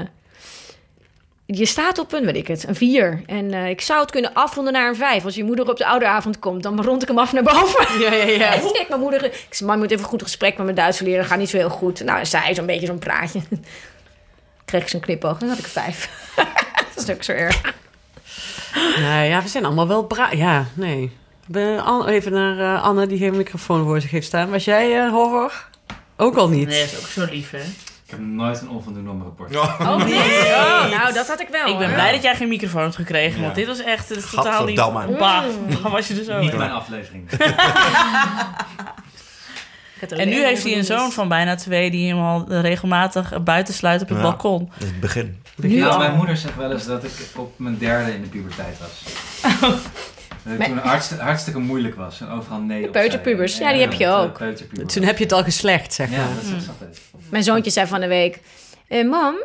[1.55, 3.21] je staat op een, weet ik het, een vier.
[3.25, 5.25] En eh, ik zou het kunnen afronden naar een vijf.
[5.25, 7.85] Als je moeder op de ouderavond komt, dan rond ik hem af naar boven.
[8.03, 8.53] Ja, ja, ja.
[8.81, 11.25] Ik mijn moeder, ik zei, je moet even een goed gesprek met mijn Duitse leraar,
[11.25, 12.03] gaat niet zo heel goed.
[12.03, 13.41] Nou, zei zo'n beetje zo'n praatje.
[14.65, 16.09] Kreeg ik zo'n knipoog, dan had ik een vijf.
[16.95, 17.61] dat is ook zo erg.
[18.99, 20.31] Nee, ja, we zijn allemaal wel bra...
[20.31, 21.11] Ja, nee.
[22.07, 24.49] Even naar eh, Anne, die geen microfoon voor zich heeft staan.
[24.49, 25.67] Was jij eh, horror?
[26.17, 26.67] Ook al niet.
[26.67, 27.63] Nee, dat is ook zo lief, hè?
[28.05, 29.55] Ik heb nooit een onvoldoende rapport.
[29.55, 30.45] Oh, nee.
[30.53, 31.67] Oh, nou, dat had ik wel.
[31.67, 31.93] Ik ben hoor.
[31.95, 34.75] blij dat jij geen microfoon hebt gekregen, want dit was echt het is totaal niet...
[34.75, 35.43] Bah, bah,
[35.91, 36.57] was je er zo Niet in.
[36.57, 37.29] mijn aflevering.
[40.09, 44.01] En nu heeft hij een zoon van bijna twee die hem al regelmatig buiten sluit
[44.01, 44.23] op het Ja.
[44.23, 44.65] balkon.
[44.73, 45.41] Dat is het begin.
[45.55, 45.97] Nu nou, al.
[45.97, 49.03] mijn moeder zegt wel eens dat ik op mijn derde in de puberteit was.
[50.43, 54.37] het toen hartstikke, hartstikke moeilijk was en overal nee peuterpubers, ja, die heb je ook.
[54.37, 54.93] peuterpubers.
[54.93, 56.35] Toen heb je het al geslecht, zeg Ja, maar.
[56.35, 57.01] dat is altijd.
[57.29, 58.39] Mijn zoontje zei van de week...
[58.87, 59.35] eh, mam,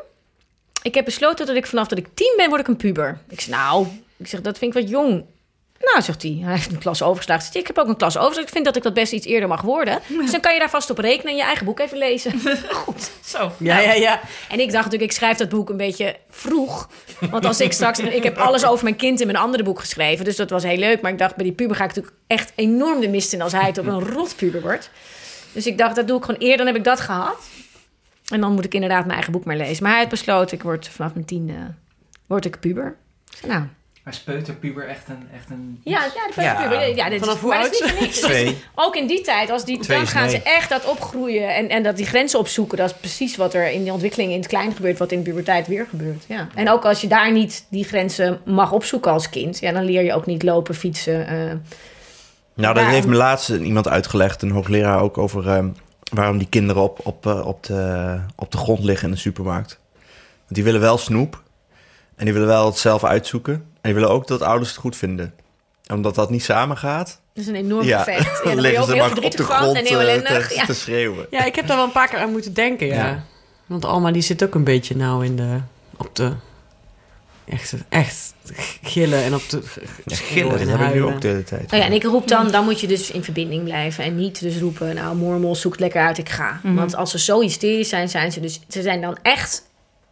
[0.83, 3.19] ik heb besloten dat ik vanaf dat ik tien ben, word ik een puber.
[3.29, 3.87] Ik zei, nou,
[4.17, 5.25] ik zeg, dat vind ik wat jong.
[5.93, 7.43] Nou, zegt hij, hij heeft een klas overgeslagen.
[7.43, 8.47] Zegt hij, Ik heb ook een klas overgeslagen.
[8.47, 9.99] Ik vind dat ik dat best iets eerder mag worden.
[10.21, 12.41] Dus dan kan je daar vast op rekenen en je eigen boek even lezen.
[12.85, 13.11] Goed.
[13.25, 13.53] Zo.
[13.59, 14.21] Ja, ja, ja.
[14.49, 16.89] En ik dacht natuurlijk, ik schrijf dat boek een beetje vroeg.
[17.31, 17.99] Want als ik straks...
[17.99, 20.25] Ik heb alles over mijn kind in mijn andere boek geschreven.
[20.25, 21.01] Dus dat was heel leuk.
[21.01, 23.43] Maar ik dacht, bij die puber ga ik natuurlijk echt enorm de mist in...
[23.43, 24.91] als hij toch een rotpuber wordt.
[25.53, 26.57] Dus ik dacht, dat doe ik gewoon eerder.
[26.57, 27.37] Dan heb ik dat gehad.
[28.29, 29.83] En dan moet ik inderdaad mijn eigen boek maar lezen.
[29.83, 31.75] Maar hij heeft besloten, ik word vanaf mijn tiende...
[32.27, 32.97] word ik puber.
[33.47, 33.63] Nou,
[34.09, 35.29] Maar is peuterpuber echt een...
[35.35, 36.89] Echt een ja, ja, de peuterpuber.
[36.89, 36.95] Ja.
[36.95, 37.91] Ja, dit Vanaf hoe maar dat is oud?
[37.91, 38.21] niet voor niks.
[38.21, 38.59] Twee.
[38.75, 40.31] Ook in die tijd, als die, Twee dan gaan nee.
[40.31, 42.79] ze echt dat opgroeien en, en dat die grenzen opzoeken.
[42.79, 45.25] Dat is precies wat er in die ontwikkeling in het klein gebeurt, wat in de
[45.25, 46.25] puberteit weer gebeurt.
[46.29, 46.49] Ja.
[46.55, 50.03] En ook als je daar niet die grenzen mag opzoeken als kind, ja, dan leer
[50.03, 51.27] je ook niet lopen, fietsen.
[51.27, 51.55] eh.
[52.55, 55.69] Nou, dat heeft me laatst iemand uitgelegd, een hoogleraar ook, over ehm,
[56.13, 59.79] waarom die kinderen op, op, eh, op, de, op de grond liggen in de supermarkt.
[60.39, 61.43] Want die willen wel snoep
[62.17, 63.68] en die willen wel het zelf uitzoeken.
[63.81, 65.35] En willen ook dat ouders het goed vinden.
[65.87, 68.25] En omdat dat niet samengaat, Dat is een enorm ja, effect.
[68.25, 70.01] Ja, dan dan ben je liggen ze maar op de verdrietig van grond en heel
[70.01, 70.49] eh, ellendig.
[70.49, 70.65] te, Ja.
[70.65, 71.27] te schreeuwen.
[71.31, 72.95] Ja, ik heb daar wel een paar keer aan moeten denken, ja.
[72.95, 73.25] Ja.
[73.67, 75.59] Want Alma die zit ook een beetje nou in de...
[75.97, 76.33] op de...
[77.49, 78.35] echt, echt
[78.83, 79.63] gillen en op de...
[80.05, 81.73] Ja, gillen, dat heb ik nu ook de hele tijd.
[81.73, 84.05] Oh ja, en ik roep dan, dan moet je dus in verbinding blijven.
[84.05, 86.61] En niet dus roepen, nou, mormel, zoek het lekker uit, ik ga.
[86.63, 86.75] Mhm.
[86.75, 88.61] Want als ze zo hysterisch zijn, zijn ze dus...
[88.69, 89.68] Ze zijn dan echt,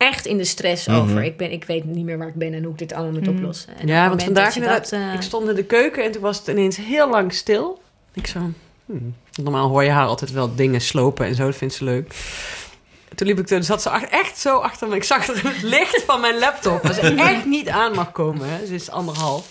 [0.07, 0.96] echt in de stress Mhm.
[0.96, 1.22] over...
[1.24, 3.26] Ik, ben, ik weet niet meer waar ik ben en hoe ik dit allemaal moet
[3.26, 3.36] Mhm.
[3.36, 3.76] oplossen.
[3.76, 6.22] En op Ja, want vandaag dat dat, eh, Ik stond in de keuken en toen
[6.22, 7.80] was het ineens heel lang stil.
[8.14, 8.50] Ik zo...
[8.86, 11.44] hmm, Normaal hoor je haar altijd wel dingen slopen en zo.
[11.44, 12.14] Dat vindt ze leuk.
[13.14, 14.94] Toen liep ik toen zat ze echt zo achter me.
[14.96, 16.82] Ik zag er het licht van mijn laptop.
[16.82, 17.00] Waar ze
[17.34, 18.48] echt niet aan mag komen.
[18.48, 18.66] Hè.
[18.66, 19.46] Ze is anderhalf.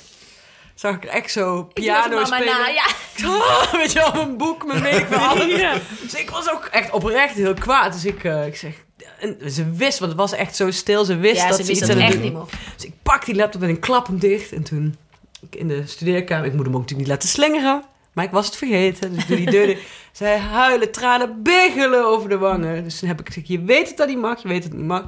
[0.75, 2.53] Zag ik er echt zo ik piano loop mama spelen.
[2.59, 2.85] na, ja.
[3.15, 5.09] Ik "Ah," weet je wel, mijn boek, mijn ik.
[6.03, 7.93] Dus ik was ook echt oprecht heel kwaad.
[7.93, 8.73] Dus ik, eh, ik zeg...
[9.19, 11.05] En ze wist, want het was echt zo stil.
[11.05, 12.53] Ze wist Ja, dat ze iets aan het doen mocht.
[12.75, 14.51] dus ik pak die laptop en ik klap hem dicht.
[14.51, 14.95] En toen
[15.41, 17.83] ik in de studeerkamer, ik moet hem ook natuurlijk niet laten slingeren.
[18.13, 19.13] Maar ik was het vergeten.
[19.13, 19.77] Dus doe die deur.
[20.11, 22.83] Zij huilen, tranen biggelen over de wangen.
[22.83, 24.85] Dus toen heb ik gezegd, je weet het dat niet mag, je weet het niet
[24.85, 25.01] mag.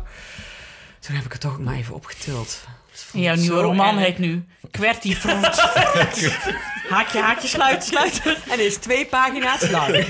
[1.00, 2.60] Toen heb ik het toch maar even opgetild.
[3.14, 4.06] En jouw nieuwe roman erg.
[4.06, 5.60] heet nu Kwertie Fruit.
[6.90, 8.36] haakje, haakje, sluiten, sluiten.
[8.50, 9.96] En is twee pagina's lang.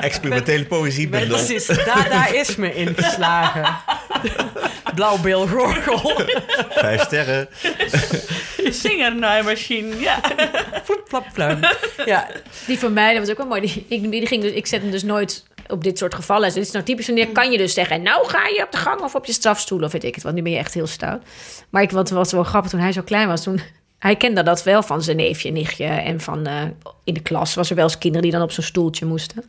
[0.00, 1.44] Experimentele poëzie Ben bundel.
[1.44, 3.76] precies, daar, daar is me ingeslagen.
[4.94, 6.20] Blauwbil gorgel.
[6.70, 7.48] Vijf sterren.
[8.70, 10.20] Zingernaaimachine, ja.
[11.06, 11.60] Flap, fluim.
[12.04, 12.26] Ja,
[12.66, 13.60] Die van mij, dat was ook wel mooi.
[13.88, 16.44] Die, die ging dus, ik zet hem dus nooit op dit soort gevallen.
[16.44, 18.02] Dus dit is nou typisch, wanneer kan je dus zeggen...
[18.02, 20.24] nou ga je op de gang of op je strafstoel of weet ik het.
[20.24, 21.22] Want nu ben je echt heel stout.
[21.70, 23.42] Maar ik, wat was wel grappig, toen hij zo klein was...
[23.42, 23.60] toen
[23.98, 25.84] hij kende dat wel van zijn neefje, nichtje.
[25.84, 26.62] En van eh,
[27.04, 29.44] in de klas was er wel eens kinderen die dan op zo'n stoeltje moesten.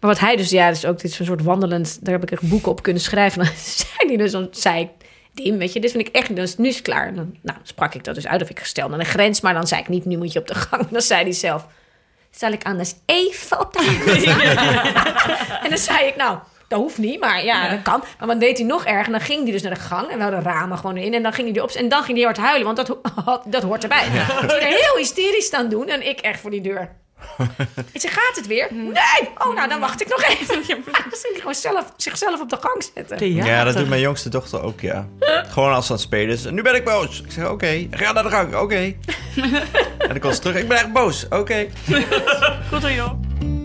[0.00, 2.04] Maar wat hij dus, ja, dus ook dit is een soort wandelend...
[2.04, 3.38] daar heb ik echt boeken op kunnen schrijven.
[3.44, 4.88] Dan zei hij dus, dan zei ik...
[5.32, 7.14] Dim, weet je, dit vind ik echt, dus nu is het klaar.
[7.14, 9.66] Dan, nou, sprak ik dat dus uit of ik gesteld aan een grens, maar dan
[9.66, 10.88] zei ik niet, nu moet je op de gang.
[10.90, 11.66] Dan zei hij zelf,
[12.30, 14.42] zal ik anders even op de gang?
[15.64, 18.04] en dan zei ik, nou, dat hoeft niet, maar ja, dat kan.
[18.18, 19.04] Maar dan deed hij nog erger.
[19.06, 21.14] En dan ging hij dus naar de gang en we hadden ramen gewoon in.
[21.14, 22.88] En dan ging hij erop en dan ging hij hard huilen, want dat,
[23.24, 24.04] ho- dat hoort erbij.
[24.12, 24.24] Ja.
[24.24, 26.96] Hij er heel hysterisch staan doen en ik echt voor die deur.
[27.92, 28.68] Ik zeg, gaat het weer?
[28.70, 29.28] Nee!
[29.38, 30.46] Oh, nou, dan wacht ik nog even.
[30.58, 33.34] Dan ging hij gewoon zelf, zichzelf op de gang zetten.
[33.34, 35.08] Ja, dat doet mijn jongste dochter ook, ja.
[35.48, 36.44] Gewoon als ze aan het spelen is.
[36.44, 37.22] Nu ben ik boos.
[37.22, 37.86] Ik zeg, oké.
[37.90, 38.76] Ga naar de gang, oké.
[39.98, 40.56] en dan komt ze terug.
[40.56, 41.26] Ik ben echt boos.
[41.28, 41.66] Oké.
[42.70, 43.57] Goed hoor, joh.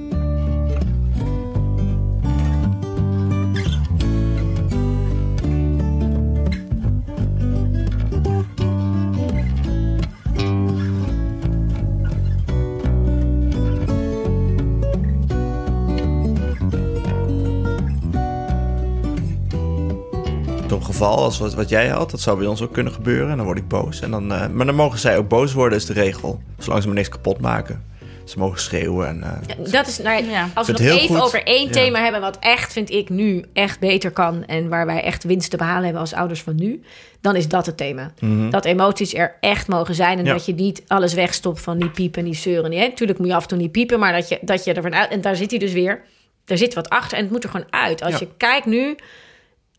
[20.94, 23.30] Geval als wat, wat jij had, dat zou bij ons ook kunnen gebeuren.
[23.32, 24.02] En dan word ik boos.
[24.02, 26.42] En dan, eh, maar dan mogen zij ook boos worden, is de regel.
[26.58, 27.92] Zolang ze me niks kapot maken.
[28.26, 29.08] Ze mogen schreeuwen.
[29.08, 30.24] En, eh, Dat is, nou,
[30.54, 31.22] als we nog even goed.
[31.22, 31.72] over één Ja.
[31.72, 34.46] thema hebben, wat echt, vind ik, nu echt beter kan.
[34.46, 36.82] En waar wij echt winst te behalen hebben als ouders van nu.
[37.22, 38.12] Dan is dat het thema.
[38.20, 38.50] Mhm.
[38.50, 40.18] Dat emoties er echt mogen zijn.
[40.20, 40.32] En Ja.
[40.34, 42.70] dat je niet alles wegstopt van die piepen, die zeuren.
[42.70, 44.96] Nee, natuurlijk moet je af en toe niet piepen, maar dat je, dat je ervan
[44.96, 45.10] uit.
[45.10, 46.02] En daar zit hij dus weer.
[46.46, 48.02] Er zit wat achter en het moet er gewoon uit.
[48.04, 48.20] Als Ja.
[48.20, 48.96] je kijkt nu,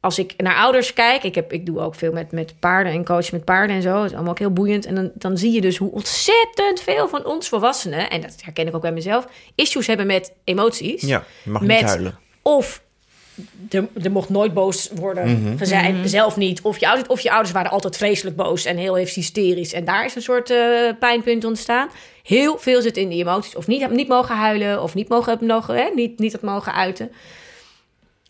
[0.04, 3.04] als ik naar ouders kijk, ik, heb, ik doe ook veel met, met paarden en
[3.04, 3.96] coach met paarden en zo.
[3.96, 4.86] Het is allemaal ook heel boeiend.
[4.86, 8.66] En dan, dan zie je dus hoe ontzettend veel van ons volwassenen, en dat herken
[8.66, 11.02] ik ook bij mezelf, issues hebben met emoties.
[11.02, 12.18] ja, je mag met niet huilen.
[12.42, 12.82] Of
[13.70, 16.60] er, er mocht nooit boos worden gezegd, zelf niet.
[16.62, 19.72] Of je, ouders, of je ouders waren altijd vreselijk boos en heel even hysterisch.
[19.72, 20.58] En daar is een soort eh,
[20.98, 21.88] pijnpunt ontstaan.
[22.22, 23.56] Heel veel zit in die emoties.
[23.56, 27.10] Of niet, niet mogen huilen, of niet mogen, mogen hè, niet, niet het mogen uiten.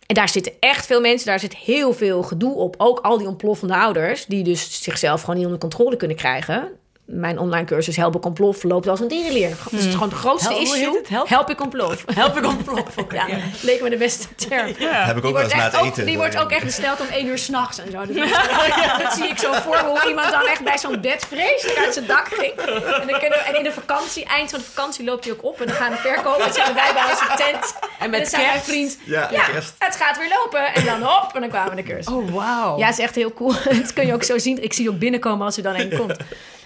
[0.06, 2.74] En daar zitten echt veel mensen, daar zit heel veel gedoe op.
[2.78, 6.68] Ook al die ontploffende ouders, die dus zichzelf gewoon niet onder controle kunnen krijgen.
[7.06, 9.56] Mijn online cursus Help ik ontplof loopt als een dierenleer.
[9.70, 10.96] Dat is gewoon het grootste issue.
[10.96, 11.08] het?
[11.08, 11.28] Help?
[11.28, 12.04] Help ik ontplof.
[12.14, 12.94] Help ik ontplof.
[13.12, 13.36] Ja, ja.
[13.62, 14.66] leek me de beste term.
[14.66, 16.06] Heb ik Die ook wel wordt, eens na echt het ook, eten.
[16.06, 18.06] die wordt ook echt besteld om één uur s'nachts en zo.
[18.06, 21.26] Dus dat, dat zie ik zo voor me hoe iemand dan echt bij zo'n bed
[21.28, 22.52] vreselijk uit zijn dak ging.
[22.52, 25.44] En, dan kunnen we, en in de vakantie, eind van de vakantie, loopt hij ook
[25.44, 25.60] op.
[25.60, 26.44] En dan gaan de verkopen.
[26.46, 27.74] En zitten wij bij onze tent.
[27.98, 28.68] En met dan zei mijn kerst.
[28.70, 29.74] vriend, Ja, ja, kerst.
[29.78, 30.74] het gaat weer lopen.
[30.74, 32.12] En dan hop, en dan kwamen we de cursus.
[32.14, 32.78] Oh, wauw.
[32.78, 33.52] Ja, is echt heel cool.
[33.64, 34.62] Dat kun je ook zo zien.
[34.62, 36.16] Ik zie ook binnenkomen als er dan een komt.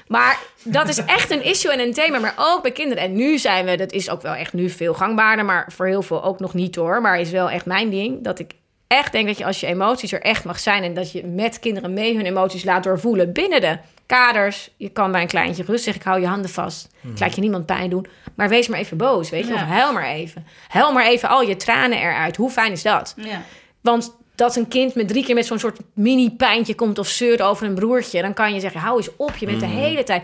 [0.08, 3.04] Maar dat is echt een issue en een thema, maar ook bij kinderen.
[3.04, 6.02] En nu zijn we, dat is ook wel echt nu veel gangbaarder, maar voor heel
[6.02, 7.00] veel ook nog niet hoor.
[7.00, 8.52] Maar is wel echt mijn ding, dat ik
[8.86, 10.82] echt denk dat je als je emoties er echt mag zijn...
[10.82, 14.70] en dat je met kinderen mee hun emoties laat doorvoelen binnen de kaders.
[14.76, 16.88] Je kan bij een kleintje rustig ik hou je handen vast.
[17.12, 18.06] Ik laat je niemand pijn doen.
[18.34, 19.54] Maar wees maar even boos, weet je.
[19.54, 19.66] Of Ja.
[19.66, 20.46] huil maar even.
[20.68, 22.36] Huil maar even al je tranen eruit.
[22.36, 23.14] Hoe fijn is dat?
[23.16, 23.42] Ja.
[23.80, 27.66] Want dat een kind met drie keer met zo'n soort mini-pijntje komt of zeurt over
[27.66, 30.22] een broertje, dan kan je zeggen: hou eens op, je bent de hele tijd.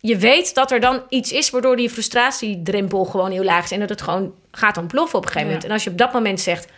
[0.00, 3.80] Je weet dat er dan iets is waardoor die frustratiedrempel gewoon heel laag is en
[3.80, 5.54] dat het gewoon gaat ontploffen op een gegeven Ja.
[5.54, 5.70] moment.
[5.70, 6.68] En als je op dat moment zegt: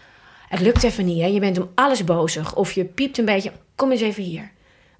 [0.48, 1.26] het lukt even niet, hè?
[1.26, 4.50] je bent om alles bozig of je piept een beetje, kom eens even hier.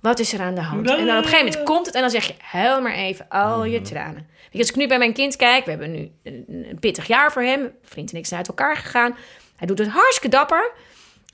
[0.01, 0.91] Wat is er aan de hand?
[0.91, 3.26] En dan op een gegeven moment komt het en dan zeg je: huil maar even
[3.28, 4.14] al je tranen.
[4.14, 7.07] Weet je, als ik nu bij mijn kind kijk, we hebben nu een, een pittig
[7.07, 7.70] jaar voor hem.
[7.83, 9.16] Vriend en ik zijn uit elkaar gegaan.
[9.57, 10.72] Hij doet het hartstikke dapper.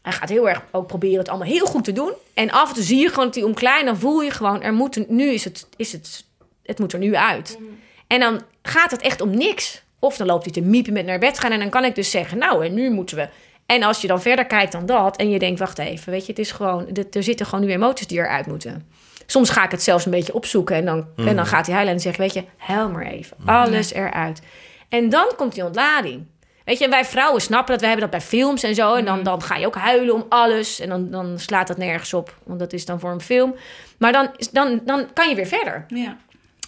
[0.03, 2.13] Hij gaat heel erg ook proberen het allemaal heel goed te doen.
[2.35, 3.85] En af en toe zie je gewoon dat hij omklein.
[3.85, 6.25] Dan voel je gewoon, er moet, een- nu is het, is het,
[6.63, 7.59] het moet er nu uit.
[8.07, 9.83] En dan gaat het echt om niks.
[9.99, 11.53] Of dan loopt hij te miepen met naar bed gaan.
[11.53, 13.29] En dan kan ik dus zeggen, nou, en nu moeten we.
[13.67, 15.17] En als je dan verder kijkt dan dat.
[15.17, 17.71] En je denkt, wacht even, weet je, het is gewoon, dit- er zitten gewoon nu
[17.73, 18.87] emoties die eruit moeten.
[19.27, 20.77] Soms ga ik het zelfs een beetje opzoeken.
[20.77, 23.07] En dan, en dan gaat hij huilen en dan zeg ik, weet je, huil maar
[23.07, 23.37] even.
[23.45, 24.41] Alles eruit.
[24.89, 26.27] En dan komt die ontlading.
[26.69, 27.81] Weet je, en wij vrouwen snappen dat.
[27.81, 28.95] We hebben dat bij films en zo.
[28.95, 30.81] En dan, dan ga je ook huilen om alles.
[30.81, 32.35] En dan, dan slaat dat nergens op.
[32.45, 33.55] Want dat is dan voor een film.
[33.99, 35.85] Maar dan, is- dan, dan kan je weer verder.
[35.89, 36.17] Ja.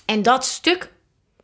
[0.06, 0.90] En dat stuk,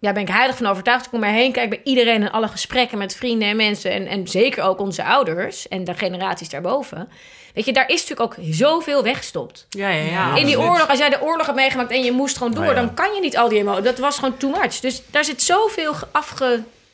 [0.00, 1.06] daar ben ik heilig van overtuigd.
[1.06, 3.90] Ik om mij heen kijk bij iedereen en alle gesprekken met vrienden en mensen.
[3.90, 7.08] En, en zeker ook onze ouders en de generaties daarboven.
[7.54, 9.66] Weet je, daar is natuurlijk ook zoveel weggestopt.
[9.70, 10.36] Ja, ja, ja.
[10.36, 12.74] In die oorlog, als jij de oorlog hebt meegemaakt en je moest gewoon door, Nou
[12.76, 12.80] ja.
[12.82, 13.84] dan kan je niet al die emoties.
[13.84, 14.80] Dat was gewoon too much.
[14.80, 16.06] Dus daar zit zoveel ge-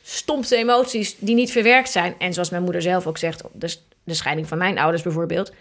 [0.03, 2.15] afgestompte emoties die niet verwerkt zijn.
[2.17, 5.51] En zoals mijn moeder zelf ook zegt, de, de scheiding van mijn ouders bijvoorbeeld.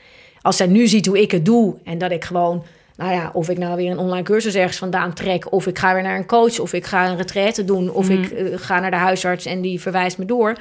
[0.41, 2.65] Als zij nu ziet hoe ik het doe en dat ik gewoon,
[2.97, 5.95] nou ja, of ik nou weer een online cursus ergens vandaan trek, of ik ga
[5.95, 8.91] weer naar een coach, of ik ga een retraite doen, of ik eh, ga naar
[8.91, 10.57] de huisarts en die verwijst me door.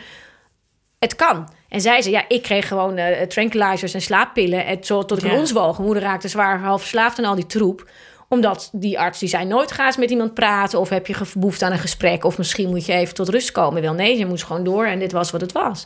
[0.99, 1.49] Het kan.
[1.69, 4.65] En zij zei, ja, ik kreeg gewoon eh, tranquilizers en slaappillen.
[4.65, 5.37] En zo, tot ik Ja.
[5.39, 7.89] ons moeder raakte zwaar half verslaafd aan al die troep
[8.31, 10.79] omdat die arts die zei nooit ga eens met iemand praten...
[10.79, 12.23] of heb je behoefte aan een gesprek...
[12.23, 13.81] of misschien moet je even tot rust komen.
[13.81, 15.85] Wel nee, je moest gewoon door en dit was wat het was.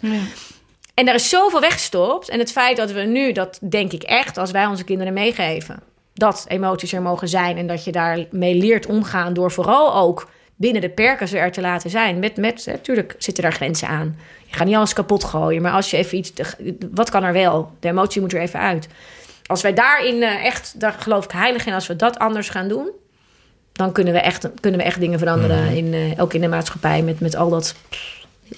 [0.93, 2.29] En daar is zoveel weggestopt.
[2.29, 4.37] En het feit dat we nu, dat denk ik echt...
[4.37, 5.79] als wij onze kinderen meegeven...
[6.13, 7.57] dat emoties er mogen zijn...
[7.57, 9.33] en dat je daarmee leert omgaan...
[9.33, 12.19] door vooral ook binnen de perken ze er te laten zijn.
[12.19, 14.19] Met, met, natuurlijk zitten daar grenzen aan.
[14.45, 15.61] Je gaat niet alles kapot gooien...
[15.61, 16.31] maar als je even iets...
[16.91, 17.71] wat kan er wel?
[17.79, 18.87] De emotie moet er even uit.
[19.45, 20.79] Als wij daarin eh, echt...
[20.79, 21.73] daar geloof ik heilig in...
[21.73, 22.89] als we dat anders gaan doen...
[23.71, 25.75] dan kunnen we echt, kunnen we echt dingen veranderen...
[25.75, 27.01] In, eh, ook in de maatschappij...
[27.01, 27.75] met, met al dat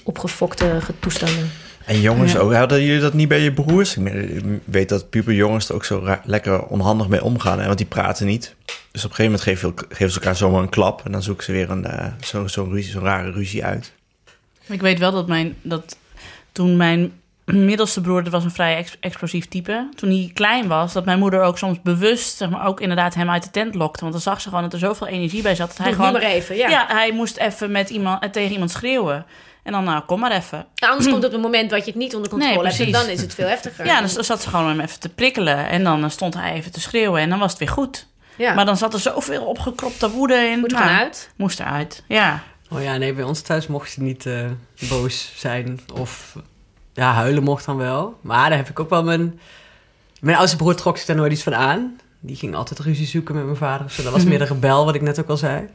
[0.04, 1.50] opgefokte toestanden.
[1.86, 2.40] En jongens Ja.
[2.40, 3.98] ook, hadden jullie dat niet bij je broers?
[3.98, 7.60] Ik weet dat puberjongens er ook zo lekker onhandig mee omgaan.
[7.60, 8.56] hè, Want die praten niet.
[8.92, 11.02] Dus op een gegeven moment geven, geven ze elkaar zomaar een klap.
[11.06, 13.92] En dan zoeken ze weer een, eh, zo'n zo ruzie, zo'n rare ruzie uit.
[14.68, 15.98] Ik weet wel dat, mijn, dat
[16.52, 17.12] toen mijn
[17.54, 19.90] middelste broer, dat was een vrij ex- explosief type.
[19.96, 23.30] Toen hij klein was, dat mijn moeder ook soms bewust, zeg maar, ook inderdaad hem
[23.30, 24.00] uit de tent lokte.
[24.00, 25.68] Want dan zag ze gewoon dat er zoveel energie bij zat.
[25.68, 26.86] Dat hij Doe gewoon, maar even, ja.
[26.88, 29.26] hij moest even met iemand, eh, tegen iemand schreeuwen.
[29.64, 30.66] En dan, nou, kom maar even.
[30.76, 32.78] Nou, Anders komt het op het moment dat je het niet onder controle Nee, hebt...
[32.80, 33.02] en precies.
[33.06, 33.86] dan is het veel heftiger.
[33.86, 35.70] Ja, dus dan zat ze gewoon hem even te prikkelen.
[35.70, 38.08] En dan eh, stond hij even te schreeuwen en dan was het weer goed.
[38.36, 38.54] Ja.
[38.54, 40.60] Maar dan zat er zoveel opgekropte woede in.
[40.60, 41.32] Moet er Nou, gewoon uit.
[41.36, 42.44] Moest eruit, ja.
[42.70, 44.46] Oh ja, nee, bij ons thuis mocht je niet eh,
[44.90, 45.80] boos zijn.
[46.00, 46.36] Of
[46.98, 48.18] ja, huilen mocht dan wel.
[48.22, 49.40] Maar daar heb ik ook wel mijn...
[50.22, 51.96] Mijn oudste broer trok zich daar nooit iets van aan.
[52.20, 53.92] Die ging altijd ruzie zoeken met mijn vader.
[53.92, 54.04] zo.
[54.04, 55.68] dat was meer de rebel, wat ik net ook al zei.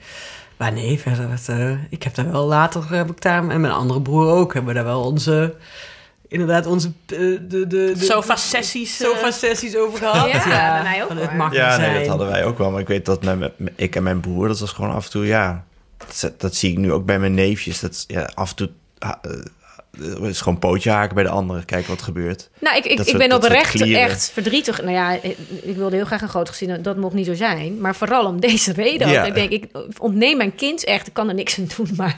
[0.57, 3.73] Maar nee, verder, het, eh, ik heb daar wel later, heb ik daar, en mijn
[3.73, 5.55] andere broer ook, hebben we daar wel onze...
[6.29, 6.89] Inderdaad, onze...
[7.07, 9.01] eh, de, de, de, Sofa-sessies.
[9.01, 10.31] eh, Sofa-sessies over gehad.
[10.31, 11.27] Ja, bij mij ook van hoor.
[11.27, 11.99] het mag Ja, nee, zijn.
[11.99, 12.71] dat hadden wij ook wel.
[12.71, 15.11] Maar ik weet dat met, met- ik en mijn broer, dat was gewoon af en
[15.11, 15.65] toe, ja...
[16.21, 17.81] Dat, dat zie ik nu ook bij mijn neefjes.
[17.81, 19.31] Dat ja, af en toe eh, eh,
[20.23, 21.65] is gewoon pootje haken bij de andere.
[21.65, 22.51] Kijken wat gebeurt.
[22.61, 24.81] Nou, ik, ik, ik soort- ben oprecht echt verdrietig.
[24.83, 25.19] Nou ja,
[25.63, 26.83] ik wilde heel graag een groot gezin.
[26.83, 27.81] Dat mocht niet zo zijn.
[27.81, 29.09] Maar vooral om deze reden.
[29.09, 29.15] Ja.
[29.15, 31.07] Want ik denk, ik ontneem mijn kind echt.
[31.07, 31.89] Ik kan er niks aan doen.
[31.97, 32.17] Maar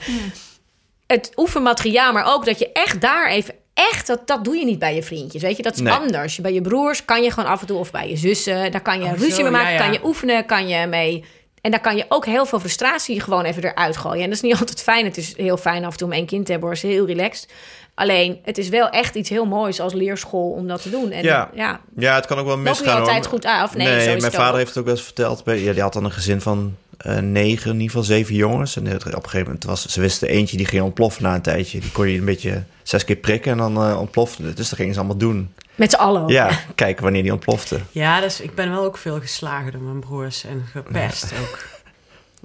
[1.06, 3.54] het oefenmateriaal, maar ook dat je echt daar even...
[3.74, 5.42] Echt, dat, dat doe je niet bij je vriendjes.
[5.42, 5.92] Weet je, dat is Nee.
[5.92, 6.38] anders.
[6.38, 8.98] Bij je broers kan je gewoon af en toe, of bij je zussen, daar kan
[8.98, 9.82] je Oh, ruzie zo, mee maken, ja, ja.
[9.84, 11.24] kan je oefenen, kan je mee.
[11.64, 14.22] En daar kan je ook heel veel frustratie gewoon even eruit gooien.
[14.22, 15.04] En dat is niet altijd fijn.
[15.04, 16.78] Het is heel fijn af en toe om één kind te hebben, hoor.
[16.78, 17.48] Is heel relaxed.
[17.94, 21.10] Alleen, het is wel echt iets heel moois als leerschool om dat te doen.
[21.10, 21.50] En Ja.
[21.54, 22.88] ja, Ja, het kan ook wel niet misgaan.
[22.90, 22.98] hoor.
[23.00, 23.74] altijd goed af.
[23.76, 24.56] Nee, mijn vader ook.
[24.56, 25.44] heeft het ook wel eens verteld.
[25.44, 28.76] Bij, ja, die had dan een gezin van eh, negen, in ieder geval zeven jongens.
[28.76, 31.42] En het- op een gegeven moment was ze wisten eentje die ging ontploffen na een
[31.42, 31.80] tijdje.
[31.80, 34.56] Die kon je een beetje zes keer prikken en dan eh, ontplofte het.
[34.56, 35.54] Dus dat gingen ze allemaal doen.
[35.74, 36.22] Met z'n allen.
[36.22, 36.30] ook.
[36.30, 37.78] Ja, kijken wanneer die ontplofte.
[37.90, 41.64] Ja, dus ik ben wel ook veel geslagen door mijn broers en gepest ook.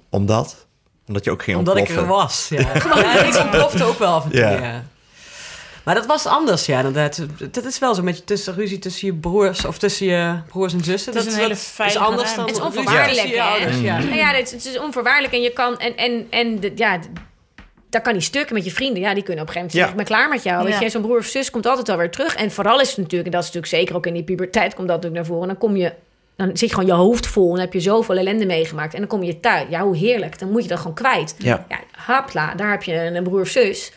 [0.09, 0.65] Omdat?
[1.07, 2.13] Omdat je ook ging Omdat ik ontploffen.
[2.15, 2.59] er was, ja.
[3.03, 4.49] ja ik ontplofte ook wel af en toe, Ja.
[4.51, 4.83] ja.
[5.83, 6.77] Maar dat was anders, ja.
[6.77, 7.25] inderdaad.
[7.51, 10.83] Dat is wel zo'n beetje tussen ruzie tussen je broers of tussen je broers en
[10.83, 11.13] zussen.
[11.13, 12.45] Het is dat een hele dat is anders dan.
[12.45, 13.97] Het is ruzie ouders, ja.
[13.97, 15.33] Nou ja, het, het is onvoorwaardelijk.
[15.33, 15.79] En je kan.
[15.79, 16.99] En, en, en de, ja,
[17.89, 19.01] daar kan die stukken met je vrienden.
[19.01, 19.79] Ja, die kunnen op een gegeven moment Ja.
[19.79, 20.63] zeggen: Ik ben klaar met jou.
[20.63, 20.79] Weet Ja.
[20.79, 22.35] je, zo'n broer of zus komt altijd alweer terug.
[22.35, 24.87] En vooral is het natuurlijk, en dat is natuurlijk zeker ook in die puberteit, komt
[24.87, 25.47] dat natuurlijk naar voren.
[25.47, 25.93] Dan kom je.
[26.35, 28.93] Dan zit je gewoon je hoofd vol en dan heb je zoveel ellende meegemaakt.
[28.93, 29.65] En dan kom je thuis.
[29.69, 30.39] Ja, hoe heerlijk.
[30.39, 31.35] Dan moet je dat gewoon kwijt.
[31.37, 31.65] Ja.
[31.69, 33.91] Ja, hapla, daar heb je een broer of zus.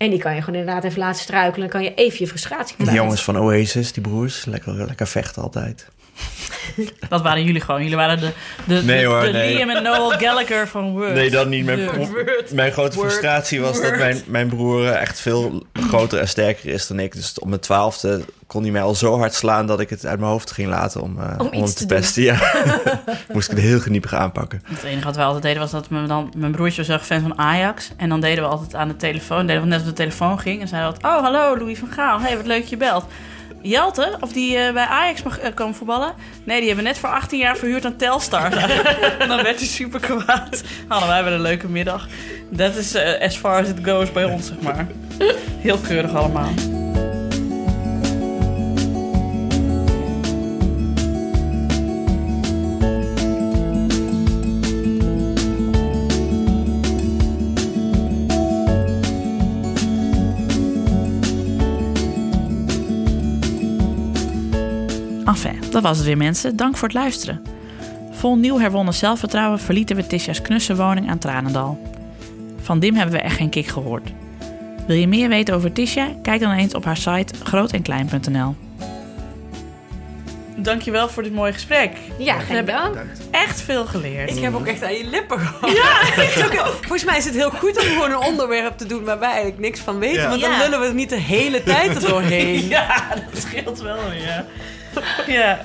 [0.00, 1.60] En die kan je gewoon inderdaad even laten struikelen.
[1.60, 2.98] Dan kan je even je frustratie Die kwijt.
[3.00, 5.86] jongens van Oasis, die broers, lekker, lekker vechten altijd.
[7.08, 7.82] Dat waren jullie gewoon.
[7.82, 8.32] Jullie waren de,
[8.66, 9.54] de, Nee de, hoor, de nee.
[9.54, 11.14] Liam en Noel Gallagher van Word.
[11.14, 11.64] Nee, dat niet.
[11.64, 12.52] Mijn, Word.
[12.52, 13.08] mijn grote Word.
[13.08, 17.14] frustratie was dat mijn, mijn broer echt veel groter en sterker is dan ik.
[17.14, 20.18] Dus op mijn twaalfde kon hij mij al zo hard slaan dat ik het uit
[20.18, 22.22] mijn hoofd ging laten om, eh, om, hem te pesten.
[22.22, 22.38] Ja.
[23.32, 24.62] Moest ik het heel geniepig aanpakken.
[24.64, 26.32] Het enige wat we altijd deden was dat dan...
[26.36, 27.90] Mijn broertje was erg fan van Ajax.
[27.96, 29.46] En dan deden we altijd aan de telefoon...
[29.46, 30.60] Deden we net op de telefoon ging.
[30.60, 31.14] En zeiden we altijd...
[31.14, 32.20] Oh, hallo, Louis van Gaal.
[32.20, 33.04] hey, wat leuk je belt.
[33.62, 36.14] Jelte, of die eh, bij Ajax mag eh, komen voetballen?
[36.44, 38.52] Nee, die hebben net voor 18 jaar verhuurd aan Telstar.
[39.18, 40.62] en dan werd hij super kwaad.
[40.88, 42.08] Hadden wij wel een leuke middag.
[42.50, 44.86] Dat is eh, as far as it goes bij ons, zeg maar.
[45.58, 46.50] Heel keurig allemaal.
[65.30, 66.56] Enfin, dat was het weer mensen.
[66.56, 67.42] Dank voor het luisteren.
[68.10, 71.78] Vol nieuw herwonnen zelfvertrouwen verlieten we Tisha's knusse woning aan Tranendal.
[72.62, 74.08] Van Dim hebben we echt geen kick gehoord.
[74.86, 76.08] Wil je meer weten over Tisha?
[76.22, 78.54] Kijk dan eens op haar site grootenklein.nl.
[80.56, 81.92] dankjewel voor dit mooie gesprek.
[82.18, 82.96] Ja, We geen hebben dank.
[83.30, 84.36] echt veel geleerd.
[84.36, 85.70] Ik heb ook echt aan je lippen gehad.
[85.76, 89.28] Ja, volgens mij is het heel goed om gewoon een onderwerp te doen waar wij
[89.28, 90.22] eigenlijk niks van weten.
[90.22, 90.28] Ja.
[90.28, 90.58] Want dan Ja.
[90.58, 92.68] lullen we het niet de hele tijd er doorheen.
[92.68, 94.44] Ja, dat scheelt wel weer.
[95.26, 95.58] Ja.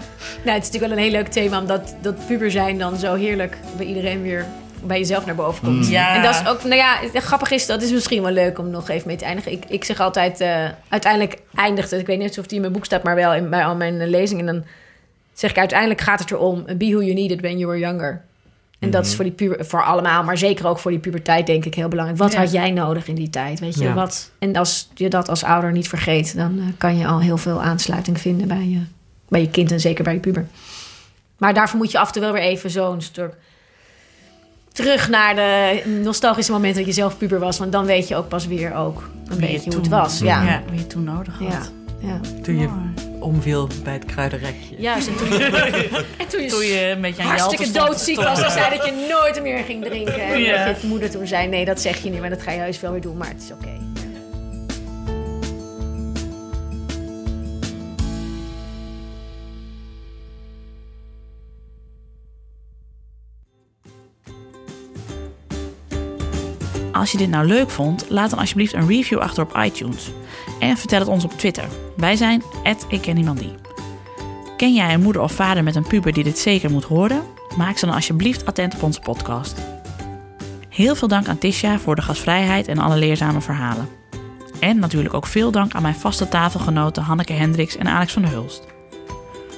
[0.44, 3.14] Nou, het is natuurlijk wel een heel leuk thema, omdat dat puber zijn dan zo
[3.14, 4.46] heerlijk bij iedereen weer
[4.84, 5.88] bij jezelf naar boven komt.
[5.88, 6.16] Ja.
[6.16, 8.90] En dat is ook, nou ja, grappig is, dat is misschien wel leuk om nog
[8.90, 9.52] even mee te eindigen.
[9.52, 12.74] Ik, ik zeg altijd, eh, uiteindelijk eindigt het, ik weet niet of die in mijn
[12.74, 14.46] boek staat, maar wel in, bij al mijn lezingen.
[14.46, 14.64] Dan
[15.34, 18.22] zeg ik, uiteindelijk gaat het erom, be who you needed when you were younger.
[18.80, 21.66] En dat is voor, die puber, voor allemaal, maar zeker ook voor die puberteit denk
[21.66, 22.20] ik heel belangrijk.
[22.20, 22.40] Wat Ja.
[22.40, 23.84] had jij nodig in die tijd, weet je?
[23.84, 23.94] Ja.
[23.94, 27.38] Wat, en als je dat als ouder niet vergeet, dan eh, kan je al heel
[27.38, 28.82] veel aansluiting vinden bij je,
[29.28, 30.48] bij je kind en zeker bij je puber.
[31.38, 33.34] Maar daarvoor moet je af en toe wel weer even zo'n stuk
[34.72, 37.58] terug naar de nostalgische momenten dat je zelf puber was.
[37.58, 40.20] Want dan weet je ook pas weer ook een Wie beetje hoe het was.
[40.20, 40.62] Ja, ja.
[40.70, 41.48] Wie je toen nodig had.
[41.52, 41.62] ja.
[42.08, 42.20] ja.
[42.44, 42.70] Toen je
[43.20, 44.76] omviel bij het kruidenrekje.
[44.78, 45.44] Juist, en toen je,
[46.18, 49.08] en toen je, Toen je een beetje aan hartstikke doodziek was en zei dat je
[49.10, 50.20] nooit meer ging drinken.
[50.22, 50.66] En Ja.
[50.66, 52.80] dat je moeder toen zei, nee, dat zeg je niet, maar dat ga je heus
[52.80, 53.18] wel weer doen.
[53.18, 53.70] Maar het is oké.
[66.96, 70.12] Als je dit nou leuk vond, laat dan alsjeblieft een review achter op iTunes.
[70.60, 71.68] En vertel het ons op Twitter.
[71.96, 72.44] Wij zijn
[72.88, 73.54] ik ken iemand die.
[74.58, 77.22] Ken jij een moeder of vader met een puber die dit zeker moet horen?
[77.58, 79.62] Maak ze dan alsjeblieft attent op onze podcast.
[80.70, 83.88] Heel veel dank aan Tisha voor de gastvrijheid en alle leerzame verhalen.
[84.60, 88.32] En natuurlijk ook veel dank aan mijn vaste tafelgenoten Hanneke Hendricks en Alex van der
[88.32, 88.64] Hulst.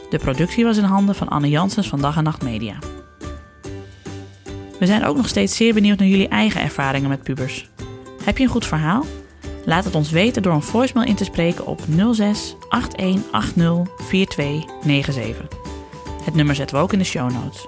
[0.09, 2.96] De productie was in handen van Anne Janssens van Dag en Nacht Media.
[4.79, 7.69] We zijn ook nog steeds zeer benieuwd naar jullie eigen ervaringen met pubers.
[8.23, 9.05] Heb je een goed verhaal?
[9.65, 11.81] Laat het ons weten door een voicemail in te spreken op
[12.11, 15.47] 06 8180 4297.
[16.23, 17.65] Het nummer zetten we ook in de show notes.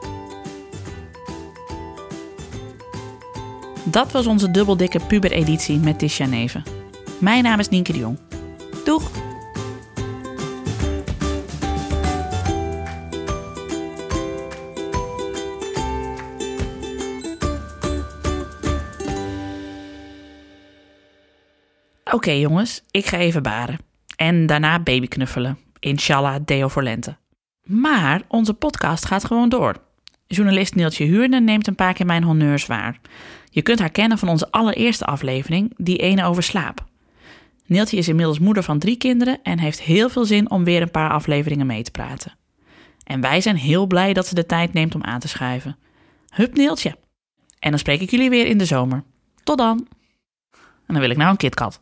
[3.83, 6.63] Dat was onze dubbeldikke puber-editie met Tisha Neven.
[7.19, 8.19] Mijn naam is Nienke de Jong.
[8.85, 9.28] Doeg!
[22.11, 23.79] Oké jongens, ik ga even baren.
[24.15, 25.57] En daarna babyknuffelen.
[25.79, 27.17] Inshallah, deo voor lente.
[27.63, 29.75] Maar onze podcast gaat gewoon door.
[30.27, 32.99] Journalist Neeltje Huurne neemt een paar keer mijn honneurs waar.
[33.49, 36.85] Je kunt haar kennen van onze allereerste aflevering, die ene over slaap.
[37.65, 40.91] Neeltje is inmiddels moeder van drie kinderen en heeft heel veel zin om weer een
[40.91, 42.35] paar afleveringen mee te praten.
[43.03, 45.77] En wij zijn heel blij dat ze de tijd neemt om aan te schuiven.
[46.29, 46.95] Hup Neeltje.
[47.59, 49.03] En dan spreek ik jullie weer in de zomer.
[49.43, 49.87] Tot dan.
[50.89, 51.79] En dan wil ik nou een KitKat.